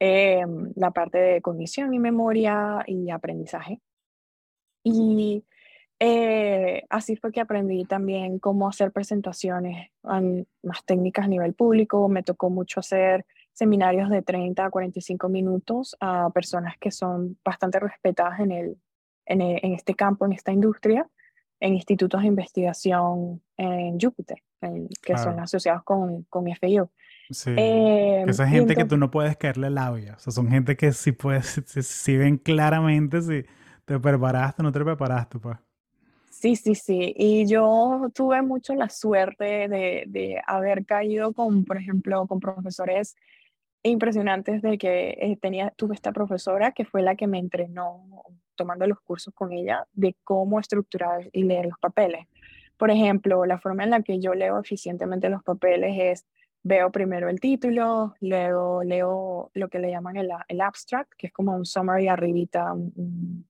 eh, 0.00 0.44
la 0.76 0.90
parte 0.90 1.16
de 1.18 1.40
cognición 1.40 1.94
y 1.94 1.98
memoria 1.98 2.84
y 2.86 3.10
aprendizaje. 3.10 3.80
Y 4.84 5.44
eh, 5.98 6.84
así 6.90 7.16
fue 7.16 7.32
que 7.32 7.40
aprendí 7.40 7.84
también 7.86 8.38
cómo 8.38 8.68
hacer 8.68 8.92
presentaciones 8.92 9.90
más 10.02 10.84
técnicas 10.84 11.24
a 11.24 11.28
nivel 11.28 11.54
público. 11.54 12.08
Me 12.08 12.22
tocó 12.22 12.50
mucho 12.50 12.80
hacer 12.80 13.24
seminarios 13.58 14.08
de 14.08 14.22
30 14.22 14.64
a 14.64 14.70
45 14.70 15.28
minutos 15.28 15.96
a 16.00 16.30
personas 16.30 16.76
que 16.78 16.90
son 16.90 17.38
bastante 17.44 17.80
respetadas 17.80 18.40
en, 18.40 18.52
el, 18.52 18.78
en, 19.26 19.40
el, 19.40 19.60
en 19.62 19.74
este 19.74 19.94
campo, 19.94 20.26
en 20.26 20.32
esta 20.32 20.52
industria 20.52 21.08
en 21.60 21.74
institutos 21.74 22.20
de 22.22 22.28
investigación 22.28 23.42
en 23.56 23.98
Júpiter, 23.98 24.38
en, 24.60 24.88
que 24.88 25.14
claro. 25.14 25.24
son 25.24 25.40
asociados 25.40 25.82
con, 25.82 26.22
con 26.24 26.46
FIU. 26.46 26.88
Sí, 27.30 27.50
eh, 27.56 28.24
esa 28.26 28.44
gente 28.44 28.60
entonces, 28.60 28.84
que 28.84 28.88
tú 28.88 28.96
no 28.96 29.10
puedes 29.10 29.36
caerle 29.36 29.68
labia, 29.68 30.14
o 30.14 30.18
sea, 30.18 30.32
son 30.32 30.48
gente 30.48 30.76
que 30.76 30.92
sí 30.92 31.12
puedes, 31.12 31.62
si, 31.66 31.82
si 31.82 32.16
ven 32.16 32.38
claramente 32.38 33.20
si 33.20 33.44
te 33.84 33.98
preparaste 33.98 34.62
o 34.62 34.64
no 34.64 34.72
te 34.72 34.82
preparaste, 34.82 35.38
pues. 35.38 35.58
Sí, 36.30 36.54
sí, 36.54 36.76
sí. 36.76 37.14
Y 37.16 37.46
yo 37.46 38.10
tuve 38.14 38.40
mucho 38.42 38.72
la 38.74 38.88
suerte 38.88 39.66
de, 39.66 40.04
de 40.06 40.40
haber 40.46 40.86
caído 40.86 41.32
con, 41.32 41.64
por 41.64 41.78
ejemplo, 41.78 42.26
con 42.28 42.38
profesores 42.38 43.16
impresionantes 43.82 44.62
de 44.62 44.78
que 44.78 45.10
eh, 45.20 45.38
tenía, 45.40 45.70
tuve 45.70 45.94
esta 45.94 46.12
profesora 46.12 46.72
que 46.72 46.84
fue 46.84 47.02
la 47.02 47.16
que 47.16 47.26
me 47.26 47.38
entrenó 47.38 48.24
tomando 48.54 48.86
los 48.86 49.00
cursos 49.00 49.32
con 49.34 49.52
ella 49.52 49.86
de 49.92 50.16
cómo 50.24 50.58
estructurar 50.58 51.28
y 51.32 51.44
leer 51.44 51.66
los 51.66 51.78
papeles. 51.78 52.26
Por 52.76 52.90
ejemplo, 52.90 53.44
la 53.46 53.58
forma 53.58 53.84
en 53.84 53.90
la 53.90 54.02
que 54.02 54.20
yo 54.20 54.34
leo 54.34 54.58
eficientemente 54.58 55.28
los 55.28 55.42
papeles 55.42 55.96
es 55.98 56.26
veo 56.62 56.90
primero 56.90 57.28
el 57.28 57.40
título, 57.40 58.14
luego 58.20 58.82
leo 58.82 59.50
lo 59.54 59.68
que 59.68 59.78
le 59.78 59.90
llaman 59.90 60.16
el, 60.16 60.30
el 60.48 60.60
abstract, 60.60 61.12
que 61.16 61.28
es 61.28 61.32
como 61.32 61.54
un 61.54 61.64
summary 61.64 62.08
arribita, 62.08 62.72
un, 62.72 63.46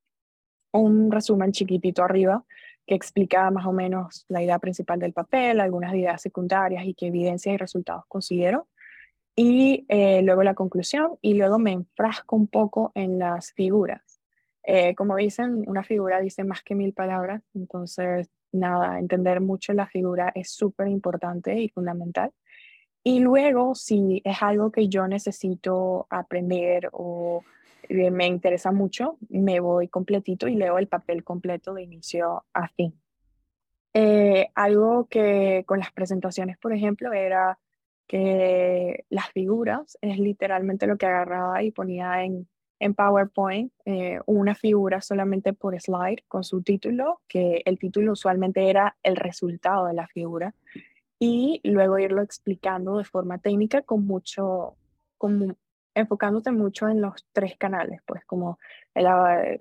un 0.73 1.11
resumen 1.11 1.53
chiquitito 1.53 2.05
arriba 2.05 2.45
que 2.87 2.95
explica 2.95 3.51
más 3.51 3.67
o 3.67 3.73
menos 3.73 4.25
la 4.29 4.43
idea 4.43 4.59
principal 4.59 4.99
del 4.99 5.13
papel, 5.13 5.61
algunas 5.61 5.95
ideas 5.95 6.21
secundarias 6.23 6.85
y 6.85 6.95
qué 6.95 7.09
evidencia 7.09 7.53
y 7.53 7.57
resultados 7.57 8.05
considero 8.09 8.69
y 9.41 9.87
eh, 9.89 10.21
luego 10.23 10.43
la 10.43 10.55
conclusión 10.55 11.17
y 11.23 11.35
luego 11.35 11.61
me 11.61 11.71
enfrasco 11.71 12.35
un 12.35 12.49
poco 12.49 12.91
en 12.97 13.21
las 13.21 13.53
figuras. 13.53 14.21
Eh, 14.65 14.97
como 14.97 15.15
dicen, 15.15 15.63
una 15.69 15.85
figura 15.85 16.21
dice 16.21 16.43
más 16.43 16.65
que 16.65 16.75
mil 16.75 16.93
palabras, 16.93 17.45
entonces 17.55 18.29
nada, 18.51 18.99
entender 18.99 19.41
mucho 19.41 19.73
la 19.75 19.87
figura 19.87 20.33
es 20.35 20.51
súper 20.51 20.89
importante 20.89 21.57
y 21.57 21.69
fundamental. 21.69 22.33
Y 23.05 23.21
luego, 23.21 23.77
si 23.77 24.21
es 24.25 24.43
algo 24.43 24.73
que 24.73 24.89
yo 24.89 25.07
necesito 25.07 26.09
aprender 26.11 26.89
o 26.91 27.45
eh, 27.89 28.11
me 28.11 28.27
interesa 28.27 28.73
mucho, 28.73 29.19
me 29.29 29.61
voy 29.61 29.87
completito 29.87 30.49
y 30.49 30.57
leo 30.57 30.79
el 30.79 30.89
papel 30.89 31.23
completo 31.23 31.75
de 31.75 31.85
inicio 31.85 32.45
a 32.53 32.67
fin. 32.67 32.93
Algo 34.55 35.07
que 35.09 35.63
con 35.67 35.79
las 35.79 35.93
presentaciones, 35.93 36.59
por 36.59 36.73
ejemplo, 36.73 37.13
era 37.13 37.59
que 38.09 39.05
las 39.11 39.29
figuras 39.31 39.99
es 40.01 40.19
literalmente 40.19 40.87
lo 40.87 40.97
que 40.97 41.07
agarraba 41.07 41.63
y 41.63 41.71
ponía 41.71 42.25
en, 42.25 42.49
en 42.81 42.95
PowerPoint 42.95 43.71
eh, 43.85 44.19
una 44.27 44.55
figura 44.55 45.01
solamente 45.03 45.53
por 45.53 45.79
slide 45.79 46.25
con 46.27 46.43
su 46.43 46.63
título, 46.63 47.21
que 47.29 47.63
el 47.67 47.79
título 47.79 48.13
usualmente 48.13 48.71
era 48.71 48.97
el 49.03 49.15
resultado 49.15 49.87
de 49.87 49.95
la 49.95 50.07
figura, 50.09 50.55
y 51.21 51.61
luego 51.65 51.99
irlo 51.99 52.23
explicando 52.23 52.97
de 52.99 53.05
forma 53.05 53.39
técnica 53.39 53.83
con 53.83 54.07
mucho, 54.07 54.77
con, 55.19 55.57
enfocándote 55.95 56.51
mucho 56.51 56.89
en 56.89 57.03
los 57.03 57.27
tres 57.33 57.57
canales, 57.59 58.01
pues 58.07 58.25
como 58.25 58.59
el, 58.95 59.07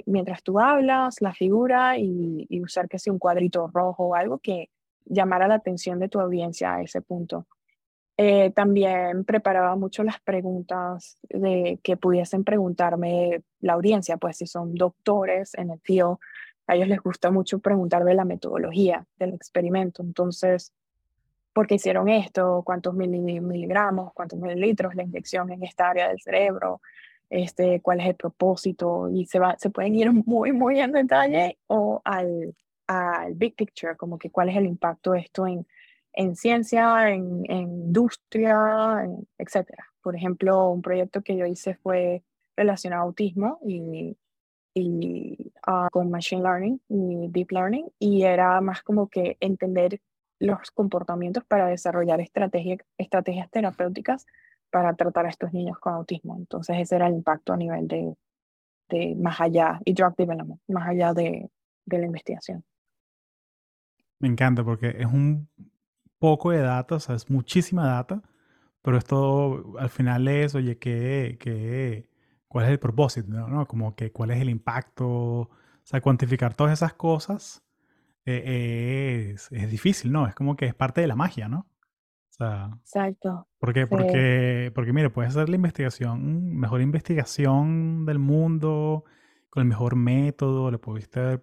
mientras 0.06 0.42
tú 0.42 0.60
hablas, 0.60 1.20
la 1.20 1.34
figura 1.34 1.98
y, 1.98 2.46
y 2.50 2.62
usar 2.62 2.88
que 2.88 3.00
sea 3.00 3.12
un 3.12 3.20
cuadrito 3.20 3.68
rojo 3.68 4.06
o 4.06 4.16
algo 4.16 4.38
que 4.38 4.70
llamara 5.06 5.48
la 5.48 5.56
atención 5.56 6.00
de 6.00 6.10
tu 6.10 6.20
audiencia 6.20 6.76
a 6.76 6.82
ese 6.82 7.02
punto. 7.02 7.46
Eh, 8.20 8.50
también 8.50 9.26
preparaba 9.26 9.76
mucho 9.76 10.04
las 10.04 10.20
preguntas 10.20 11.20
de 11.30 11.80
que 11.84 11.98
pudiesen 11.98 12.44
preguntarme 12.44 13.44
la 13.60 13.74
audiencia, 13.74 14.18
pues 14.18 14.38
si 14.38 14.48
son 14.48 14.74
doctores 14.74 15.54
en 15.54 15.70
el 15.70 15.80
tío, 15.80 16.20
a 16.66 16.76
ellos 16.76 16.88
les 16.88 17.00
gusta 17.00 17.30
mucho 17.30 17.60
preguntarme 17.60 18.16
la 18.16 18.26
metodología 18.26 19.06
del 19.20 19.36
experimento. 19.36 20.02
Entonces, 20.02 20.74
¿por 21.54 21.68
qué 21.68 21.76
hicieron 21.76 22.10
esto? 22.10 22.64
¿Cuántos 22.66 22.96
miligramos? 22.96 24.14
¿Cuántos 24.14 24.40
mililitros 24.40 24.96
la 24.96 25.04
inyección 25.04 25.52
en 25.52 25.64
esta 25.64 25.90
área 25.90 26.10
del 26.10 26.20
cerebro? 26.20 26.82
Este, 27.30 27.82
¿Cuál 27.82 28.02
es 28.02 28.08
el 28.08 28.16
propósito? 28.16 29.10
Y 29.12 29.28
se, 29.28 29.38
va, 29.38 29.56
se 29.60 29.70
pueden 29.70 29.94
ir 29.96 30.12
muy, 30.12 30.54
muy 30.54 30.80
en 30.80 30.92
detalle 30.92 31.60
o 31.68 32.02
al, 32.04 32.56
al 32.88 33.36
big 33.36 33.56
picture, 33.56 33.96
como 33.96 34.18
que 34.18 34.32
cuál 34.32 34.50
es 34.50 34.58
el 34.58 34.66
impacto 34.66 35.12
de 35.12 35.20
esto 35.20 35.46
en 35.46 35.68
en 36.18 36.36
ciencia, 36.36 37.12
en, 37.12 37.44
en 37.48 37.62
industria, 37.62 39.04
en, 39.04 39.28
etc. 39.38 39.70
Por 40.02 40.16
ejemplo, 40.16 40.70
un 40.72 40.82
proyecto 40.82 41.22
que 41.22 41.38
yo 41.38 41.46
hice 41.46 41.76
fue 41.76 42.24
relacionado 42.56 43.04
a 43.04 43.06
autismo 43.06 43.60
y, 43.64 44.18
y 44.74 45.54
uh, 45.68 45.90
con 45.92 46.10
Machine 46.10 46.42
Learning 46.42 46.82
y 46.90 47.28
Deep 47.30 47.52
Learning, 47.52 47.86
y 48.00 48.24
era 48.24 48.60
más 48.62 48.82
como 48.82 49.08
que 49.08 49.38
entender 49.40 50.02
los 50.40 50.72
comportamientos 50.72 51.44
para 51.46 51.68
desarrollar 51.68 52.20
estrategia, 52.20 52.78
estrategias 52.98 53.52
terapéuticas 53.52 54.26
para 54.72 54.96
tratar 54.96 55.28
a 55.28 55.30
estos 55.30 55.54
niños 55.54 55.78
con 55.78 55.94
autismo. 55.94 56.36
Entonces 56.36 56.78
ese 56.80 56.96
era 56.96 57.08
el 57.08 57.14
impacto 57.14 57.54
a 57.54 57.58
nivel 57.58 57.88
de, 57.88 58.16
de 58.90 59.16
más 59.16 59.40
allá, 59.40 59.80
y 59.86 59.94
drug 59.94 60.16
development, 60.16 60.62
más 60.68 60.88
allá 60.88 61.14
de, 61.14 61.52
de 61.86 61.98
la 62.00 62.06
investigación. 62.08 62.64
Me 64.20 64.28
encanta 64.28 64.64
porque 64.64 64.96
es 64.98 65.06
un 65.06 65.48
poco 66.20 66.52
de 66.52 66.60
data, 66.60 66.96
o 66.96 67.00
sea, 67.00 67.16
es 67.16 67.30
muchísima 67.30 67.86
data, 67.86 68.22
pero 68.82 68.98
esto 68.98 69.78
al 69.80 69.90
final 69.90 70.28
es, 70.28 70.56
oye, 70.56 70.78
¿qué, 70.78 71.38
qué, 71.40 72.10
cuál 72.48 72.66
es 72.66 72.72
el 72.72 72.80
propósito? 72.80 73.30
¿no? 73.30 73.68
Como 73.68 73.96
que 73.96 74.12
cuál 74.12 74.32
es 74.32 74.42
el 74.42 74.50
impacto, 74.50 75.08
o 75.08 75.50
sea, 75.84 76.02
cuantificar 76.02 76.54
todas 76.54 76.74
esas 76.74 76.94
cosas 76.94 77.64
eh, 78.26 79.32
es, 79.34 79.52
es, 79.52 79.72
difícil, 79.72 80.12
¿no? 80.12 80.28
Es 80.28 80.36
como 80.36 80.56
que 80.56 80.66
es 80.66 80.76
parte 80.76 81.02
de 81.02 81.08
la 81.08 81.16
magia, 81.16 81.48
¿no? 81.48 81.68
Exacto. 82.40 83.48
¿Por 83.58 83.74
qué? 83.74 83.88
Porque, 83.88 84.72
porque, 84.76 84.94
mire, 84.94 85.10
puedes 85.10 85.36
hacer 85.36 85.50
la 85.50 85.56
investigación, 85.56 86.56
mejor 86.56 86.82
investigación 86.82 88.06
del 88.06 88.20
mundo, 88.20 89.06
con 89.50 89.62
el 89.62 89.68
mejor 89.68 89.96
método, 89.96 90.70
le 90.70 90.78
pudiste, 90.78 91.42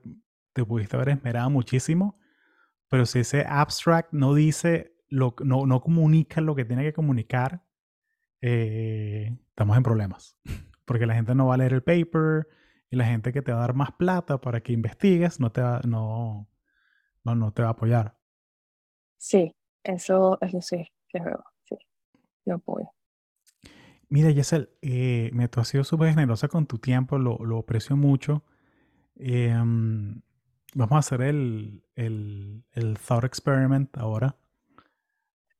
te 0.52 0.64
pudiste 0.64 0.96
haber 0.96 1.08
esmerado 1.10 1.50
muchísimo, 1.50 2.18
pero 2.88 3.06
si 3.06 3.20
ese 3.20 3.44
abstract 3.46 4.12
no 4.12 4.34
dice, 4.34 4.96
lo, 5.08 5.34
no, 5.44 5.66
no 5.66 5.80
comunica 5.80 6.40
lo 6.40 6.54
que 6.54 6.64
tiene 6.64 6.82
que 6.82 6.92
comunicar, 6.92 7.64
eh, 8.40 9.36
estamos 9.48 9.76
en 9.76 9.82
problemas. 9.82 10.36
Porque 10.84 11.06
la 11.06 11.14
gente 11.14 11.34
no 11.34 11.46
va 11.46 11.54
a 11.54 11.58
leer 11.58 11.72
el 11.72 11.82
paper 11.82 12.46
y 12.90 12.96
la 12.96 13.06
gente 13.06 13.32
que 13.32 13.42
te 13.42 13.52
va 13.52 13.58
a 13.58 13.60
dar 13.62 13.74
más 13.74 13.92
plata 13.92 14.40
para 14.40 14.60
que 14.60 14.72
investigues 14.72 15.40
no 15.40 15.50
te 15.50 15.62
va, 15.62 15.80
no, 15.86 16.48
no, 17.24 17.34
no 17.34 17.52
te 17.52 17.62
va 17.62 17.68
a 17.68 17.72
apoyar. 17.72 18.18
Sí, 19.16 19.54
eso, 19.82 20.38
eso 20.42 20.60
sí, 20.60 20.84
sí, 21.10 21.18
sí, 21.64 21.76
yo 22.44 22.56
apoyo. 22.56 22.90
Mira, 24.10 24.30
Yesel, 24.30 24.68
eh, 24.82 25.30
me 25.32 25.48
tú 25.48 25.60
has 25.60 25.68
sido 25.68 25.82
súper 25.82 26.10
generosa 26.10 26.48
con 26.48 26.66
tu 26.66 26.78
tiempo, 26.78 27.18
lo, 27.18 27.38
lo 27.38 27.58
aprecio 27.58 27.96
mucho. 27.96 28.44
Em, 29.16 30.20
vamos 30.74 30.96
a 30.96 30.98
hacer 30.98 31.22
el, 31.22 31.82
el, 31.94 32.64
el 32.72 32.98
thought 32.98 33.24
experiment 33.24 33.96
ahora. 33.96 34.36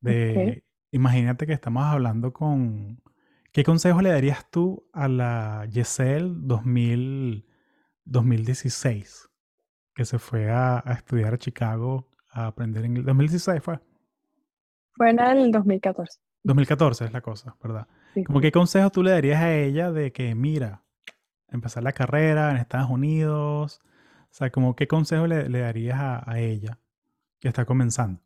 De, 0.01 0.63
Imagínate 0.95 1.45
que 1.45 1.53
estamos 1.53 1.83
hablando 1.83 2.33
con... 2.33 3.03
¿Qué 3.51 3.65
consejo 3.65 4.01
le 4.01 4.11
darías 4.11 4.49
tú 4.49 4.89
a 4.93 5.09
la 5.09 5.67
Yesel 5.69 6.47
2000, 6.47 7.45
2016? 8.05 9.29
Que 9.93 10.05
se 10.05 10.21
fue 10.21 10.53
a, 10.53 10.85
estudiar 10.97 11.35
a 11.35 11.39
Chicago 11.39 12.09
a 12.31 12.47
aprender 12.47 12.85
inglés. 12.85 13.07
¿2016 13.07 13.61
fue? 13.61 13.81
Fue 14.93 15.11
en 15.11 15.19
el 15.19 15.51
2014. 15.51 16.21
2014 16.45 17.07
es 17.07 17.13
la 17.13 17.23
cosa, 17.23 17.57
¿verdad? 17.61 17.89
Como 18.25 18.41
qué 18.41 18.53
consejo 18.53 18.91
tú 18.91 19.03
le 19.03 19.11
darías 19.11 19.43
a 19.43 19.53
ella 19.53 19.91
de 19.91 20.13
que, 20.13 20.33
mira, 20.37 20.85
empezar 21.49 21.83
la 21.83 21.93
carrera 21.93 22.53
en 22.53 22.59
Estados 22.59 22.89
Unidos? 22.89 23.81
O 24.35 24.37
sea, 24.37 24.51
como 24.51 24.75
qué 24.75 24.89
consejo 24.89 25.29
le, 25.29 25.49
darías 25.49 25.97
a, 25.97 26.41
ella 26.41 26.77
que 27.39 27.47
está 27.47 27.65
comenzando? 27.65 28.21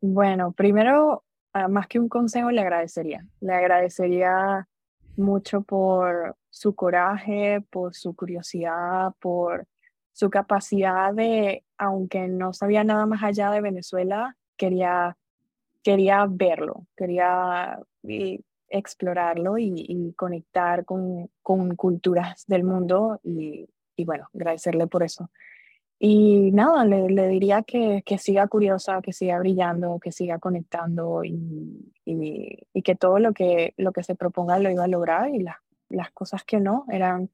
Bueno, 0.00 0.52
primero, 0.52 1.24
ah, 1.52 1.66
más 1.66 1.88
que 1.88 1.98
un 1.98 2.08
consejo, 2.08 2.52
le 2.52 2.60
agradecería. 2.60 3.26
Le 3.40 3.54
agradecería 3.54 4.68
mucho 5.16 5.62
por 5.62 6.36
su 6.48 6.76
coraje, 6.76 7.60
por 7.70 7.96
su 7.96 8.14
curiosidad, 8.14 9.14
por 9.18 9.66
su 10.12 10.30
capacidad 10.30 11.12
de, 11.12 11.64
aunque 11.76 12.28
no 12.28 12.52
sabía 12.52 12.84
nada 12.84 13.04
más 13.04 13.24
allá 13.24 13.50
de 13.50 13.60
Venezuela, 13.60 14.36
quería, 14.56 15.16
quería 15.82 16.24
verlo, 16.30 16.86
quería 16.96 17.80
explorarlo 18.68 19.58
y, 19.58 20.14
conectar 20.16 20.84
con, 20.84 21.28
con, 21.42 21.74
culturas 21.74 22.44
del 22.46 22.62
mundo 22.62 23.18
y, 23.24 23.68
y, 23.98 24.04
bueno, 24.04 24.28
agradecerle 24.34 24.86
por 24.86 25.02
eso. 25.02 25.30
Y 25.98 26.52
nada, 26.52 26.84
le, 26.84 27.28
diría 27.28 27.62
que, 27.62 28.02
que, 28.06 28.18
siga 28.18 28.46
curiosa, 28.46 29.02
que 29.02 29.12
siga 29.12 29.38
brillando, 29.40 29.98
que 29.98 30.12
siga 30.12 30.38
conectando 30.38 31.24
y, 31.24 31.92
y, 32.04 32.82
que 32.82 32.94
todo 32.94 33.18
lo 33.18 33.32
que, 33.32 33.74
lo 33.76 33.92
que 33.92 34.04
se 34.04 34.14
proponga 34.14 34.60
lo 34.60 34.70
iba 34.70 34.84
a 34.84 34.88
lograr 34.88 35.34
y 35.34 35.40
las, 35.40 35.56
las 35.88 36.12
cosas 36.12 36.44
que 36.44 36.60
no 36.60 36.84
eran, 36.88 37.30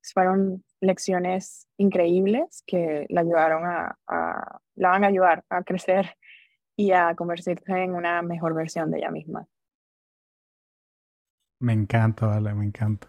fueron 0.00 0.64
lecciones 0.80 1.68
increíbles 1.76 2.62
que 2.66 3.06
la 3.10 3.20
ayudaron 3.20 3.66
a, 3.66 3.98
a, 4.06 4.60
la 4.76 4.88
van 4.88 5.04
a 5.04 5.08
ayudar 5.08 5.44
a 5.50 5.62
crecer 5.62 6.16
y 6.74 6.92
a 6.92 7.14
convertirse 7.14 7.62
en 7.68 7.94
una 7.94 8.22
mejor 8.22 8.54
versión 8.54 8.90
de 8.90 8.98
ella 8.98 9.10
misma. 9.10 9.46
Me 11.58 11.74
encanta, 11.74 12.26
vale, 12.26 12.54
me 12.54 12.64
encanta. 12.64 13.08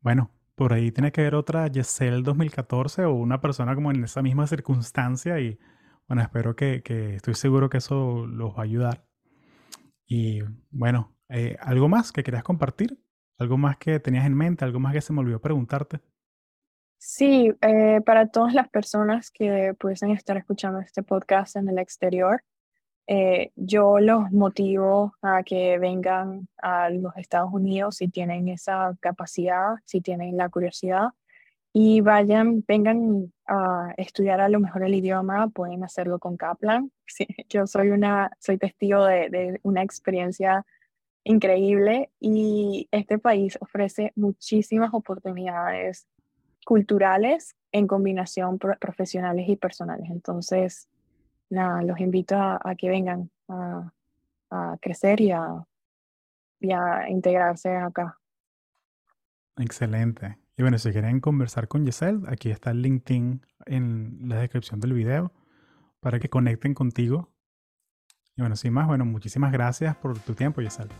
Bueno, 0.00 0.30
por 0.54 0.72
ahí 0.72 0.92
tiene 0.92 1.12
que 1.12 1.20
haber 1.22 1.34
otra 1.34 1.66
Yesel 1.68 2.22
2014 2.22 3.04
o 3.04 3.14
una 3.14 3.40
persona 3.40 3.74
como 3.74 3.90
en 3.90 4.04
esa 4.04 4.22
misma 4.22 4.46
circunstancia 4.46 5.40
y 5.40 5.58
bueno, 6.06 6.22
espero 6.22 6.54
que, 6.54 6.82
que 6.82 7.16
estoy 7.16 7.34
seguro 7.34 7.70
que 7.70 7.78
eso 7.78 8.26
los 8.26 8.54
va 8.54 8.60
a 8.60 8.64
ayudar. 8.64 9.04
Y 10.06 10.42
bueno, 10.70 11.16
eh, 11.28 11.56
¿algo 11.60 11.88
más 11.88 12.12
que 12.12 12.22
querías 12.22 12.44
compartir? 12.44 12.98
¿Algo 13.38 13.56
más 13.56 13.78
que 13.78 13.98
tenías 14.00 14.26
en 14.26 14.34
mente? 14.34 14.64
¿Algo 14.64 14.78
más 14.80 14.92
que 14.92 15.00
se 15.00 15.12
me 15.12 15.20
olvidó 15.20 15.40
preguntarte? 15.40 16.00
Sí, 16.98 17.52
eh, 17.60 18.00
para 18.04 18.28
todas 18.28 18.54
las 18.54 18.68
personas 18.68 19.30
que 19.30 19.74
pudiesen 19.78 20.10
estar 20.10 20.36
escuchando 20.36 20.80
este 20.80 21.02
podcast 21.02 21.56
en 21.56 21.68
el 21.68 21.78
exterior, 21.78 22.42
eh, 23.06 23.50
yo 23.56 23.98
los 24.00 24.30
motivo 24.32 25.14
a 25.22 25.42
que 25.42 25.78
vengan 25.78 26.48
a 26.58 26.88
los 26.90 27.16
Estados 27.16 27.52
Unidos 27.52 27.96
si 27.96 28.08
tienen 28.08 28.48
esa 28.48 28.96
capacidad, 29.00 29.74
si 29.84 30.00
tienen 30.00 30.36
la 30.36 30.48
curiosidad 30.48 31.08
y 31.72 32.00
vayan, 32.00 32.64
vengan 32.66 33.32
a 33.46 33.92
estudiar 33.96 34.40
a 34.40 34.48
lo 34.48 34.60
mejor 34.60 34.84
el 34.84 34.94
idioma, 34.94 35.48
pueden 35.48 35.82
hacerlo 35.82 36.18
con 36.20 36.36
Kaplan. 36.36 36.92
yo 37.48 37.66
soy 37.66 37.90
una, 37.90 38.30
soy 38.38 38.58
testigo 38.58 39.04
de, 39.04 39.28
de 39.28 39.60
una 39.64 39.82
experiencia 39.82 40.64
increíble 41.24 42.10
y 42.20 42.88
este 42.92 43.18
país 43.18 43.58
ofrece 43.60 44.12
muchísimas 44.14 44.94
oportunidades 44.94 46.06
culturales 46.64 47.56
en 47.72 47.86
combinación 47.86 48.58
profesionales 48.58 49.48
y 49.48 49.56
personales. 49.56 50.10
Entonces, 50.10 50.88
nada, 51.50 51.82
los 51.82 51.98
invito 52.00 52.36
a, 52.36 52.74
que 52.76 52.88
vengan 52.88 53.30
a, 53.48 53.90
crecer 54.80 55.20
y 55.20 55.30
a, 55.32 55.66
integrarse 57.08 57.76
acá. 57.76 58.18
Excelente. 59.56 60.38
Y 60.56 60.62
bueno, 60.62 60.78
si 60.78 60.92
quieren 60.92 61.20
conversar 61.20 61.68
con 61.68 61.84
Giselle, 61.84 62.20
aquí 62.28 62.50
está 62.50 62.70
el 62.70 62.82
LinkedIn 62.82 63.44
en 63.66 64.18
la 64.28 64.36
descripción 64.36 64.80
del 64.80 64.92
video 64.92 65.32
para 66.00 66.20
que 66.20 66.28
conecten 66.28 66.74
contigo. 66.74 67.30
Y 68.36 68.42
bueno, 68.42 68.56
sin 68.56 68.72
más, 68.72 68.86
bueno, 68.86 69.04
muchísimas 69.04 69.52
gracias 69.52 69.96
por 69.96 70.18
tu 70.18 70.34
tiempo, 70.34 70.60
Giselle. 70.60 70.90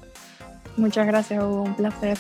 Muchas 0.76 1.06
gracias, 1.06 1.42
Hugo. 1.42 1.62
Un 1.62 1.74
placer. 1.74 2.18